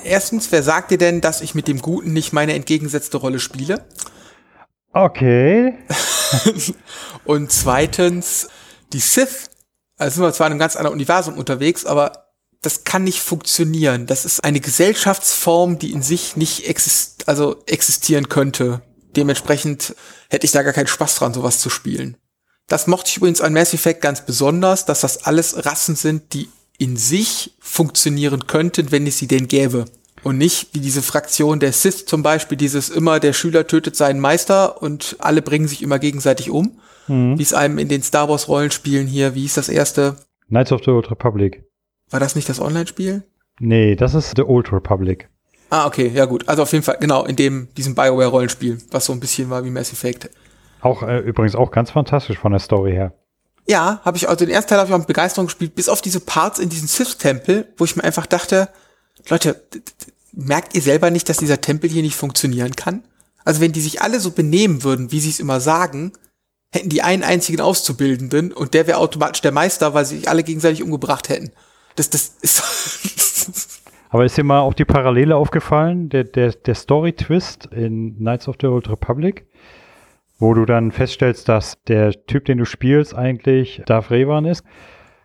Erstens, 0.03 0.51
wer 0.51 0.61
sagt 0.61 0.91
dir 0.91 0.97
denn, 0.97 1.21
dass 1.21 1.41
ich 1.41 1.55
mit 1.55 1.67
dem 1.67 1.81
Guten 1.81 2.13
nicht 2.13 2.33
meine 2.33 2.53
entgegengesetzte 2.53 3.17
Rolle 3.17 3.39
spiele? 3.39 3.83
Okay. 4.91 5.73
und 7.25 7.51
zweitens, 7.51 8.49
die 8.91 8.99
Sith, 8.99 9.49
also 9.97 10.15
sind 10.15 10.23
wir 10.23 10.33
zwar 10.33 10.47
in 10.47 10.53
einem 10.53 10.59
ganz 10.59 10.75
anderen 10.75 10.95
Universum 10.95 11.37
unterwegs, 11.37 11.85
aber 11.85 12.22
das 12.63 12.85
kann 12.85 13.03
nicht 13.03 13.19
funktionieren. 13.19 14.07
Das 14.07 14.25
ist 14.25 14.43
eine 14.43 14.61
Gesellschaftsform, 14.61 15.77
die 15.77 15.91
in 15.91 16.01
sich 16.01 16.35
nicht 16.35 16.67
exist 16.67 17.27
also 17.27 17.57
existieren 17.67 18.29
könnte. 18.29 18.81
Dementsprechend 19.15 19.95
hätte 20.29 20.45
ich 20.45 20.51
da 20.51 20.63
gar 20.63 20.73
keinen 20.73 20.87
Spaß 20.87 21.15
dran, 21.15 21.33
sowas 21.33 21.59
zu 21.59 21.69
spielen. 21.69 22.17
Das 22.67 22.87
mochte 22.87 23.09
ich 23.09 23.17
übrigens 23.17 23.41
an 23.41 23.53
Mass 23.53 23.73
Effect 23.73 24.01
ganz 24.01 24.25
besonders, 24.25 24.85
dass 24.85 25.01
das 25.01 25.25
alles 25.25 25.65
Rassen 25.65 25.95
sind, 25.95 26.33
die 26.33 26.49
in 26.77 26.97
sich 26.97 27.51
funktionieren 27.59 28.47
könnten, 28.47 28.91
wenn 28.91 29.05
es 29.05 29.17
sie 29.17 29.27
denn 29.27 29.47
gäbe. 29.47 29.85
Und 30.23 30.37
nicht 30.37 30.69
wie 30.73 30.79
diese 30.79 31.01
Fraktion 31.01 31.59
der 31.59 31.73
Sith 31.73 32.05
zum 32.05 32.23
Beispiel, 32.23 32.57
dieses 32.57 32.89
immer 32.89 33.19
der 33.19 33.33
Schüler 33.33 33.67
tötet 33.67 33.97
seinen 33.97 34.21
Meister 34.21 34.81
und 34.81 35.17
alle 35.19 35.41
bringen 35.41 35.67
sich 35.67 35.81
immer 35.81 35.99
gegenseitig 35.99 36.49
um. 36.49 36.79
Mhm. 37.07 37.37
Wie 37.37 37.43
es 37.43 37.53
einem 37.53 37.77
in 37.77 37.89
den 37.89 38.03
Star 38.03 38.29
Wars 38.29 38.47
Rollenspielen 38.47 39.05
hier, 39.05 39.35
wie 39.35 39.41
hieß 39.41 39.55
das 39.55 39.67
erste? 39.67 40.15
Knights 40.47 40.71
of 40.71 40.81
the 40.85 40.91
Old 40.91 41.11
Republic. 41.11 41.63
War 42.13 42.19
das 42.19 42.35
nicht 42.35 42.47
das 42.47 42.59
Online-Spiel? 42.59 43.23
Nee, 43.59 43.95
das 43.95 44.13
ist 44.13 44.33
The 44.35 44.43
Old 44.43 44.71
Republic. 44.71 45.29
Ah, 45.71 45.87
okay, 45.87 46.11
ja 46.13 46.25
gut. 46.25 46.47
Also 46.47 46.61
auf 46.61 46.71
jeden 46.71 46.83
Fall, 46.83 46.97
genau, 46.99 47.25
in 47.25 47.35
dem, 47.35 47.69
diesem 47.75 47.95
Bioware-Rollenspiel, 47.95 48.77
was 48.91 49.05
so 49.05 49.13
ein 49.13 49.19
bisschen 49.19 49.49
war 49.49 49.65
wie 49.65 49.71
Mass 49.71 49.91
Effect. 49.91 50.29
Auch 50.81 51.01
äh, 51.01 51.17
übrigens 51.21 51.55
auch 51.55 51.71
ganz 51.71 51.89
fantastisch 51.89 52.37
von 52.37 52.51
der 52.51 52.59
Story 52.59 52.91
her. 52.91 53.13
Ja, 53.65 53.99
habe 54.05 54.17
ich, 54.17 54.29
also 54.29 54.45
den 54.45 54.53
ersten 54.53 54.69
Teil 54.69 54.77
habe 54.77 54.89
ich 54.89 54.93
auch 54.93 54.99
mit 54.99 55.07
Begeisterung 55.07 55.47
gespielt, 55.47 55.73
bis 55.73 55.89
auf 55.89 56.03
diese 56.03 56.19
Parts 56.19 56.59
in 56.59 56.69
diesem 56.69 56.87
Sith-Tempel, 56.87 57.73
wo 57.77 57.85
ich 57.85 57.95
mir 57.95 58.03
einfach 58.03 58.27
dachte, 58.27 58.69
Leute, 59.29 59.63
merkt 60.33 60.75
ihr 60.75 60.83
selber 60.83 61.09
nicht, 61.09 61.27
dass 61.29 61.37
dieser 61.37 61.61
Tempel 61.61 61.89
hier 61.89 62.03
nicht 62.03 62.15
funktionieren 62.15 62.75
kann? 62.75 63.01
Also 63.43 63.59
wenn 63.59 63.71
die 63.71 63.81
sich 63.81 64.03
alle 64.03 64.19
so 64.19 64.29
benehmen 64.29 64.83
würden, 64.83 65.11
wie 65.11 65.19
sie 65.19 65.31
es 65.31 65.39
immer 65.39 65.59
sagen, 65.59 66.13
hätten 66.71 66.89
die 66.89 67.01
einen 67.01 67.23
einzigen 67.23 67.59
Auszubildenden 67.59 68.53
und 68.53 68.75
der 68.75 68.85
wäre 68.85 68.99
automatisch 68.99 69.41
der 69.41 69.51
Meister, 69.51 69.95
weil 69.95 70.05
sie 70.05 70.17
sich 70.17 70.29
alle 70.29 70.43
gegenseitig 70.43 70.83
umgebracht 70.83 71.29
hätten. 71.29 71.51
Das, 71.95 72.09
das 72.09 72.37
ist. 72.41 73.79
Aber 74.09 74.25
ist 74.25 74.37
dir 74.37 74.43
mal 74.43 74.59
auch 74.59 74.75
die 74.75 74.85
Parallele 74.85 75.35
aufgefallen, 75.35 76.09
der, 76.09 76.23
der, 76.23 76.51
der 76.51 76.75
Story-Twist 76.75 77.65
in 77.71 78.17
Knights 78.17 78.47
of 78.47 78.57
the 78.61 78.67
Old 78.67 78.87
Republic, 78.87 79.47
wo 80.37 80.53
du 80.53 80.65
dann 80.65 80.91
feststellst, 80.91 81.49
dass 81.49 81.81
der 81.87 82.11
Typ, 82.27 82.45
den 82.45 82.59
du 82.59 82.65
spielst, 82.65 83.15
eigentlich 83.15 83.81
Darth 83.87 84.11
Revan 84.11 84.45
ist? 84.45 84.63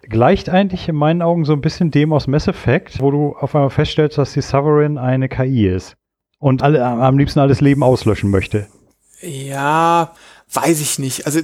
Gleicht 0.03 0.49
eigentlich 0.49 0.89
in 0.89 0.97
meinen 0.97 1.21
Augen 1.21 1.45
so 1.45 1.53
ein 1.53 1.61
bisschen 1.61 1.91
dem 1.91 2.15
aus 2.15 2.29
Mass 2.29 2.49
Effect, 2.49 3.03
wo 3.03 3.11
du 3.11 3.37
auf 3.37 3.55
einmal 3.55 3.69
feststellst, 3.69 4.17
dass 4.17 4.33
die 4.33 4.41
Sovereign 4.41 4.97
eine 4.97 5.29
KI 5.29 5.69
ist 5.69 5.99
und 6.39 6.63
alle, 6.63 6.83
am 6.83 7.19
liebsten 7.19 7.41
alles 7.41 7.61
Leben 7.61 7.83
auslöschen 7.83 8.31
möchte. 8.31 8.69
Ja, 9.21 10.15
weiß 10.53 10.81
ich 10.81 10.99
nicht. 10.99 11.27
Also 11.27 11.41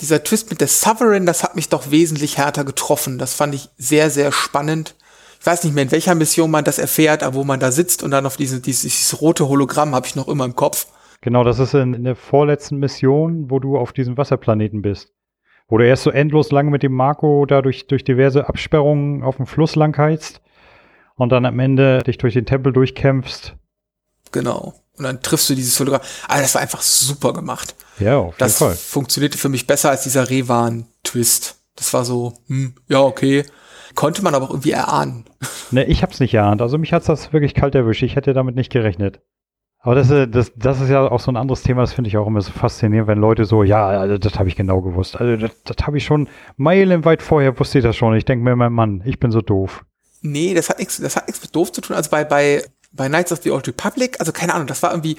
dieser 0.00 0.22
Twist 0.22 0.50
mit 0.50 0.60
der 0.60 0.68
Sovereign, 0.68 1.26
das 1.26 1.42
hat 1.42 1.56
mich 1.56 1.68
doch 1.68 1.90
wesentlich 1.90 2.38
härter 2.38 2.64
getroffen. 2.64 3.18
Das 3.18 3.34
fand 3.34 3.54
ich 3.54 3.68
sehr, 3.76 4.10
sehr 4.10 4.32
spannend. 4.32 4.94
Ich 5.40 5.46
weiß 5.46 5.64
nicht 5.64 5.74
mehr, 5.74 5.84
in 5.84 5.90
welcher 5.90 6.14
Mission 6.14 6.50
man 6.50 6.64
das 6.64 6.78
erfährt, 6.78 7.22
aber 7.22 7.34
wo 7.34 7.44
man 7.44 7.60
da 7.60 7.70
sitzt 7.70 8.02
und 8.02 8.12
dann 8.12 8.26
auf 8.26 8.36
diese, 8.36 8.60
dieses, 8.60 8.82
dieses 8.82 9.20
rote 9.20 9.48
Hologramm 9.48 9.94
habe 9.94 10.06
ich 10.06 10.16
noch 10.16 10.28
immer 10.28 10.44
im 10.44 10.56
Kopf. 10.56 10.86
Genau, 11.20 11.42
das 11.42 11.58
ist 11.58 11.74
in, 11.74 11.94
in, 11.94 12.04
der 12.04 12.16
vorletzten 12.16 12.78
Mission, 12.78 13.50
wo 13.50 13.58
du 13.58 13.76
auf 13.76 13.92
diesem 13.92 14.16
Wasserplaneten 14.16 14.82
bist. 14.82 15.12
Wo 15.68 15.78
du 15.78 15.86
erst 15.86 16.02
so 16.02 16.10
endlos 16.10 16.50
lang 16.52 16.68
mit 16.70 16.82
dem 16.82 16.92
Marco 16.92 17.46
da 17.46 17.62
durch, 17.62 17.86
durch 17.86 18.04
diverse 18.04 18.48
Absperrungen 18.48 19.22
auf 19.22 19.36
dem 19.36 19.46
Fluss 19.46 19.74
lang 19.74 19.96
heizt 19.96 20.42
und 21.16 21.30
dann 21.30 21.46
am 21.46 21.58
Ende 21.58 22.02
dich 22.02 22.18
durch 22.18 22.34
den 22.34 22.46
Tempel 22.46 22.72
durchkämpfst. 22.72 23.56
Genau. 24.32 24.74
Und 24.96 25.04
dann 25.04 25.22
triffst 25.22 25.50
du 25.50 25.54
dieses 25.54 25.78
Hologramm. 25.80 26.02
Aber 26.28 26.40
das 26.40 26.54
war 26.54 26.62
einfach 26.62 26.82
super 26.82 27.32
gemacht. 27.32 27.74
Ja, 27.98 28.18
auf 28.18 28.26
jeden 28.26 28.38
das 28.38 28.58
Fall. 28.58 28.74
funktionierte 28.74 29.38
für 29.38 29.48
mich 29.48 29.66
besser 29.66 29.90
als 29.90 30.02
dieser 30.04 30.30
Revan-Twist. 30.30 31.56
Das 31.76 31.92
war 31.92 32.04
so, 32.04 32.34
hm, 32.46 32.74
ja, 32.88 33.00
okay. 33.00 33.44
Konnte 33.94 34.22
man 34.22 34.34
aber 34.34 34.46
auch 34.46 34.50
irgendwie 34.50 34.72
erahnen. 34.72 35.24
Ne, 35.70 35.84
ich 35.86 36.02
hab's 36.02 36.20
nicht 36.20 36.34
erahnt. 36.34 36.62
Also 36.62 36.78
mich 36.78 36.92
hat's 36.92 37.06
das 37.06 37.32
wirklich 37.32 37.54
kalt 37.54 37.74
erwischt. 37.74 38.02
Ich 38.02 38.14
hätte 38.14 38.32
damit 38.32 38.54
nicht 38.54 38.70
gerechnet. 38.70 39.20
Aber 39.84 39.94
das, 39.94 40.10
äh, 40.10 40.26
das, 40.26 40.52
das 40.56 40.80
ist 40.80 40.88
ja 40.88 41.06
auch 41.06 41.20
so 41.20 41.30
ein 41.30 41.36
anderes 41.36 41.62
Thema, 41.62 41.82
das 41.82 41.92
finde 41.92 42.08
ich 42.08 42.16
auch 42.16 42.26
immer 42.26 42.40
so 42.40 42.52
faszinierend, 42.52 43.06
wenn 43.06 43.18
Leute 43.18 43.44
so, 43.44 43.62
ja, 43.62 43.86
also 43.86 44.16
das 44.16 44.38
habe 44.38 44.48
ich 44.48 44.56
genau 44.56 44.80
gewusst. 44.80 45.20
Also 45.20 45.36
das, 45.36 45.50
das 45.64 45.86
habe 45.86 45.98
ich 45.98 46.04
schon 46.04 46.28
meilenweit 46.56 47.20
vorher 47.20 47.58
wusste 47.58 47.78
ich 47.78 47.84
das 47.84 47.94
schon. 47.94 48.14
Ich 48.16 48.24
denke 48.24 48.44
mir, 48.44 48.56
mein 48.56 48.72
Mann, 48.72 49.02
ich 49.04 49.20
bin 49.20 49.30
so 49.30 49.42
doof. 49.42 49.84
Nee, 50.22 50.54
das 50.54 50.70
hat 50.70 50.78
nichts, 50.78 50.96
das 50.96 51.16
hat 51.16 51.26
nichts 51.26 51.42
mit 51.42 51.54
doof 51.54 51.70
zu 51.70 51.82
tun. 51.82 51.96
Also 51.96 52.08
bei, 52.10 52.24
bei, 52.24 52.64
bei 52.94 53.08
Knights 53.08 53.32
of 53.32 53.40
the 53.42 53.50
Old 53.50 53.66
Republic, 53.68 54.20
also 54.20 54.32
keine 54.32 54.54
Ahnung, 54.54 54.66
das 54.66 54.82
war 54.82 54.92
irgendwie, 54.92 55.16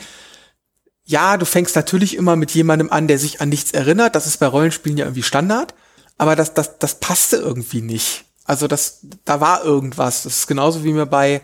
ja, 1.03 1.38
du 1.38 1.45
fängst 1.45 1.76
natürlich 1.76 2.15
immer 2.15 2.36
mit 2.36 2.51
jemandem 2.51 2.91
an, 2.91 3.07
der 3.07 3.19
sich 3.19 3.41
an 3.41 3.49
nichts 3.49 3.71
erinnert. 3.71 4.15
Das 4.15 4.26
ist 4.26 4.38
bei 4.38 4.47
Rollenspielen 4.47 4.97
ja 4.97 5.05
irgendwie 5.05 5.23
Standard. 5.23 5.76
Aber 6.17 6.36
das, 6.36 6.53
das, 6.53 6.80
das 6.80 6.99
passte 6.99 7.38
irgendwie 7.38 7.82
nicht. 7.82 8.26
Also 8.43 8.67
das, 8.67 8.99
da 9.23 9.39
war 9.39 9.63
irgendwas. 9.63 10.23
Das 10.23 10.39
ist 10.39 10.47
genauso 10.47 10.84
wie 10.84 10.93
mir 10.93 11.05
bei, 11.05 11.41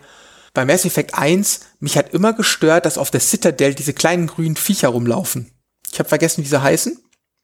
bei 0.54 0.64
Mass 0.64 0.84
Effect 0.84 1.14
1, 1.14 1.60
mich 1.80 1.96
hat 1.96 2.12
immer 2.12 2.32
gestört, 2.32 2.86
dass 2.86 2.98
auf 2.98 3.10
der 3.10 3.20
Citadel 3.20 3.74
diese 3.74 3.92
kleinen 3.92 4.26
grünen 4.26 4.56
Viecher 4.56 4.88
rumlaufen. 4.88 5.52
Ich 5.92 5.98
habe 5.98 6.08
vergessen, 6.08 6.42
wie 6.44 6.48
sie 6.48 6.62
heißen. 6.62 6.98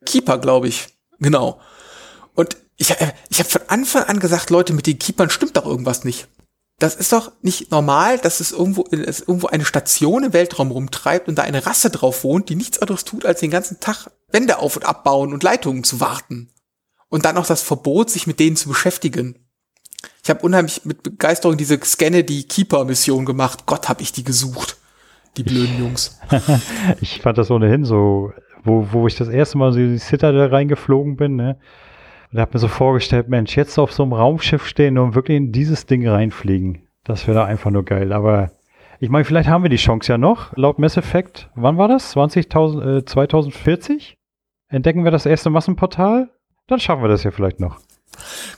Keeper, 0.05 0.39
glaube 0.39 0.69
ich. 0.69 0.89
Genau. 1.21 1.61
Und 2.35 2.57
ich, 2.77 2.91
äh, 2.91 3.13
ich 3.29 3.41
habe 3.41 3.49
von 3.49 3.63
Anfang 3.69 4.05
an 4.05 4.21
gesagt, 4.21 4.51
Leute, 4.51 4.73
mit 4.73 4.87
den 4.87 4.99
Keepern 4.99 5.31
stimmt 5.31 5.57
doch 5.57 5.67
irgendwas 5.67 6.05
nicht. 6.05 6.29
Das 6.79 6.95
ist 6.95 7.13
doch 7.13 7.33
nicht 7.43 7.73
normal, 7.73 8.19
dass 8.19 8.39
es 8.39 8.53
irgendwo, 8.53 8.85
es 8.91 9.21
irgendwo 9.21 9.49
eine 9.49 9.65
Station 9.65 10.23
im 10.23 10.33
Weltraum 10.33 10.71
rumtreibt 10.71 11.29
und 11.29 11.37
da 11.37 11.43
eine 11.43 11.67
Rasse 11.67 11.91
drauf 11.91 12.23
wohnt, 12.23 12.49
die 12.49 12.55
nichts 12.55 12.79
anderes 12.79 13.05
tut, 13.05 13.27
als 13.27 13.41
den 13.41 13.51
ganzen 13.51 13.81
Tag 13.81 14.09
Wände 14.31 14.59
auf 14.59 14.77
und 14.77 14.85
abbauen 14.85 15.33
und 15.33 15.43
Leitungen 15.43 15.83
zu 15.83 16.01
warten. 16.01 16.51
Und 17.09 17.25
dann 17.25 17.35
noch 17.35 17.47
das 17.47 17.63
Verbot, 17.63 18.11
sich 18.11 18.27
mit 18.27 18.39
denen 18.39 18.57
zu 18.57 18.69
beschäftigen. 18.69 19.47
Ich 20.23 20.31
habe 20.31 20.43
unheimlich 20.43 20.85
mit 20.85 21.03
Begeisterung 21.03 21.57
diese 21.57 21.81
Scanne 21.83 22.23
die 22.23 22.47
Keeper-Mission 22.47 23.25
gemacht. 23.25 23.67
Gott, 23.67 23.89
hab 23.89 24.01
ich 24.01 24.13
die 24.13 24.25
gesucht. 24.25 24.77
Die 25.37 25.43
blöden 25.43 25.79
Jungs. 25.79 26.19
ich 27.01 27.21
fand 27.23 27.39
das 27.39 27.51
ohnehin 27.51 27.85
so, 27.85 28.33
wo, 28.63 28.89
wo 28.93 29.07
ich 29.07 29.17
das 29.17 29.29
erste 29.29 29.59
Mal 29.59 29.73
so 29.73 29.79
in 29.79 29.95
die 29.95 29.99
Citadel 29.99 30.47
reingeflogen 30.47 31.17
bin, 31.17 31.37
ne? 31.37 31.59
Und 32.33 32.41
hab 32.41 32.53
mir 32.53 32.61
so 32.61 32.69
vorgestellt, 32.69 33.29
Mensch, 33.29 33.57
jetzt 33.57 33.79
auf 33.79 33.93
so 33.93 34.03
einem 34.03 34.13
Raumschiff 34.13 34.67
stehen 34.67 34.99
und 34.99 35.15
wirklich 35.15 35.37
in 35.37 35.53
dieses 35.53 35.87
Ding 35.87 36.07
reinfliegen. 36.07 36.87
Das 37.05 37.27
wäre 37.27 37.45
einfach 37.45 37.71
nur 37.71 37.85
geil. 37.85 38.13
Aber 38.13 38.51
ich 39.01 39.09
meine, 39.09 39.25
vielleicht 39.25 39.49
haben 39.49 39.63
wir 39.63 39.71
die 39.71 39.77
Chance 39.77 40.13
ja 40.13 40.19
noch. 40.19 40.55
Laut 40.57 40.79
Mass 40.79 40.97
Effect, 40.97 41.49
wann 41.55 41.79
war 41.79 41.89
das? 41.89 42.11
20, 42.11 42.47
äh, 42.47 43.05
2040? 43.05 44.17
Entdecken 44.69 45.05
wir 45.05 45.11
das 45.11 45.25
erste 45.25 45.49
Massenportal? 45.49 46.29
Dann 46.67 46.81
schaffen 46.81 47.03
wir 47.03 47.09
das 47.09 47.23
ja 47.23 47.31
vielleicht 47.31 47.61
noch. 47.61 47.81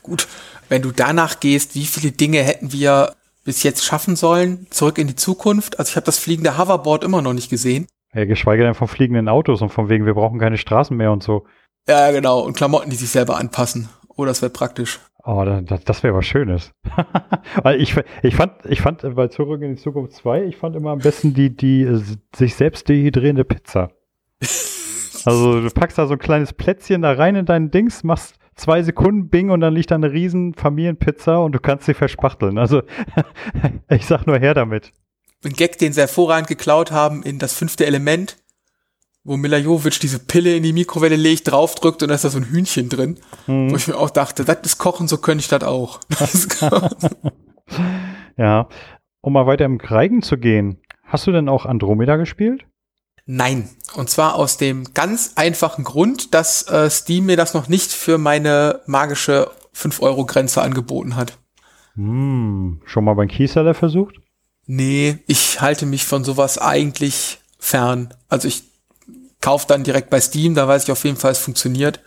Gut, 0.02 0.26
wenn 0.68 0.82
du 0.82 0.90
danach 0.90 1.38
gehst, 1.38 1.76
wie 1.76 1.84
viele 1.84 2.10
Dinge 2.10 2.42
hätten 2.42 2.72
wir 2.72 3.14
bis 3.44 3.62
jetzt 3.62 3.84
schaffen 3.84 4.16
sollen, 4.16 4.66
zurück 4.70 4.98
in 4.98 5.06
die 5.06 5.16
Zukunft? 5.16 5.78
Also 5.78 5.90
ich 5.90 5.96
habe 5.96 6.06
das 6.06 6.18
fliegende 6.18 6.58
Hoverboard 6.58 7.04
immer 7.04 7.22
noch 7.22 7.34
nicht 7.34 7.50
gesehen. 7.50 7.86
Ja, 8.12 8.24
geschweige 8.24 8.64
denn 8.64 8.74
von 8.74 8.88
fliegenden 8.88 9.28
Autos 9.28 9.62
und 9.62 9.68
von 9.68 9.88
wegen, 9.88 10.06
wir 10.06 10.14
brauchen 10.14 10.40
keine 10.40 10.58
Straßen 10.58 10.96
mehr 10.96 11.12
und 11.12 11.22
so. 11.22 11.46
Ja, 11.90 12.12
genau. 12.12 12.38
Und 12.38 12.56
Klamotten, 12.56 12.88
die 12.88 12.94
sich 12.94 13.10
selber 13.10 13.36
anpassen. 13.36 13.88
Oh, 14.06 14.24
das 14.24 14.42
wäre 14.42 14.52
praktisch. 14.52 15.00
Oh, 15.24 15.44
das, 15.44 15.82
das 15.82 16.02
wäre 16.04 16.14
was 16.14 16.24
Schönes. 16.24 16.70
Weil 17.64 17.80
ich, 17.80 17.96
ich 18.22 18.36
fand, 18.36 18.52
ich 18.64 18.80
fand 18.80 19.02
bei 19.16 19.26
Zurück 19.26 19.60
in 19.62 19.74
die 19.74 19.82
Zukunft 19.82 20.12
2, 20.14 20.44
ich 20.44 20.56
fand 20.56 20.76
immer 20.76 20.90
am 20.90 21.00
besten 21.00 21.34
die, 21.34 21.50
die 21.50 21.82
äh, 21.82 22.00
sich 22.36 22.54
selbst 22.54 22.88
dehydrierende 22.88 23.44
Pizza. 23.44 23.90
Also 25.26 25.60
du 25.60 25.68
packst 25.68 25.98
da 25.98 26.06
so 26.06 26.14
ein 26.14 26.18
kleines 26.18 26.54
Plätzchen 26.54 27.02
da 27.02 27.12
rein 27.12 27.36
in 27.36 27.44
deinen 27.44 27.70
Dings, 27.70 28.04
machst 28.04 28.36
zwei 28.54 28.82
Sekunden 28.82 29.28
Bing 29.28 29.50
und 29.50 29.60
dann 29.60 29.74
liegt 29.74 29.90
da 29.90 29.96
eine 29.96 30.10
riesen 30.10 30.54
Familienpizza 30.54 31.36
und 31.36 31.52
du 31.52 31.58
kannst 31.58 31.84
sie 31.84 31.92
verspachteln. 31.92 32.56
Also 32.56 32.80
ich 33.90 34.06
sag 34.06 34.26
nur 34.26 34.38
her 34.38 34.54
damit. 34.54 34.92
Ein 35.44 35.52
Gag, 35.52 35.76
den 35.76 35.92
sie 35.92 36.00
hervorragend 36.00 36.48
geklaut 36.48 36.90
haben 36.90 37.22
in 37.22 37.38
das 37.38 37.52
fünfte 37.52 37.84
Element, 37.84 38.38
wo 39.30 39.36
Mila 39.36 39.58
Jovic 39.58 40.00
diese 40.00 40.18
Pille 40.18 40.56
in 40.56 40.64
die 40.64 40.72
Mikrowelle 40.72 41.14
legt, 41.14 41.48
draufdrückt 41.48 42.02
und 42.02 42.08
da 42.08 42.16
ist 42.16 42.24
da 42.24 42.30
so 42.30 42.38
ein 42.38 42.46
Hühnchen 42.46 42.88
drin. 42.88 43.16
Hm. 43.46 43.70
Wo 43.70 43.76
ich 43.76 43.86
mir 43.86 43.96
auch 43.96 44.10
dachte, 44.10 44.44
das 44.44 44.56
ist 44.64 44.78
Kochen, 44.78 45.06
so 45.06 45.18
könnte 45.18 45.42
ich 45.42 45.48
das 45.48 45.62
auch. 45.62 46.00
ja, 48.36 48.68
um 49.20 49.32
mal 49.32 49.46
weiter 49.46 49.66
im 49.66 49.78
Kreigen 49.78 50.22
zu 50.22 50.36
gehen. 50.36 50.78
Hast 51.04 51.28
du 51.28 51.32
denn 51.32 51.48
auch 51.48 51.64
Andromeda 51.64 52.16
gespielt? 52.16 52.66
Nein. 53.24 53.68
Und 53.94 54.10
zwar 54.10 54.34
aus 54.34 54.56
dem 54.56 54.94
ganz 54.94 55.34
einfachen 55.36 55.84
Grund, 55.84 56.34
dass 56.34 56.68
äh, 56.68 56.90
Steam 56.90 57.26
mir 57.26 57.36
das 57.36 57.54
noch 57.54 57.68
nicht 57.68 57.92
für 57.92 58.18
meine 58.18 58.80
magische 58.86 59.48
5-Euro-Grenze 59.76 60.60
angeboten 60.60 61.14
hat. 61.14 61.38
Hm, 61.94 62.82
schon 62.84 63.04
mal 63.04 63.14
beim 63.14 63.28
Keyseller 63.28 63.74
versucht? 63.74 64.16
Nee, 64.66 65.18
ich 65.28 65.60
halte 65.60 65.86
mich 65.86 66.04
von 66.04 66.24
sowas 66.24 66.58
eigentlich 66.58 67.38
fern. 67.60 68.12
Also 68.28 68.48
ich 68.48 68.69
kaufe 69.40 69.66
dann 69.68 69.84
direkt 69.84 70.10
bei 70.10 70.20
Steam, 70.20 70.54
da 70.54 70.68
weiß 70.68 70.84
ich 70.84 70.92
auf 70.92 71.04
jeden 71.04 71.16
Fall, 71.16 71.32
es 71.32 71.38
funktioniert. 71.38 72.00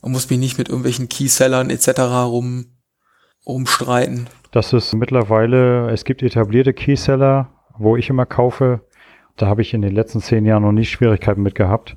Und 0.00 0.12
muss 0.12 0.30
mich 0.30 0.38
nicht 0.38 0.56
mit 0.56 0.68
irgendwelchen 0.68 1.08
Keysellern 1.08 1.68
etc. 1.68 2.00
rum 2.00 2.66
rumstreiten. 3.46 4.28
Das 4.50 4.72
ist 4.72 4.94
mittlerweile, 4.94 5.90
es 5.90 6.04
gibt 6.04 6.22
etablierte 6.22 6.72
Keyseller, 6.72 7.50
wo 7.78 7.96
ich 7.96 8.08
immer 8.08 8.26
kaufe, 8.26 8.80
da 9.36 9.46
habe 9.46 9.62
ich 9.62 9.72
in 9.72 9.82
den 9.82 9.94
letzten 9.94 10.20
zehn 10.20 10.44
Jahren 10.44 10.62
noch 10.62 10.72
nie 10.72 10.84
Schwierigkeiten 10.84 11.42
mit 11.42 11.54
gehabt. 11.54 11.96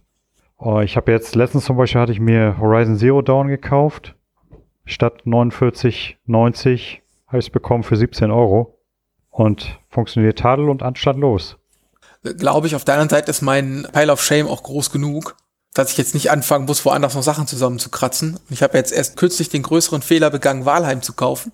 Oh, 0.58 0.80
ich 0.80 0.96
habe 0.96 1.12
jetzt, 1.12 1.36
letztens 1.36 1.66
zum 1.66 1.76
Beispiel 1.76 2.00
hatte 2.00 2.14
ich 2.14 2.20
mir 2.20 2.58
Horizon 2.58 2.98
Zero 2.98 3.22
Dawn 3.22 3.50
gekauft. 3.50 4.16
Statt 4.86 5.24
49,90 5.26 7.00
habe 7.28 7.40
ich 7.40 7.46
es 7.46 7.50
bekommen 7.50 7.84
für 7.84 7.98
17 7.98 8.32
Euro. 8.32 8.80
Und 9.30 9.80
funktioniert 9.90 10.40
tadel 10.40 10.70
und 10.70 10.84
anstandlos. 10.84 11.58
Glaube 12.24 12.68
ich, 12.68 12.76
auf 12.76 12.86
der 12.86 12.96
anderen 12.96 13.10
Seite 13.10 13.32
ist 13.32 13.42
mein 13.42 13.88
Pile 13.92 14.12
of 14.12 14.24
Shame 14.24 14.48
auch 14.48 14.64
groß 14.64 14.92
genug, 14.92 15.36
dass 15.74 15.92
ich 15.92 15.98
jetzt 15.98 16.14
nicht 16.14 16.32
anfangen 16.32 16.66
muss, 16.66 16.86
woanders 16.86 17.16
noch 17.16 17.24
Sachen 17.24 17.48
zusammenzukratzen. 17.48 18.40
Ich 18.50 18.64
habe 18.64 18.78
jetzt 18.78 18.94
erst 18.94 19.18
kürzlich 19.18 19.50
den 19.50 19.64
größeren 19.64 20.02
Fehler 20.02 20.30
begangen, 20.30 20.66
Walheim 20.66 21.02
zu 21.02 21.14
kaufen. 21.14 21.52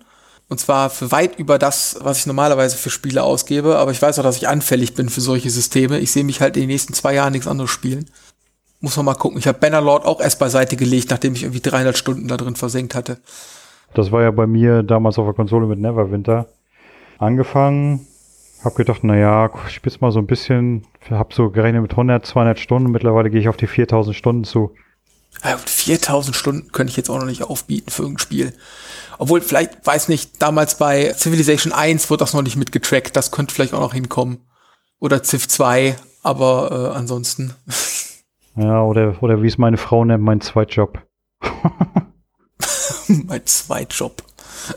Und 0.48 0.58
zwar 0.58 0.90
für 0.90 1.12
weit 1.12 1.38
über 1.38 1.58
das, 1.58 1.98
was 2.00 2.18
ich 2.18 2.26
normalerweise 2.26 2.76
für 2.76 2.90
Spiele 2.90 3.22
ausgebe. 3.22 3.78
Aber 3.78 3.92
ich 3.92 4.02
weiß 4.02 4.18
auch, 4.18 4.24
dass 4.24 4.36
ich 4.36 4.48
anfällig 4.48 4.94
bin 4.94 5.08
für 5.08 5.20
solche 5.20 5.48
Systeme. 5.48 5.98
Ich 6.00 6.10
sehe 6.10 6.24
mich 6.24 6.40
halt 6.40 6.56
in 6.56 6.62
den 6.62 6.70
nächsten 6.70 6.92
zwei 6.92 7.14
Jahren 7.14 7.32
nichts 7.32 7.46
anderes 7.46 7.70
spielen. 7.70 8.10
Muss 8.80 8.96
man 8.96 9.06
mal 9.06 9.14
gucken. 9.14 9.38
Ich 9.38 9.46
habe 9.46 9.58
Bannerlord 9.58 10.06
auch 10.06 10.20
erst 10.20 10.40
beiseite 10.40 10.76
gelegt, 10.76 11.10
nachdem 11.10 11.34
ich 11.34 11.44
irgendwie 11.44 11.60
300 11.60 11.96
Stunden 11.96 12.26
da 12.26 12.36
drin 12.36 12.56
versenkt 12.56 12.94
hatte. 12.94 13.18
Das 13.94 14.10
war 14.10 14.22
ja 14.22 14.30
bei 14.30 14.46
mir 14.46 14.82
damals 14.82 15.18
auf 15.18 15.26
der 15.26 15.34
Konsole 15.34 15.66
mit 15.66 15.78
Neverwinter. 15.78 16.46
Angefangen, 17.18 18.06
Hab 18.64 18.74
gedacht, 18.74 19.04
naja, 19.04 19.50
ich 19.66 19.74
spiel's 19.74 20.00
mal 20.00 20.12
so 20.12 20.18
ein 20.18 20.26
bisschen, 20.26 20.86
hab 21.08 21.32
so 21.32 21.50
gerechnet 21.50 21.82
mit 21.82 21.92
100, 21.92 22.26
200 22.26 22.58
Stunden. 22.58 22.90
Mittlerweile 22.90 23.30
gehe 23.30 23.40
ich 23.40 23.48
auf 23.48 23.56
die 23.56 23.66
4000 23.66 24.14
Stunden 24.14 24.44
zu. 24.44 24.74
Ja, 25.42 25.56
4000 25.56 26.36
Stunden 26.36 26.72
könnte 26.72 26.90
ich 26.90 26.96
jetzt 26.96 27.08
auch 27.08 27.18
noch 27.18 27.26
nicht 27.26 27.42
aufbieten 27.42 27.90
für 27.90 28.02
irgendein 28.02 28.22
Spiel. 28.22 28.52
Obwohl, 29.18 29.40
vielleicht, 29.40 29.86
weiß 29.86 30.08
nicht, 30.08 30.42
damals 30.42 30.76
bei 30.76 31.14
Civilization 31.14 31.72
1 31.72 32.10
wurde 32.10 32.20
das 32.20 32.34
noch 32.34 32.42
nicht 32.42 32.56
mitgetrackt. 32.56 33.16
Das 33.16 33.30
könnte 33.30 33.54
vielleicht 33.54 33.72
auch 33.72 33.80
noch 33.80 33.94
hinkommen. 33.94 34.38
Oder 34.98 35.22
Civ 35.22 35.48
2, 35.48 35.96
aber 36.22 36.92
äh, 36.92 36.96
ansonsten. 36.96 37.54
Ja, 38.56 38.82
oder, 38.82 39.22
oder 39.22 39.42
wie 39.42 39.46
es 39.46 39.58
meine 39.58 39.76
Frau 39.76 40.04
nennt, 40.04 40.24
mein 40.24 40.40
Zweitjob. 40.40 41.00
mein 43.08 43.46
Zweitjob. 43.46 44.22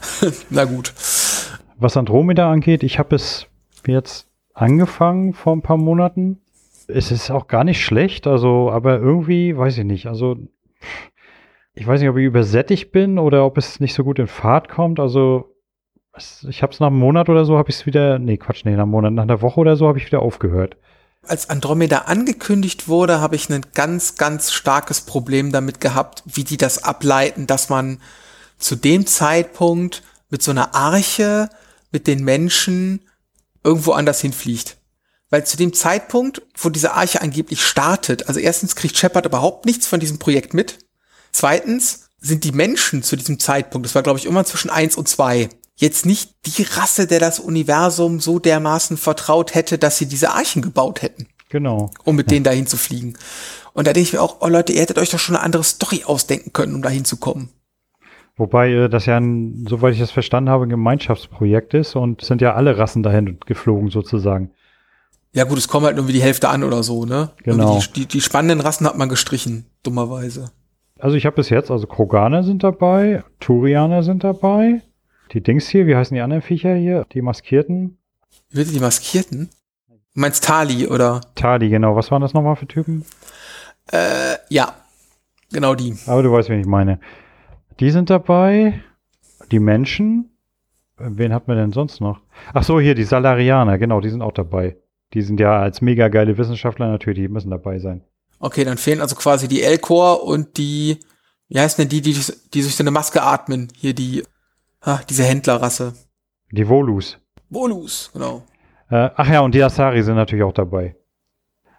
Na 0.52 0.66
gut. 0.66 0.94
Was 1.80 1.98
Andromeda 1.98 2.52
angeht, 2.52 2.84
ich 2.84 3.00
habe 3.00 3.16
es 3.16 3.48
jetzt 3.88 4.28
angefangen 4.54 5.34
vor 5.34 5.56
ein 5.56 5.62
paar 5.62 5.78
Monaten. 5.78 6.42
Es 6.88 7.12
ist 7.12 7.32
auch 7.32 7.48
gar 7.48 7.64
nicht 7.64 7.84
schlecht, 7.84 8.28
also, 8.28 8.70
aber 8.72 9.00
irgendwie, 9.00 9.58
weiß 9.58 9.78
ich 9.78 9.86
nicht, 9.86 10.08
also 10.08 10.38
ich 11.74 11.88
weiß 11.88 12.02
nicht, 12.02 12.10
ob 12.10 12.18
ich 12.18 12.26
übersättigt 12.26 12.92
bin 12.92 13.18
oder 13.18 13.46
ob 13.46 13.58
es 13.58 13.80
nicht 13.80 13.94
so 13.94 14.04
gut 14.04 14.20
in 14.20 14.28
Fahrt 14.28 14.70
kommt. 14.70 15.00
Also 15.00 15.56
ich 16.48 16.62
habe 16.62 16.72
es 16.72 16.80
nach 16.80 16.88
einem 16.88 17.00
Monat 17.00 17.30
oder 17.30 17.46
so, 17.46 17.58
habe 17.58 17.70
ich 17.70 17.78
es 17.78 17.86
wieder, 17.86 18.20
nee, 18.20 18.38
Quatsch, 18.38 18.66
nee, 18.66 18.72
nach 18.72 18.84
einem 18.84 18.92
Monat, 18.92 19.14
nach 19.14 19.24
einer 19.24 19.42
Woche 19.42 19.60
oder 19.60 19.76
so 19.76 19.88
habe 19.88 19.98
ich 19.98 20.06
wieder 20.06 20.22
aufgehört. 20.22 20.78
Als 21.26 21.50
Andromeda 21.50 22.00
angekündigt 22.00 22.88
wurde, 22.88 23.22
habe 23.22 23.36
ich 23.36 23.50
ein 23.50 23.66
ganz, 23.74 24.16
ganz 24.16 24.52
starkes 24.52 25.02
Problem 25.02 25.52
damit 25.52 25.80
gehabt, 25.80 26.22
wie 26.26 26.44
die 26.44 26.58
das 26.58 26.84
ableiten, 26.84 27.48
dass 27.48 27.70
man 27.70 28.00
zu 28.58 28.76
dem 28.76 29.08
Zeitpunkt 29.08 30.04
mit 30.30 30.44
so 30.44 30.52
einer 30.52 30.76
Arche 30.76 31.50
mit 31.92 32.08
den 32.08 32.24
Menschen 32.24 33.02
irgendwo 33.64 33.92
anders 33.92 34.22
hinfliegt. 34.22 34.78
Weil 35.30 35.46
zu 35.46 35.58
dem 35.58 35.74
Zeitpunkt, 35.74 36.42
wo 36.58 36.70
diese 36.70 36.94
Arche 36.94 37.22
angeblich 37.22 37.62
startet, 37.66 38.28
also 38.28 38.40
erstens 38.40 38.76
kriegt 38.76 38.98
Shepard 38.98 39.26
überhaupt 39.26 39.66
nichts 39.66 39.88
von 39.88 40.00
diesem 40.00 40.20
Projekt 40.20 40.54
mit. 40.54 40.80
Zweitens 41.32 42.10
sind 42.20 42.44
die 42.44 42.52
Menschen 42.52 43.04
zu 43.04 43.16
diesem 43.16 43.40
Zeitpunkt, 43.40 43.86
das 43.86 43.96
war 43.96 44.04
glaube 44.04 44.20
ich 44.20 44.26
immer 44.26 44.46
zwischen 44.46 44.70
eins 44.70 44.96
und 44.96 45.10
zwei, 45.10 45.50
jetzt 45.76 46.06
nicht 46.06 46.36
die 46.46 46.64
Rasse, 46.64 47.08
der 47.08 47.20
das 47.20 47.40
Universum 47.40 48.20
so 48.20 48.40
dermaßen 48.40 48.98
vertraut 48.98 49.56
hätte, 49.56 49.78
dass 49.78 49.98
sie 49.98 50.06
diese 50.06 50.32
Archen 50.32 50.62
gebaut 50.62 51.02
hätten. 51.02 51.28
Genau. 51.50 51.92
Um 52.04 52.16
mit 52.16 52.28
ja. 52.28 52.36
denen 52.36 52.44
dahin 52.44 52.68
zu 52.68 52.78
fliegen. 52.78 53.18
Und 53.74 53.88
da 53.88 53.94
denke 53.94 54.08
ich 54.08 54.14
mir 54.14 54.22
auch, 54.22 54.38
oh 54.42 54.48
Leute, 54.48 54.74
ihr 54.74 54.82
hättet 54.82 54.98
euch 54.98 55.10
doch 55.10 55.20
schon 55.20 55.36
eine 55.36 55.44
andere 55.44 55.64
Story 55.64 56.04
ausdenken 56.06 56.54
können, 56.54 56.76
um 56.76 56.82
dahin 56.82 57.06
zu 57.06 57.18
kommen. 57.18 57.50
Wobei 58.36 58.72
äh, 58.72 58.90
das 58.90 59.06
ja, 59.06 59.18
ein, 59.18 59.66
soweit 59.70 59.94
ich 59.94 60.00
das 60.00 60.12
verstanden 60.12 60.50
habe, 60.50 60.66
ein 60.66 60.70
Gemeinschaftsprojekt 60.70 61.74
ist 61.74 61.96
und 61.96 62.22
sind 62.22 62.42
ja 62.42 62.54
alle 62.54 62.78
Rassen 62.78 63.04
dahin 63.04 63.38
geflogen 63.46 63.90
sozusagen. 63.90 64.52
Ja 65.34 65.46
gut, 65.46 65.58
es 65.58 65.68
kommen 65.68 65.86
halt 65.86 65.96
nur 65.96 66.08
wie 66.08 66.14
die 66.14 66.22
Hälfte 66.22 66.50
an 66.50 66.64
oder 66.64 66.84
so, 66.84 67.06
ne? 67.06 67.32
Genau. 67.44 67.80
Die, 67.80 67.94
die, 67.94 68.06
die, 68.06 68.22
spannenden 68.22 68.62
Rassen 68.62 68.86
hat 68.86 68.98
man 68.98 69.10
gestrichen, 69.10 69.66
dummerweise. 69.82 70.52
Also 71.00 71.16
ich 71.16 71.26
habe 71.26 71.36
bis 71.36 71.50
jetzt, 71.50 71.72
also 71.72 71.88
Kroganer 71.88 72.44
sind 72.44 72.64
dabei, 72.64 73.24
Turianer 73.40 74.04
sind 74.04 74.24
dabei, 74.24 74.82
die 75.32 75.42
Dings 75.42 75.68
hier, 75.68 75.88
wie 75.88 75.96
heißen 75.96 76.14
die 76.14 76.22
anderen 76.22 76.44
Viecher 76.44 76.76
hier? 76.76 77.06
Die 77.14 77.24
Maskierten? 77.24 77.98
Wie 78.52 78.64
die 78.64 78.80
Maskierten? 78.80 79.50
Du 79.88 80.20
meinst 80.20 80.44
Tali, 80.44 80.88
oder? 80.88 81.22
Tali, 81.34 81.70
genau. 81.70 81.96
Was 81.96 82.12
waren 82.12 82.22
das 82.22 82.36
nochmal 82.36 82.56
für 82.56 82.68
Typen? 82.68 83.04
Äh, 83.92 84.36
ja. 84.50 84.76
Genau 85.52 85.74
die. 85.74 85.96
Aber 86.06 86.22
du 86.22 86.32
weißt, 86.32 86.50
wen 86.50 86.60
ich 86.60 86.68
meine. 86.68 87.00
Die 87.80 87.92
sind 87.92 88.10
dabei. 88.10 88.82
Die 89.52 89.60
Menschen. 89.60 90.30
Wen 90.98 91.34
hat 91.34 91.48
man 91.48 91.58
denn 91.58 91.72
sonst 91.72 92.02
noch? 92.02 92.22
Ach 92.54 92.64
so, 92.64 92.80
hier, 92.80 92.96
die 92.96 93.04
Salarianer, 93.04 93.78
genau, 93.78 94.00
die 94.00 94.10
sind 94.10 94.22
auch 94.22 94.32
dabei. 94.32 94.78
Die 95.14 95.22
sind 95.22 95.40
ja 95.40 95.60
als 95.60 95.82
mega 95.82 96.08
geile 96.08 96.38
Wissenschaftler 96.38 96.88
natürlich, 96.88 97.20
die 97.20 97.28
müssen 97.28 97.50
dabei 97.50 97.80
sein. 97.80 98.04
Okay, 98.40 98.64
dann 98.64 98.78
fehlen 98.78 99.02
also 99.02 99.16
quasi 99.16 99.48
die 99.48 99.64
Elcor 99.64 100.24
und 100.24 100.58
die, 100.58 101.00
wie 101.48 101.60
heißen 101.60 101.82
denn 101.82 101.90
die, 101.90 102.02
die, 102.02 102.14
die 102.54 102.62
durch 102.62 102.76
so 102.76 102.84
eine 102.84 102.92
Maske 102.92 103.22
atmen? 103.22 103.70
Hier 103.76 103.94
die, 103.94 104.24
ah, 104.82 105.00
diese 105.10 105.24
Händlerrasse. 105.24 105.94
Die 106.52 106.68
Volus. 106.68 107.18
Volus, 107.50 108.10
genau. 108.14 108.44
Äh, 108.90 109.10
ach 109.16 109.30
ja, 109.30 109.42
und 109.42 109.56
die 109.56 109.64
Asari 109.64 110.04
sind 110.04 110.16
natürlich 110.16 110.44
auch 110.44 110.54
dabei. 110.54 110.96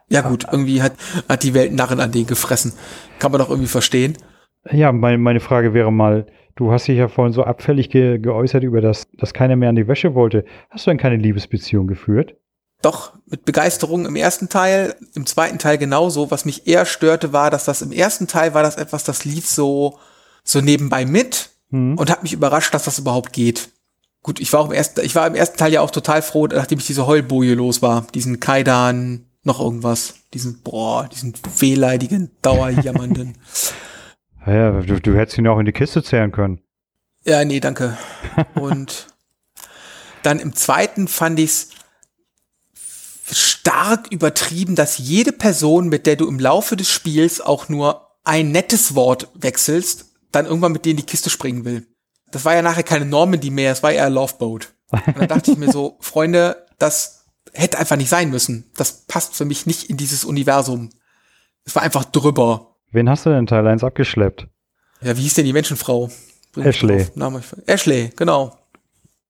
Ja 0.09 0.21
gut, 0.21 0.47
irgendwie 0.51 0.83
hat, 0.83 0.95
hat 1.29 1.43
die 1.43 1.55
Welt 1.55 1.73
Narren 1.73 2.01
an 2.01 2.13
denen 2.13 2.27
gefressen. 2.27 2.73
Kann 3.19 3.33
man 3.33 3.41
doch 3.41 3.51
irgendwie 3.51 3.69
verstehen. 3.69 4.17
Ja, 4.71 4.93
meine, 4.93 5.19
meine 5.19 5.41
Frage 5.41 5.75
wäre 5.75 5.93
mal, 5.93 6.27
du 6.57 6.73
hast 6.73 6.89
dich 6.89 6.99
ja 6.99 7.09
vorhin 7.09 7.33
so 7.33 7.45
abfällig 7.45 7.91
ge 7.91 8.19
geäußert 8.19 8.62
über 8.62 8.81
das, 8.81 9.07
dass 9.19 9.35
keiner 9.35 9.57
mehr 9.57 9.69
an 9.69 9.77
die 9.77 9.89
Wäsche 9.89 10.15
wollte. 10.15 10.45
Hast 10.71 10.87
du 10.87 10.91
denn 10.91 10.99
keine 10.99 11.17
Liebesbeziehung 11.17 11.87
geführt? 11.87 12.37
Doch, 12.83 13.15
mit 13.27 13.45
Begeisterung 13.45 14.05
im 14.05 14.17
ersten 14.17 14.49
Teil, 14.49 14.95
im 15.15 15.27
zweiten 15.27 15.59
Teil 15.59 15.79
genauso. 15.79 16.31
Was 16.31 16.45
mich 16.45 16.67
eher 16.67 16.85
störte, 16.85 17.33
war, 17.33 17.51
dass 17.51 17.65
das 17.65 17.83
im 17.83 17.93
ersten 17.93 18.27
Teil 18.27 18.53
war 18.53 18.62
das 18.62 18.77
etwas, 18.77 19.05
das 19.05 19.25
lief 19.25 19.47
so, 19.47 19.99
so 20.43 20.61
nebenbei 20.61 21.07
mit 21.07 21.51
hm. 21.71 21.97
und 21.97 22.11
hat 22.11 22.23
mich 22.23 22.35
überrascht, 22.35 22.75
dass 22.75 22.85
das 22.85 22.99
überhaupt 22.99 23.33
geht. 23.33 23.71
Gut, 24.23 24.41
ich 24.41 24.53
war 24.53 24.61
auch 24.61 24.67
im 24.67 24.73
ersten, 24.73 25.01
ich 25.01 25.15
war 25.15 25.27
im 25.27 25.35
ersten 25.35 25.59
Teil 25.59 25.73
ja 25.73 25.81
auch 25.81 25.91
total 25.91 26.23
froh, 26.23 26.47
nachdem 26.47 26.79
ich 26.79 26.87
diese 26.87 27.07
Heulboje 27.07 27.55
los 27.55 27.83
war. 27.83 28.07
Diesen 28.15 28.41
Kaidan, 28.41 29.27
noch 29.43 29.61
irgendwas. 29.61 30.15
Diesen, 30.33 30.61
boah, 30.62 31.09
diesen 31.11 31.35
wehleidigen, 31.59 32.31
dauerjammernden. 32.43 33.37
ja, 34.53 34.73
du, 34.73 35.01
du 35.01 35.17
hättest 35.17 35.39
ihn 35.39 35.49
auch 35.49 35.59
in 35.59 35.67
die 35.67 35.73
Kiste 35.73 36.03
zählen 36.03 36.33
können. 36.33 36.61
Ja, 37.25 37.45
nee, 37.45 37.61
danke. 37.61 37.97
Und 38.55 39.07
dann 40.23 40.39
im 40.39 40.55
zweiten 40.55 41.09
fand 41.09 41.39
ich's 41.39 41.71
stark 43.31 44.13
übertrieben, 44.13 44.77
dass 44.77 44.99
jede 44.99 45.33
Person, 45.33 45.89
mit 45.89 46.07
der 46.07 46.17
du 46.17 46.29
im 46.29 46.39
Laufe 46.39 46.77
des 46.77 46.91
Spiels 46.91 47.41
auch 47.41 47.69
nur 47.69 48.11
ein 48.25 48.53
nettes 48.53 48.95
Wort 48.95 49.29
wechselst, 49.35 50.07
dann 50.33 50.47
irgendwann 50.47 50.73
mit 50.73 50.85
dir 50.85 50.91
in 50.91 50.97
die 50.97 51.07
Kiste 51.07 51.31
springen 51.31 51.65
will. 51.65 51.87
Das 52.31 52.45
war 52.45 52.55
ja 52.55 52.63
nachher 52.63 52.83
keine 52.83 53.07
Normandy 53.07 53.51
mehr, 53.51 53.73
es 53.73 53.83
war 53.83 53.93
eher 53.93 54.11
Loveboat. 54.11 54.75
Und 54.91 55.17
dann 55.19 55.29
dachte 55.29 55.53
ich 55.53 55.59
mir 55.59 55.71
so, 55.71 55.97
Freunde, 56.01 56.67
das 56.79 57.25
hätte 57.53 57.79
einfach 57.79 57.97
nicht 57.97 58.09
sein 58.09 58.31
müssen. 58.31 58.71
Das 58.77 59.07
passt 59.07 59.35
für 59.35 59.45
mich 59.45 59.67
nicht 59.67 59.89
in 59.89 59.97
dieses 59.97 60.25
Universum. 60.25 60.91
Es 61.65 61.75
war 61.75 61.83
einfach 61.83 62.05
drüber. 62.05 62.74
Wen 62.95 63.11
hast 63.11 63.27
du 63.27 63.31
denn 63.31 63.47
Teil 63.47 63.67
1 63.67 63.83
abgeschleppt? 63.83 64.47
Ja, 65.03 65.17
wie 65.17 65.23
hieß 65.23 65.35
denn 65.35 65.47
die 65.47 65.53
Menschenfrau? 65.53 66.11
Bring 66.53 66.65
Ashley. 66.65 67.05
Ashley, 67.67 68.11
genau. 68.15 68.57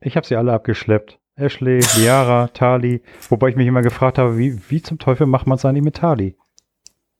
Ich 0.00 0.18
habe 0.18 0.26
sie 0.26 0.36
alle 0.36 0.52
abgeschleppt. 0.52 1.18
Ashley, 1.34 1.80
Liara, 1.96 2.48
Tali. 2.52 3.00
Wobei 3.30 3.48
ich 3.48 3.56
mich 3.56 3.66
immer 3.66 3.80
gefragt 3.80 4.18
habe, 4.18 4.36
wie, 4.36 4.60
wie 4.68 4.82
zum 4.82 4.98
Teufel 4.98 5.26
macht 5.26 5.46
man 5.46 5.56
es 5.56 5.64
eigentlich 5.64 5.82
mit 5.82 5.96
Tali? 5.96 6.36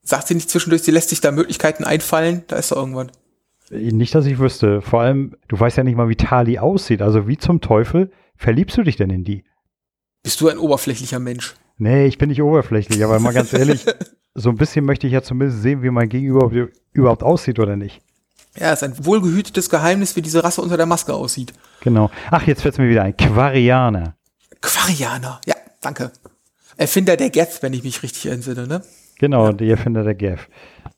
Sagt 0.03 0.29
sie 0.29 0.35
nicht 0.35 0.51
zwischendurch, 0.51 0.83
sie 0.83 0.91
lässt 0.91 1.09
sich 1.09 1.23
da 1.23 1.33
Möglichkeiten 1.33 1.85
einfallen? 1.85 2.45
Da 2.49 2.57
ist 2.57 2.73
doch 2.73 2.77
irgendwann. 2.77 3.11
Nicht, 3.71 4.15
dass 4.15 4.27
ich 4.27 4.39
wüsste. 4.39 4.83
Vor 4.83 5.01
allem, 5.01 5.37
du 5.49 5.59
weißt 5.59 5.79
ja 5.79 5.83
nicht 5.83 5.97
mal, 5.97 6.11
wie 6.11 6.17
Tali 6.17 6.59
aussieht. 6.59 7.01
Also 7.01 7.27
wie 7.27 7.39
zum 7.39 7.63
Teufel 7.63 8.13
verliebst 8.37 8.77
du 8.77 8.83
dich 8.83 8.97
denn 8.97 9.09
in 9.09 9.25
die? 9.25 9.45
Bist 10.23 10.43
du 10.43 10.49
ein 10.49 10.59
oberflächlicher 10.59 11.21
Mensch? 11.21 11.55
Nee, 11.79 12.05
ich 12.05 12.19
bin 12.19 12.29
nicht 12.29 12.43
oberflächlich, 12.43 13.03
aber 13.03 13.19
mal 13.19 13.33
ganz 13.33 13.53
ehrlich, 13.55 13.87
so 14.35 14.51
ein 14.51 14.57
bisschen 14.57 14.85
möchte 14.85 15.07
ich 15.07 15.13
ja 15.13 15.23
zumindest 15.23 15.63
sehen, 15.63 15.83
wie 15.83 15.91
mein 15.91 16.09
Gegenüber 16.09 16.51
überhaupt 16.93 17.23
aussieht 17.23 17.59
oder 17.59 17.77
nicht. 17.77 18.01
Ja, 18.57 18.73
ist 18.73 18.85
ein 18.85 19.05
wohlgehütetes 19.05 19.69
Geheimnis, 19.69 20.15
wie 20.15 20.23
diese 20.23 20.45
Rasse 20.45 20.63
unter 20.63 20.77
der 20.77 20.87
Maske 20.87 21.13
aussieht. 21.13 21.53
Genau. 21.81 22.11
Ach, 22.31 22.47
jetzt 22.47 22.63
fällt 22.63 22.75
es 22.75 22.79
mir 22.79 22.89
wieder 22.89 23.03
ein. 23.03 23.17
Quarianer. 23.17 24.17
Quarianer, 24.61 25.41
ja, 25.47 25.55
danke. 25.81 26.13
Erfinder 26.77 27.17
der 27.17 27.31
Geth, 27.31 27.63
wenn 27.63 27.73
ich 27.73 27.83
mich 27.83 28.03
richtig 28.03 28.27
entsinne, 28.27 28.67
ne? 28.67 28.83
Genau, 29.19 29.47
ja. 29.47 29.53
der 29.53 29.69
Erfinder 29.69 30.05
der 30.05 30.15
Geth. 30.15 30.49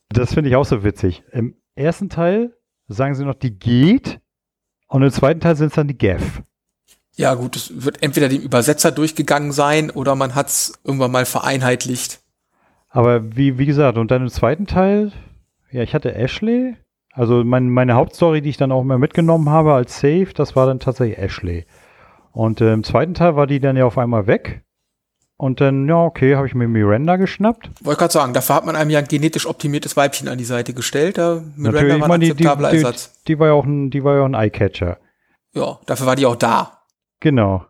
Das 0.09 0.33
finde 0.33 0.49
ich 0.49 0.55
auch 0.55 0.65
so 0.65 0.83
witzig. 0.83 1.23
Im 1.31 1.55
ersten 1.75 2.09
Teil 2.09 2.55
sagen 2.87 3.15
sie 3.15 3.25
noch, 3.25 3.35
die 3.35 3.57
geht 3.57 4.19
und 4.87 5.03
im 5.03 5.11
zweiten 5.11 5.39
Teil 5.39 5.55
sind 5.55 5.67
es 5.67 5.73
dann 5.73 5.87
die 5.87 5.97
Geth. 5.97 6.21
Ja, 7.15 7.33
gut, 7.33 7.55
es 7.55 7.83
wird 7.83 8.03
entweder 8.03 8.29
dem 8.29 8.41
Übersetzer 8.41 8.91
durchgegangen 8.91 9.51
sein 9.51 9.89
oder 9.89 10.15
man 10.15 10.35
hat 10.35 10.47
es 10.47 10.73
irgendwann 10.83 11.11
mal 11.11 11.25
vereinheitlicht. 11.25 12.21
Aber 12.97 13.35
wie, 13.37 13.59
wie 13.59 13.67
gesagt, 13.67 13.99
und 13.99 14.09
dann 14.09 14.23
im 14.23 14.29
zweiten 14.29 14.65
Teil, 14.65 15.11
ja, 15.69 15.83
ich 15.83 15.93
hatte 15.93 16.15
Ashley, 16.15 16.75
also 17.13 17.43
mein, 17.43 17.69
meine 17.69 17.93
Hauptstory, 17.93 18.41
die 18.41 18.49
ich 18.49 18.57
dann 18.57 18.71
auch 18.71 18.81
immer 18.81 18.97
mitgenommen 18.97 19.51
habe 19.51 19.75
als 19.75 19.99
Safe, 19.99 20.29
das 20.33 20.55
war 20.55 20.65
dann 20.65 20.79
tatsächlich 20.79 21.19
Ashley. 21.19 21.67
Und 22.31 22.59
äh, 22.59 22.73
im 22.73 22.83
zweiten 22.83 23.13
Teil 23.13 23.35
war 23.35 23.45
die 23.45 23.59
dann 23.59 23.77
ja 23.77 23.85
auf 23.85 23.99
einmal 23.99 24.25
weg. 24.25 24.63
Und 25.37 25.61
dann, 25.61 25.87
ja, 25.87 26.05
okay, 26.05 26.35
habe 26.35 26.47
ich 26.47 26.55
mir 26.55 26.67
Miranda 26.67 27.17
geschnappt. 27.17 27.69
Wollte 27.83 27.99
gerade 27.99 28.13
sagen, 28.13 28.33
dafür 28.33 28.55
hat 28.55 28.65
man 28.65 28.75
einem 28.75 28.89
ja 28.89 28.97
ein 28.97 29.07
genetisch 29.07 29.45
optimiertes 29.45 29.95
Weibchen 29.95 30.27
an 30.27 30.39
die 30.39 30.43
Seite 30.43 30.73
gestellt. 30.73 31.19
Da 31.19 31.43
Miranda 31.55 31.81
Natürlich, 31.81 32.01
war 32.01 32.09
ein 32.09 32.21
akzeptabler 32.23 32.71
die, 32.71 32.77
die, 32.77 32.83
Ersatz. 32.83 33.13
Die, 33.13 33.33
die, 33.33 33.39
war 33.39 33.47
ja 33.49 33.53
auch 33.53 33.65
ein, 33.65 33.91
die 33.91 34.03
war 34.03 34.15
ja 34.15 34.21
auch 34.23 34.25
ein 34.25 34.33
Eyecatcher. 34.33 34.97
Ja, 35.53 35.77
dafür 35.85 36.07
war 36.07 36.15
die 36.15 36.25
auch 36.25 36.35
da. 36.35 36.81
Genau. 37.19 37.63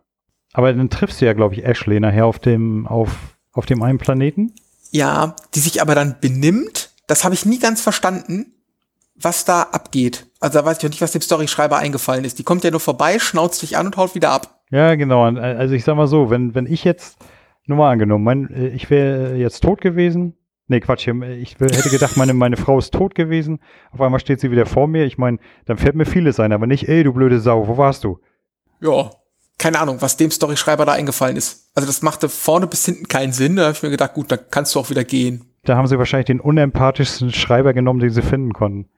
Aber 0.54 0.72
dann 0.72 0.88
triffst 0.88 1.20
du 1.20 1.26
ja, 1.26 1.34
glaube 1.34 1.54
ich, 1.54 1.66
Ashley 1.66 2.00
nachher 2.00 2.24
auf 2.24 2.38
dem, 2.38 2.86
auf, 2.86 3.36
auf 3.52 3.66
dem 3.66 3.82
einen 3.82 3.98
Planeten. 3.98 4.54
Ja, 4.90 5.36
die 5.54 5.60
sich 5.60 5.82
aber 5.82 5.94
dann 5.94 6.16
benimmt. 6.20 6.90
Das 7.06 7.24
habe 7.24 7.34
ich 7.34 7.46
nie 7.46 7.58
ganz 7.58 7.80
verstanden 7.80 8.54
was 9.20 9.44
da 9.44 9.62
abgeht. 9.62 10.26
Also 10.40 10.58
da 10.58 10.64
weiß 10.64 10.78
ich 10.78 10.84
auch 10.84 10.90
nicht, 10.90 11.02
was 11.02 11.12
dem 11.12 11.22
Storyschreiber 11.22 11.76
eingefallen 11.76 12.24
ist. 12.24 12.38
Die 12.38 12.44
kommt 12.44 12.64
ja 12.64 12.70
nur 12.70 12.80
vorbei, 12.80 13.18
schnauzt 13.18 13.62
dich 13.62 13.76
an 13.76 13.86
und 13.86 13.96
haut 13.96 14.14
wieder 14.14 14.30
ab. 14.30 14.60
Ja, 14.70 14.94
genau. 14.94 15.24
Also 15.24 15.74
ich 15.74 15.84
sag 15.84 15.96
mal 15.96 16.06
so, 16.06 16.30
wenn, 16.30 16.54
wenn 16.54 16.66
ich 16.66 16.84
jetzt, 16.84 17.18
nur 17.66 17.78
mal 17.78 17.90
angenommen, 17.90 18.24
mein, 18.24 18.50
äh, 18.50 18.68
ich 18.68 18.90
wäre 18.90 19.36
jetzt 19.36 19.60
tot 19.60 19.80
gewesen. 19.80 20.34
Nee, 20.68 20.80
Quatsch, 20.80 21.08
ich 21.08 21.58
hätte 21.58 21.88
gedacht, 21.88 22.18
meine, 22.18 22.34
meine 22.34 22.58
Frau 22.58 22.78
ist 22.78 22.92
tot 22.92 23.14
gewesen. 23.14 23.60
Auf 23.90 24.02
einmal 24.02 24.20
steht 24.20 24.40
sie 24.40 24.50
wieder 24.50 24.66
vor 24.66 24.86
mir. 24.86 25.04
Ich 25.04 25.16
meine, 25.16 25.38
dann 25.64 25.78
fällt 25.78 25.94
mir 25.94 26.04
vieles 26.04 26.38
ein, 26.40 26.52
aber 26.52 26.66
nicht, 26.66 26.88
ey, 26.88 27.04
du 27.04 27.14
blöde 27.14 27.40
Sau, 27.40 27.68
wo 27.68 27.78
warst 27.78 28.04
du? 28.04 28.20
Ja, 28.80 29.10
keine 29.58 29.80
Ahnung, 29.80 30.00
was 30.00 30.16
dem 30.16 30.30
Storyschreiber 30.30 30.86
da 30.86 30.92
eingefallen 30.92 31.36
ist. 31.36 31.70
Also 31.74 31.86
das 31.86 32.02
machte 32.02 32.28
vorne 32.28 32.66
bis 32.66 32.84
hinten 32.84 33.08
keinen 33.08 33.32
Sinn. 33.32 33.56
Da 33.56 33.64
habe 33.64 33.72
ich 33.72 33.82
mir 33.82 33.90
gedacht, 33.90 34.14
gut, 34.14 34.30
da 34.30 34.36
kannst 34.36 34.74
du 34.74 34.80
auch 34.80 34.90
wieder 34.90 35.04
gehen. 35.04 35.44
Da 35.64 35.76
haben 35.76 35.88
sie 35.88 35.98
wahrscheinlich 35.98 36.26
den 36.26 36.40
unempathischsten 36.40 37.32
Schreiber 37.32 37.74
genommen, 37.74 38.00
den 38.00 38.10
sie 38.10 38.22
finden 38.22 38.52
konnten. 38.52 38.88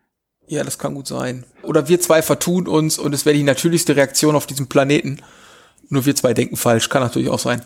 Ja, 0.47 0.63
das 0.63 0.79
kann 0.79 0.95
gut 0.95 1.07
sein. 1.07 1.45
Oder 1.63 1.89
wir 1.89 2.01
zwei 2.01 2.23
vertun 2.23 2.67
uns 2.69 2.99
und 2.99 3.15
es 3.15 3.25
wäre 3.25 3.37
die 3.37 3.43
natürlichste 3.43 3.97
Reaktion 3.97 4.37
auf 4.37 4.47
diesem 4.47 4.69
Planeten. 4.69 5.21
Nur 5.89 6.07
wir 6.07 6.15
zwei 6.15 6.35
denken 6.35 6.57
falsch, 6.57 6.89
kann 6.89 7.03
natürlich 7.03 7.31
auch 7.31 7.39
sein. 7.39 7.63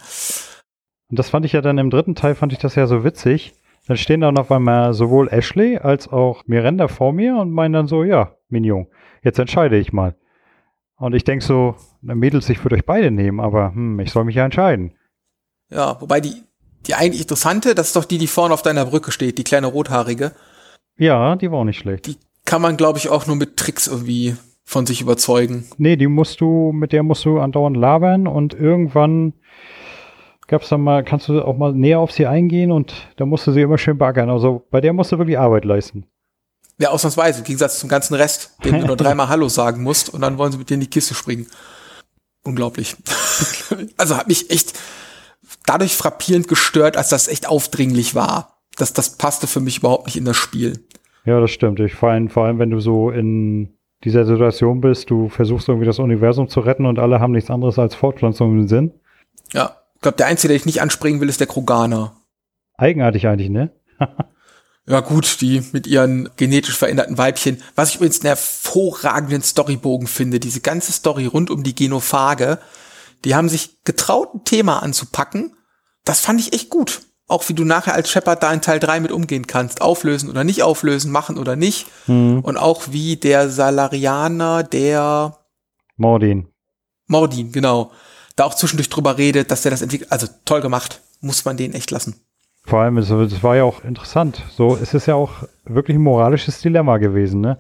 Und 1.11 1.18
das 1.18 1.30
fand 1.30 1.45
ich 1.47 1.53
ja 1.53 1.61
dann 1.61 1.78
im 1.78 1.90
dritten 1.90 2.14
Teil, 2.14 2.34
fand 2.34 2.53
ich 2.53 2.59
das 2.59 2.74
ja 2.74 2.86
so 2.86 3.05
witzig. 3.05 3.55
Dann 3.86 3.97
stehen 3.97 4.20
da 4.20 4.32
noch 4.32 4.51
einmal 4.51 4.95
sowohl 4.95 5.28
Ashley 5.28 5.78
als 5.78 6.09
auch 6.09 6.42
Miranda 6.47 6.88
vor 6.88 7.12
mir 7.12 7.36
und 7.36 7.51
meinen 7.51 7.74
dann 7.74 7.86
so, 7.86 8.05
ja, 8.05 8.36
Mignon, 8.49 8.86
jetzt 9.22 9.38
entscheide 9.38 9.76
ich 9.76 9.92
mal. 9.92 10.14
Und 10.97 11.14
ich 11.14 11.24
denke 11.24 11.45
so, 11.45 11.76
Mädels, 12.05 12.48
ich 12.50 12.64
würde 12.64 12.76
euch 12.76 12.84
beide 12.84 13.11
nehmen, 13.11 13.40
aber 13.40 13.72
hm, 13.74 14.00
ich 14.00 14.11
soll 14.11 14.24
mich 14.24 14.36
ja 14.36 14.44
entscheiden. 14.44 14.92
Ja, 15.70 16.00
wobei 16.00 16.20
die, 16.20 16.42
die 16.86 16.94
eigentlich 16.94 17.22
interessante, 17.22 17.74
das 17.74 17.88
ist 17.88 17.96
doch 17.96 18.05
die, 18.05 18.18
die 18.18 18.26
vorne 18.26 18.55
auf 18.55 18.62
deiner 18.62 18.84
Brücke 18.84 19.12
steht, 19.12 19.38
die 19.38 19.44
kleine 19.44 19.66
rothaarige. 19.66 20.32
Ja, 20.96 21.36
die 21.36 21.50
war 21.50 21.61
auch 21.61 21.64
nicht 21.64 21.78
schlecht. 21.78 22.07
Die 22.07 22.16
kann 22.44 22.62
man, 22.62 22.76
glaube 22.76 22.98
ich, 22.98 23.09
auch 23.09 23.26
nur 23.26 23.36
mit 23.36 23.57
Tricks 23.57 23.86
irgendwie 23.86 24.36
von 24.64 24.86
sich 24.86 25.00
überzeugen. 25.00 25.66
Nee, 25.76 25.96
die 25.96 26.07
musst 26.07 26.40
du, 26.40 26.72
mit 26.72 26.92
der 26.92 27.02
musst 27.02 27.24
du 27.24 27.38
andauernd 27.38 27.76
labern 27.76 28.26
und 28.26 28.55
irgendwann 28.55 29.34
gab's 30.46 30.68
dann 30.68 30.82
mal, 30.82 31.05
kannst 31.05 31.28
du 31.28 31.42
auch 31.42 31.57
mal 31.57 31.72
näher 31.72 31.98
auf 31.98 32.12
sie 32.12 32.26
eingehen 32.26 32.70
und 32.70 32.94
da 33.16 33.26
musst 33.26 33.46
du 33.46 33.52
sie 33.52 33.62
immer 33.62 33.78
schön 33.78 33.98
baggern. 33.98 34.30
Also 34.30 34.62
bei 34.70 34.80
der 34.80 34.92
musst 34.92 35.12
du 35.12 35.18
wirklich 35.18 35.38
Arbeit 35.38 35.64
leisten. 35.64 36.07
Ja, 36.78 36.90
ausnahmsweise, 36.90 37.38
im 37.38 37.44
Gegensatz 37.44 37.78
zum 37.78 37.88
ganzen 37.88 38.14
Rest, 38.14 38.57
dem 38.64 38.80
du 38.80 38.86
nur 38.86 38.96
dreimal 38.96 39.28
Hallo 39.28 39.48
sagen 39.48 39.82
musst 39.82 40.12
und 40.12 40.22
dann 40.22 40.38
wollen 40.38 40.52
sie 40.52 40.59
mit 40.59 40.70
dir 40.70 40.74
in 40.74 40.80
die 40.80 40.90
Kiste 40.90 41.14
springen. 41.14 41.46
Unglaublich. 42.45 42.97
also 43.97 44.16
hat 44.16 44.28
mich 44.28 44.51
echt 44.51 44.78
dadurch 45.66 45.97
frappierend 45.97 46.47
gestört, 46.49 46.97
als 46.97 47.09
das 47.09 47.28
echt 47.28 47.49
aufdringlich 47.49 48.14
war. 48.14 48.61
Das, 48.76 48.92
das 48.92 49.16
passte 49.16 49.47
für 49.47 49.61
mich 49.61 49.78
überhaupt 49.78 50.07
nicht 50.07 50.16
in 50.16 50.24
das 50.24 50.36
Spiel. 50.36 50.84
Ja, 51.24 51.40
das 51.40 51.51
stimmt. 51.51 51.80
Ich 51.80 51.95
vor 51.95 52.11
allem, 52.11 52.28
vor 52.28 52.45
allem, 52.45 52.59
wenn 52.59 52.70
du 52.70 52.80
so 52.80 53.11
in 53.11 53.74
dieser 54.05 54.26
Situation 54.26 54.80
bist, 54.80 55.09
du 55.09 55.28
versuchst 55.30 55.68
irgendwie 55.68 55.86
das 55.86 55.99
Universum 55.99 56.49
zu 56.49 56.61
retten 56.61 56.84
und 56.84 56.99
alle 56.99 57.20
haben 57.20 57.32
nichts 57.32 57.51
anderes 57.51 57.78
als 57.78 57.95
Fortpflanzung 57.95 58.53
im 58.53 58.68
Sinn. 58.68 58.92
Ja, 59.53 59.76
ich 59.95 60.03
glaube, 60.03 60.18
der 60.18 60.26
Einzige, 60.26 60.49
der 60.49 60.57
ich 60.57 60.66
nicht 60.66 60.82
anspringen 60.82 61.20
will, 61.20 61.28
ist 61.30 61.40
der 61.40 61.47
Kroganer. 61.47 62.14
Eigenartig 62.76 63.26
eigentlich, 63.26 63.49
ne? 63.49 63.70
Ja 64.87 65.01
gut, 65.01 65.41
die 65.41 65.62
mit 65.72 65.87
ihren 65.87 66.28
genetisch 66.37 66.76
veränderten 66.76 67.16
Weibchen. 67.16 67.62
Was 67.74 67.91
ich 67.91 67.97
übrigens 67.97 68.20
einen 68.20 68.28
hervorragenden 68.28 69.43
Storybogen 69.43 70.07
finde, 70.07 70.41
diese 70.41 70.61
ganze 70.61 70.93
Story 70.93 71.24
rund 71.26 71.51
um 71.51 71.62
die 71.62 71.74
Genophage, 71.74 72.59
die 73.24 73.35
haben 73.35 73.49
sich 73.49 73.82
getraut, 73.85 74.35
ein 74.35 74.45
Thema 74.45 74.82
anzupacken. 74.82 75.57
Das 76.05 76.20
fand 76.20 76.41
ich 76.41 76.53
echt 76.53 76.68
gut. 76.68 77.01
Auch 77.26 77.49
wie 77.49 77.55
du 77.55 77.64
nachher 77.64 77.95
als 77.95 78.11
Shepard 78.11 78.43
da 78.43 78.53
in 78.53 78.61
Teil 78.61 78.78
3 78.78 79.01
mit 79.01 79.11
umgehen 79.11 79.47
kannst. 79.47 79.80
Auflösen 79.80 80.28
oder 80.28 80.45
nicht 80.45 80.62
auflösen, 80.62 81.11
machen 81.11 81.39
oder 81.39 81.57
nicht. 81.57 81.87
Mhm. 82.07 82.41
Und 82.41 82.59
auch 82.59 82.82
wie 82.91 83.16
der 83.16 83.49
Salarianer, 83.49 84.62
der 84.62 85.39
Mordin. 85.97 86.49
Mordin, 87.07 87.53
genau. 87.53 87.93
Da 88.37 88.45
auch 88.45 88.55
zwischendurch 88.55 88.91
drüber 88.91 89.16
redet, 89.16 89.51
dass 89.51 89.62
der 89.62 89.70
das 89.70 89.80
entwickelt. 89.80 90.12
Also 90.12 90.26
toll 90.45 90.61
gemacht. 90.61 91.01
Muss 91.20 91.47
man 91.47 91.57
den 91.57 91.72
echt 91.72 91.91
lassen. 91.91 92.20
Vor 92.65 92.81
allem, 92.81 92.97
es, 92.97 93.11
war 93.43 93.57
ja 93.57 93.65
auch 93.65 93.85
interessant. 93.85 94.43
So, 94.51 94.77
es 94.77 94.95
ist 94.95 95.07
ja 95.07 95.15
auch 95.15 95.45
wirklich 95.65 95.97
ein 95.97 96.03
moralisches 96.03 96.61
Dilemma 96.61 96.97
gewesen, 96.97 97.41
ne? 97.41 97.59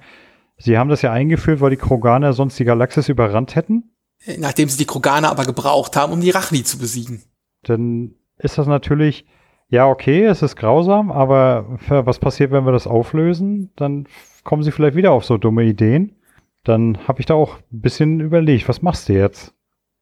Sie 0.56 0.78
haben 0.78 0.88
das 0.88 1.02
ja 1.02 1.12
eingeführt, 1.12 1.60
weil 1.60 1.70
die 1.70 1.76
Kroganer 1.76 2.32
sonst 2.32 2.58
die 2.58 2.64
Galaxis 2.64 3.08
überrannt 3.08 3.54
hätten. 3.54 3.90
Nachdem 4.38 4.68
sie 4.68 4.78
die 4.78 4.86
Kroganer 4.86 5.30
aber 5.30 5.44
gebraucht 5.44 5.96
haben, 5.96 6.12
um 6.12 6.20
die 6.20 6.30
Rachni 6.30 6.62
zu 6.62 6.78
besiegen. 6.78 7.22
Dann 7.64 8.14
ist 8.38 8.56
das 8.56 8.66
natürlich, 8.66 9.26
ja, 9.68 9.86
okay, 9.88 10.24
es 10.24 10.42
ist 10.42 10.56
grausam, 10.56 11.10
aber 11.10 11.78
was 11.88 12.18
passiert, 12.18 12.50
wenn 12.52 12.64
wir 12.64 12.72
das 12.72 12.86
auflösen? 12.86 13.72
Dann 13.76 14.06
kommen 14.44 14.62
sie 14.62 14.70
vielleicht 14.70 14.96
wieder 14.96 15.12
auf 15.12 15.24
so 15.24 15.36
dumme 15.36 15.64
Ideen. 15.64 16.16
Dann 16.62 17.06
habe 17.06 17.20
ich 17.20 17.26
da 17.26 17.34
auch 17.34 17.58
ein 17.58 17.80
bisschen 17.80 18.20
überlegt, 18.20 18.68
was 18.68 18.80
machst 18.80 19.08
du 19.08 19.14
jetzt? 19.14 19.52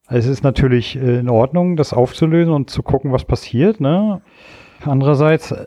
Also 0.07 0.29
es 0.29 0.39
ist 0.39 0.45
natürlich 0.45 0.97
äh, 0.97 1.19
in 1.19 1.29
Ordnung, 1.29 1.77
das 1.77 1.93
aufzulösen 1.93 2.53
und 2.53 2.71
zu 2.71 2.83
gucken, 2.83 3.13
was 3.13 3.25
passiert, 3.25 3.81
ne? 3.81 4.21
Andererseits, 4.85 5.51
äh, 5.51 5.66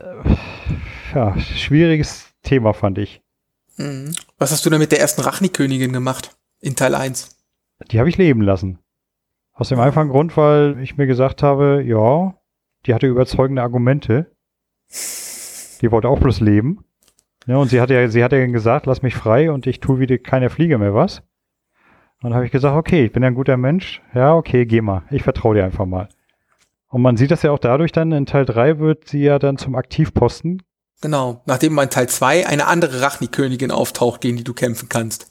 ja, 1.14 1.38
schwieriges 1.38 2.34
Thema 2.42 2.72
fand 2.72 2.98
ich. 2.98 3.22
Mhm. 3.76 4.14
Was 4.38 4.52
hast 4.52 4.64
du 4.66 4.70
denn 4.70 4.78
mit 4.78 4.92
der 4.92 5.00
ersten 5.00 5.22
Rachni-Königin 5.22 5.92
gemacht 5.92 6.36
in 6.60 6.76
Teil 6.76 6.94
1? 6.94 7.36
Die 7.90 7.98
habe 7.98 8.08
ich 8.08 8.16
leben 8.16 8.42
lassen. 8.42 8.78
Aus 9.52 9.70
dem 9.70 9.80
einfachen 9.80 10.10
Grund, 10.10 10.36
weil 10.36 10.78
ich 10.80 10.96
mir 10.96 11.06
gesagt 11.06 11.42
habe, 11.42 11.82
ja, 11.84 12.34
die 12.84 12.94
hatte 12.94 13.06
überzeugende 13.06 13.62
Argumente. 13.62 14.30
Die 15.80 15.90
wollte 15.90 16.08
auch 16.08 16.20
bloß 16.20 16.40
leben. 16.40 16.84
Ja, 17.46 17.56
und 17.56 17.68
sie 17.68 17.80
hatte 17.80 17.94
ja, 17.94 18.08
sie 18.08 18.22
hatte 18.22 18.36
ja 18.36 18.46
gesagt, 18.46 18.86
lass 18.86 19.02
mich 19.02 19.14
frei 19.14 19.50
und 19.50 19.66
ich 19.66 19.80
tue 19.80 19.98
wieder 19.98 20.18
keiner 20.18 20.50
Fliege 20.50 20.78
mehr 20.78 20.94
was. 20.94 21.20
Und 22.20 22.30
dann 22.30 22.34
habe 22.34 22.46
ich 22.46 22.52
gesagt, 22.52 22.76
okay, 22.76 23.04
ich 23.04 23.12
bin 23.12 23.22
ja 23.22 23.28
ein 23.28 23.34
guter 23.34 23.56
Mensch. 23.56 24.02
Ja, 24.14 24.34
okay, 24.34 24.66
geh 24.66 24.80
mal. 24.80 25.04
Ich 25.10 25.22
vertraue 25.22 25.54
dir 25.54 25.64
einfach 25.64 25.86
mal. 25.86 26.08
Und 26.96 27.02
man 27.02 27.18
sieht 27.18 27.30
das 27.30 27.42
ja 27.42 27.50
auch 27.50 27.58
dadurch 27.58 27.92
dann, 27.92 28.10
in 28.10 28.24
Teil 28.24 28.46
3 28.46 28.78
wird 28.78 29.06
sie 29.06 29.18
ja 29.18 29.38
dann 29.38 29.58
zum 29.58 29.74
Aktivposten. 29.74 30.62
Genau, 31.02 31.42
nachdem 31.44 31.78
in 31.78 31.90
Teil 31.90 32.08
2 32.08 32.46
eine 32.46 32.68
andere 32.68 33.02
Rachni-Königin 33.02 33.70
auftaucht, 33.70 34.22
gegen 34.22 34.38
die 34.38 34.44
du 34.44 34.54
kämpfen 34.54 34.88
kannst. 34.88 35.26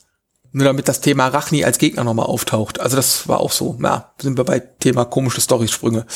Nur 0.52 0.64
damit 0.64 0.86
das 0.86 1.00
Thema 1.00 1.26
Rachni 1.26 1.64
als 1.64 1.78
Gegner 1.78 2.04
nochmal 2.04 2.26
auftaucht. 2.26 2.78
Also 2.78 2.94
das 2.94 3.26
war 3.26 3.40
auch 3.40 3.50
so. 3.50 3.76
Ja, 3.82 4.12
sind 4.22 4.38
wir 4.38 4.44
bei 4.44 4.60
Thema 4.60 5.06
komische 5.06 5.40
Storysprünge. 5.40 6.06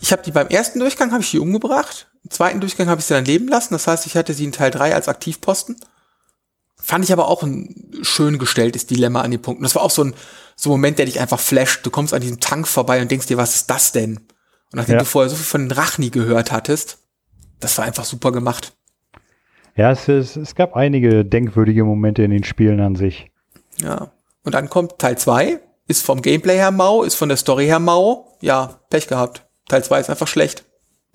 Ich 0.00 0.10
habe 0.10 0.24
die 0.24 0.32
beim 0.32 0.48
ersten 0.48 0.80
Durchgang 0.80 1.12
habe 1.12 1.22
ich 1.22 1.30
die 1.30 1.38
umgebracht. 1.38 2.10
Im 2.24 2.30
zweiten 2.32 2.60
Durchgang 2.60 2.88
habe 2.88 2.98
ich 2.98 3.06
sie 3.06 3.14
dann 3.14 3.24
leben 3.24 3.46
lassen. 3.46 3.72
Das 3.72 3.86
heißt, 3.86 4.04
ich 4.06 4.16
hatte 4.16 4.34
sie 4.34 4.46
in 4.46 4.50
Teil 4.50 4.72
3 4.72 4.96
als 4.96 5.06
Aktivposten. 5.06 5.76
Fand 6.74 7.04
ich 7.04 7.12
aber 7.12 7.28
auch 7.28 7.44
ein 7.44 7.92
schön 8.02 8.40
gestelltes 8.40 8.86
Dilemma 8.86 9.20
an 9.20 9.30
den 9.30 9.42
Punkten. 9.42 9.62
Das 9.62 9.76
war 9.76 9.82
auch 9.82 9.92
so 9.92 10.02
ein, 10.02 10.14
so 10.56 10.70
ein 10.70 10.72
Moment, 10.72 10.98
der 10.98 11.06
dich 11.06 11.20
einfach 11.20 11.38
flasht. 11.38 11.86
Du 11.86 11.90
kommst 11.90 12.12
an 12.12 12.20
diesem 12.20 12.40
Tank 12.40 12.66
vorbei 12.66 13.00
und 13.00 13.12
denkst 13.12 13.28
dir, 13.28 13.36
was 13.36 13.54
ist 13.54 13.70
das 13.70 13.92
denn? 13.92 14.26
Und 14.72 14.78
nachdem 14.78 14.94
ja. 14.94 14.98
du 15.00 15.04
vorher 15.04 15.28
so 15.30 15.36
viel 15.36 15.44
von 15.44 15.68
den 15.68 15.72
Rachni 15.72 16.10
gehört 16.10 16.52
hattest, 16.52 16.98
das 17.60 17.78
war 17.78 17.84
einfach 17.84 18.04
super 18.04 18.32
gemacht. 18.32 18.72
Ja, 19.76 19.90
es, 19.90 20.08
es, 20.08 20.36
es 20.36 20.54
gab 20.54 20.74
einige 20.74 21.24
denkwürdige 21.24 21.84
Momente 21.84 22.22
in 22.22 22.30
den 22.30 22.44
Spielen 22.44 22.80
an 22.80 22.96
sich. 22.96 23.30
Ja. 23.78 24.10
Und 24.42 24.54
dann 24.54 24.70
kommt 24.70 24.98
Teil 24.98 25.18
2, 25.18 25.60
ist 25.86 26.04
vom 26.04 26.22
Gameplay 26.22 26.56
her 26.56 26.70
mau, 26.70 27.02
ist 27.02 27.14
von 27.14 27.28
der 27.28 27.36
Story 27.36 27.66
her 27.66 27.78
mau. 27.78 28.36
Ja, 28.40 28.80
Pech 28.90 29.08
gehabt. 29.08 29.46
Teil 29.68 29.84
2 29.84 30.00
ist 30.00 30.10
einfach 30.10 30.28
schlecht. 30.28 30.64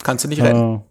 Kannst 0.04 0.26
du 0.26 0.30
nicht 0.30 0.42
rennen. 0.42 0.84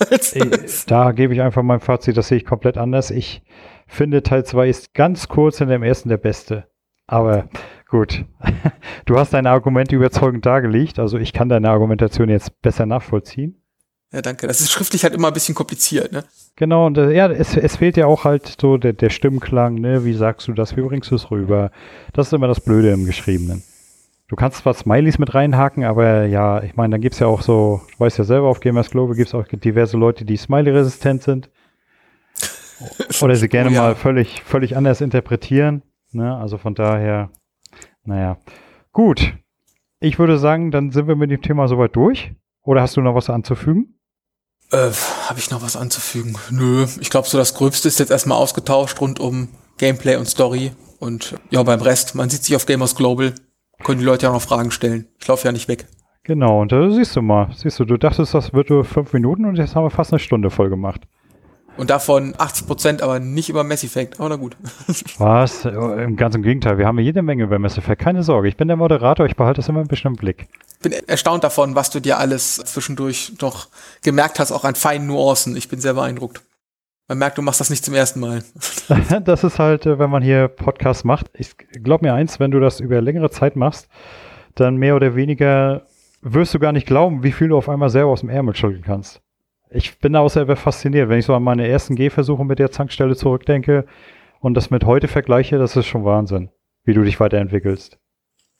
Äh, 0.00 0.48
da 0.86 1.12
gebe 1.12 1.34
ich 1.34 1.40
einfach 1.40 1.62
mein 1.62 1.80
Fazit, 1.80 2.16
das 2.16 2.28
sehe 2.28 2.38
ich 2.38 2.44
komplett 2.44 2.76
anders. 2.76 3.10
Ich 3.10 3.42
finde 3.86 4.22
Teil 4.22 4.44
2 4.44 4.68
ist 4.68 4.94
ganz 4.94 5.28
kurz 5.28 5.60
in 5.60 5.68
dem 5.68 5.82
ersten 5.82 6.08
der 6.08 6.18
beste. 6.18 6.68
Aber 7.06 7.48
Gut. 7.88 8.24
Du 9.06 9.18
hast 9.18 9.32
deine 9.32 9.48
Argumente 9.48 9.96
überzeugend 9.96 10.44
dargelegt, 10.44 10.98
also 10.98 11.16
ich 11.16 11.32
kann 11.32 11.48
deine 11.48 11.70
Argumentation 11.70 12.28
jetzt 12.28 12.60
besser 12.60 12.84
nachvollziehen. 12.84 13.62
Ja, 14.12 14.20
danke. 14.20 14.46
Das 14.46 14.60
ist 14.60 14.70
schriftlich 14.70 15.02
halt 15.02 15.14
immer 15.14 15.28
ein 15.28 15.34
bisschen 15.34 15.54
kompliziert, 15.54 16.12
ne? 16.12 16.24
Genau, 16.56 16.86
und 16.86 16.98
äh, 16.98 17.12
ja, 17.12 17.30
es, 17.30 17.56
es 17.56 17.76
fehlt 17.76 17.96
ja 17.96 18.06
auch 18.06 18.24
halt 18.24 18.56
so 18.60 18.76
der, 18.76 18.92
der 18.92 19.08
Stimmklang, 19.08 19.76
ne? 19.76 20.04
Wie 20.04 20.12
sagst 20.12 20.46
du 20.48 20.52
das? 20.52 20.76
Wie 20.76 20.82
bringst 20.82 21.10
du 21.10 21.14
es 21.14 21.30
rüber? 21.30 21.70
Das 22.12 22.26
ist 22.26 22.32
immer 22.34 22.48
das 22.48 22.60
Blöde 22.60 22.90
im 22.90 23.06
Geschriebenen. 23.06 23.62
Du 24.28 24.36
kannst 24.36 24.58
zwar 24.58 24.74
Smileys 24.74 25.18
mit 25.18 25.34
reinhaken, 25.34 25.84
aber 25.84 26.26
ja, 26.26 26.62
ich 26.62 26.76
meine, 26.76 26.92
dann 26.92 27.00
gibt's 27.00 27.18
ja 27.18 27.26
auch 27.26 27.40
so, 27.40 27.80
du 27.92 28.00
weißt 28.04 28.18
ja 28.18 28.24
selber, 28.24 28.48
auf 28.48 28.60
Gamers 28.60 28.90
Global 28.90 29.16
gibt's 29.16 29.34
auch 29.34 29.46
diverse 29.46 29.96
Leute, 29.96 30.26
die 30.26 30.36
Smiley-resistent 30.36 31.22
sind. 31.22 31.50
Oder 33.22 33.36
sie 33.36 33.48
gerne 33.48 33.70
oh, 33.70 33.72
ja. 33.72 33.82
mal 33.82 33.94
völlig, 33.94 34.42
völlig 34.42 34.76
anders 34.76 35.00
interpretieren. 35.00 35.82
Ne? 36.12 36.36
Also 36.36 36.58
von 36.58 36.74
daher, 36.74 37.30
naja, 38.08 38.38
gut. 38.92 39.34
Ich 40.00 40.18
würde 40.18 40.38
sagen, 40.38 40.70
dann 40.70 40.90
sind 40.90 41.08
wir 41.08 41.16
mit 41.16 41.30
dem 41.30 41.42
Thema 41.42 41.68
soweit 41.68 41.94
durch. 41.94 42.34
Oder 42.62 42.82
hast 42.82 42.96
du 42.96 43.00
noch 43.00 43.14
was 43.14 43.30
anzufügen? 43.30 43.98
Äh, 44.70 44.90
Habe 45.28 45.38
ich 45.38 45.50
noch 45.50 45.62
was 45.62 45.76
anzufügen? 45.76 46.36
Nö, 46.50 46.86
ich 47.00 47.10
glaube, 47.10 47.28
so 47.28 47.38
das 47.38 47.54
Gröbste 47.54 47.88
ist 47.88 47.98
jetzt 47.98 48.10
erstmal 48.10 48.38
ausgetauscht 48.38 49.00
rund 49.00 49.20
um 49.20 49.48
Gameplay 49.78 50.16
und 50.16 50.26
Story. 50.26 50.72
Und 50.98 51.36
ja, 51.50 51.62
beim 51.62 51.80
Rest, 51.80 52.14
man 52.14 52.28
sieht 52.28 52.44
sich 52.44 52.56
auf 52.56 52.66
Gamers 52.66 52.96
Global, 52.96 53.34
können 53.84 54.00
die 54.00 54.04
Leute 54.04 54.26
ja 54.26 54.32
noch 54.32 54.42
Fragen 54.42 54.70
stellen. 54.70 55.08
Ich 55.20 55.28
laufe 55.28 55.46
ja 55.46 55.52
nicht 55.52 55.68
weg. 55.68 55.86
Genau, 56.24 56.60
und 56.60 56.72
da 56.72 56.90
siehst 56.90 57.16
du 57.16 57.22
mal, 57.22 57.50
siehst 57.54 57.78
du, 57.78 57.84
du 57.84 57.96
dachtest, 57.96 58.34
das 58.34 58.52
wird 58.52 58.68
nur 58.68 58.84
fünf 58.84 59.12
Minuten 59.12 59.46
und 59.46 59.56
jetzt 59.56 59.74
haben 59.74 59.84
wir 59.84 59.90
fast 59.90 60.12
eine 60.12 60.18
Stunde 60.18 60.50
voll 60.50 60.68
gemacht. 60.68 61.06
Und 61.78 61.90
davon 61.90 62.34
80 62.36 62.66
Prozent 62.66 63.02
aber 63.02 63.20
nicht 63.20 63.48
über 63.48 63.62
Mass 63.62 63.84
Effect. 63.84 64.18
Aber 64.18 64.28
na 64.30 64.36
gut. 64.36 64.56
Was? 65.18 65.64
Im 65.64 66.16
ganzen 66.16 66.42
Gegenteil. 66.42 66.76
Wir 66.76 66.86
haben 66.86 66.98
jede 66.98 67.22
Menge 67.22 67.44
über 67.44 67.58
Mass 67.60 67.78
Effect. 67.78 68.02
Keine 68.02 68.24
Sorge. 68.24 68.48
Ich 68.48 68.56
bin 68.56 68.66
der 68.66 68.76
Moderator. 68.76 69.26
Ich 69.26 69.36
behalte 69.36 69.60
das 69.60 69.68
immer 69.68 69.80
ein 69.80 69.86
bisschen 69.86 70.10
im 70.10 70.16
Blick. 70.16 70.48
Bin 70.82 70.92
erstaunt 70.92 71.44
davon, 71.44 71.76
was 71.76 71.90
du 71.90 72.00
dir 72.00 72.18
alles 72.18 72.56
zwischendurch 72.56 73.32
noch 73.40 73.68
gemerkt 74.02 74.40
hast, 74.40 74.50
auch 74.50 74.64
an 74.64 74.74
feinen 74.74 75.06
Nuancen. 75.06 75.56
Ich 75.56 75.68
bin 75.68 75.80
sehr 75.80 75.94
beeindruckt. 75.94 76.42
Man 77.06 77.18
merkt, 77.18 77.38
du 77.38 77.42
machst 77.42 77.60
das 77.60 77.70
nicht 77.70 77.84
zum 77.84 77.94
ersten 77.94 78.20
Mal. 78.20 78.42
das 79.24 79.44
ist 79.44 79.60
halt, 79.60 79.86
äh, 79.86 80.00
wenn 80.00 80.10
man 80.10 80.22
hier 80.22 80.48
Podcasts 80.48 81.04
macht. 81.04 81.30
Ich 81.34 81.56
glaub 81.56 82.02
mir 82.02 82.12
eins, 82.12 82.40
wenn 82.40 82.50
du 82.50 82.58
das 82.58 82.80
über 82.80 83.00
längere 83.00 83.30
Zeit 83.30 83.54
machst, 83.54 83.88
dann 84.56 84.76
mehr 84.76 84.96
oder 84.96 85.14
weniger 85.14 85.86
wirst 86.22 86.52
du 86.54 86.58
gar 86.58 86.72
nicht 86.72 86.86
glauben, 86.86 87.22
wie 87.22 87.32
viel 87.32 87.48
du 87.48 87.56
auf 87.56 87.68
einmal 87.68 87.88
selber 87.88 88.10
aus 88.10 88.20
dem 88.20 88.30
Ärmel 88.30 88.56
schütteln 88.56 88.82
kannst. 88.82 89.22
Ich 89.70 89.98
bin 89.98 90.14
da 90.14 90.20
auch 90.20 90.30
selber 90.30 90.56
fasziniert, 90.56 91.08
wenn 91.08 91.18
ich 91.18 91.26
so 91.26 91.34
an 91.34 91.42
meine 91.42 91.68
ersten 91.68 91.94
Gehversuche 91.94 92.44
mit 92.44 92.58
der 92.58 92.70
Zankstelle 92.70 93.16
zurückdenke 93.16 93.86
und 94.40 94.54
das 94.54 94.70
mit 94.70 94.84
heute 94.84 95.08
vergleiche, 95.08 95.58
das 95.58 95.76
ist 95.76 95.86
schon 95.86 96.04
Wahnsinn, 96.04 96.50
wie 96.84 96.94
du 96.94 97.02
dich 97.02 97.20
weiterentwickelst. 97.20 97.98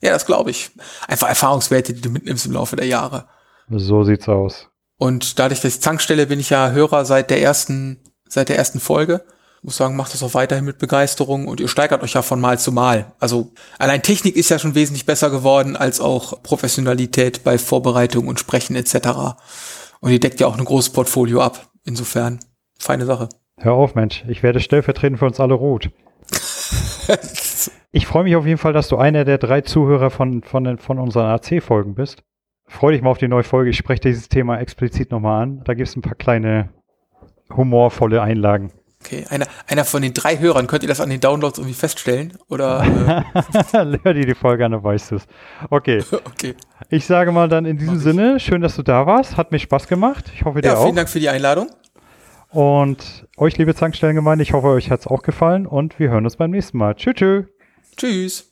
Ja, 0.00 0.12
das 0.12 0.26
glaube 0.26 0.50
ich. 0.50 0.70
Einfach 1.06 1.28
Erfahrungswerte, 1.28 1.94
die 1.94 2.00
du 2.00 2.10
mitnimmst 2.10 2.46
im 2.46 2.52
Laufe 2.52 2.76
der 2.76 2.86
Jahre. 2.86 3.26
So 3.68 4.04
sieht's 4.04 4.28
aus. 4.28 4.68
Und 4.96 5.38
dadurch, 5.38 5.60
dass 5.60 5.76
ich 5.76 5.80
Zankstelle 5.80 6.26
bin 6.26 6.40
ich 6.40 6.50
ja 6.50 6.70
Hörer 6.70 7.04
seit 7.04 7.30
der 7.30 7.40
ersten, 7.40 8.02
seit 8.28 8.48
der 8.48 8.58
ersten 8.58 8.80
Folge. 8.80 9.24
muss 9.62 9.76
sagen, 9.76 9.96
macht 9.96 10.14
das 10.14 10.22
auch 10.22 10.34
weiterhin 10.34 10.64
mit 10.64 10.78
Begeisterung 10.78 11.48
und 11.48 11.60
ihr 11.60 11.68
steigert 11.68 12.02
euch 12.02 12.14
ja 12.14 12.22
von 12.22 12.40
Mal 12.40 12.58
zu 12.58 12.72
Mal. 12.72 13.12
Also 13.18 13.52
allein 13.78 14.02
Technik 14.02 14.36
ist 14.36 14.50
ja 14.50 14.58
schon 14.58 14.74
wesentlich 14.74 15.06
besser 15.06 15.30
geworden 15.30 15.76
als 15.76 16.00
auch 16.00 16.42
Professionalität 16.42 17.44
bei 17.44 17.58
Vorbereitung 17.58 18.28
und 18.28 18.40
Sprechen 18.40 18.76
etc. 18.76 19.36
Und 20.00 20.12
ihr 20.12 20.20
deckt 20.20 20.40
ja 20.40 20.46
auch 20.46 20.58
ein 20.58 20.64
großes 20.64 20.92
Portfolio 20.92 21.40
ab. 21.40 21.70
Insofern, 21.84 22.40
feine 22.78 23.06
Sache. 23.06 23.28
Hör 23.58 23.74
auf, 23.74 23.94
Mensch. 23.94 24.24
Ich 24.28 24.42
werde 24.42 24.60
stellvertretend 24.60 25.18
für 25.18 25.26
uns 25.26 25.40
alle 25.40 25.54
rot. 25.54 25.90
ich 27.90 28.06
freue 28.06 28.24
mich 28.24 28.36
auf 28.36 28.46
jeden 28.46 28.58
Fall, 28.58 28.72
dass 28.72 28.88
du 28.88 28.96
einer 28.96 29.24
der 29.24 29.38
drei 29.38 29.62
Zuhörer 29.62 30.10
von, 30.10 30.42
von, 30.42 30.78
von 30.78 30.98
unseren 30.98 31.26
AC-Folgen 31.26 31.94
bist. 31.94 32.22
Freu 32.66 32.92
dich 32.92 33.02
mal 33.02 33.10
auf 33.10 33.18
die 33.18 33.28
neue 33.28 33.44
Folge. 33.44 33.70
Ich 33.70 33.76
spreche 33.76 34.02
dieses 34.02 34.28
Thema 34.28 34.58
explizit 34.58 35.10
nochmal 35.10 35.42
an. 35.42 35.64
Da 35.64 35.74
gibt 35.74 35.88
es 35.88 35.96
ein 35.96 36.02
paar 36.02 36.14
kleine 36.14 36.68
humorvolle 37.50 38.22
Einlagen. 38.22 38.70
Okay, 39.04 39.24
einer, 39.30 39.46
einer 39.68 39.84
von 39.84 40.02
den 40.02 40.12
drei 40.12 40.38
Hörern, 40.38 40.66
könnt 40.66 40.82
ihr 40.82 40.88
das 40.88 41.00
an 41.00 41.08
den 41.08 41.20
Downloads 41.20 41.58
irgendwie 41.58 41.74
feststellen? 41.74 42.36
Oder 42.48 43.24
äh? 43.32 43.98
hör 44.02 44.14
dir 44.14 44.26
die 44.26 44.34
Folge 44.34 44.64
an, 44.66 44.72
dann 44.72 44.82
weißt 44.82 45.12
du 45.12 45.16
es. 45.16 45.26
Okay. 45.70 46.02
okay. 46.24 46.56
Ich 46.90 47.06
sage 47.06 47.30
mal 47.30 47.48
dann 47.48 47.64
in 47.64 47.78
diesem 47.78 47.98
Sinne, 47.98 48.40
schön, 48.40 48.60
dass 48.60 48.74
du 48.74 48.82
da 48.82 49.06
warst. 49.06 49.36
Hat 49.36 49.52
mir 49.52 49.60
Spaß 49.60 49.86
gemacht. 49.86 50.24
Ich 50.34 50.44
hoffe, 50.44 50.60
dir 50.60 50.68
ja, 50.68 50.76
auch. 50.76 50.82
Vielen 50.82 50.96
Dank 50.96 51.08
für 51.08 51.20
die 51.20 51.28
Einladung. 51.28 51.70
Und 52.50 53.28
euch, 53.36 53.56
liebe 53.56 53.74
Zankstellengemeinde, 53.74 54.42
ich 54.42 54.52
hoffe, 54.52 54.68
euch 54.68 54.90
hat 54.90 55.00
es 55.00 55.06
auch 55.06 55.22
gefallen 55.22 55.66
und 55.66 55.98
wir 55.98 56.10
hören 56.10 56.24
uns 56.24 56.36
beim 56.36 56.50
nächsten 56.50 56.78
Mal. 56.78 56.94
Tschüss. 56.94 57.14
Tschüss. 57.14 57.44
Tschüss. 57.96 58.47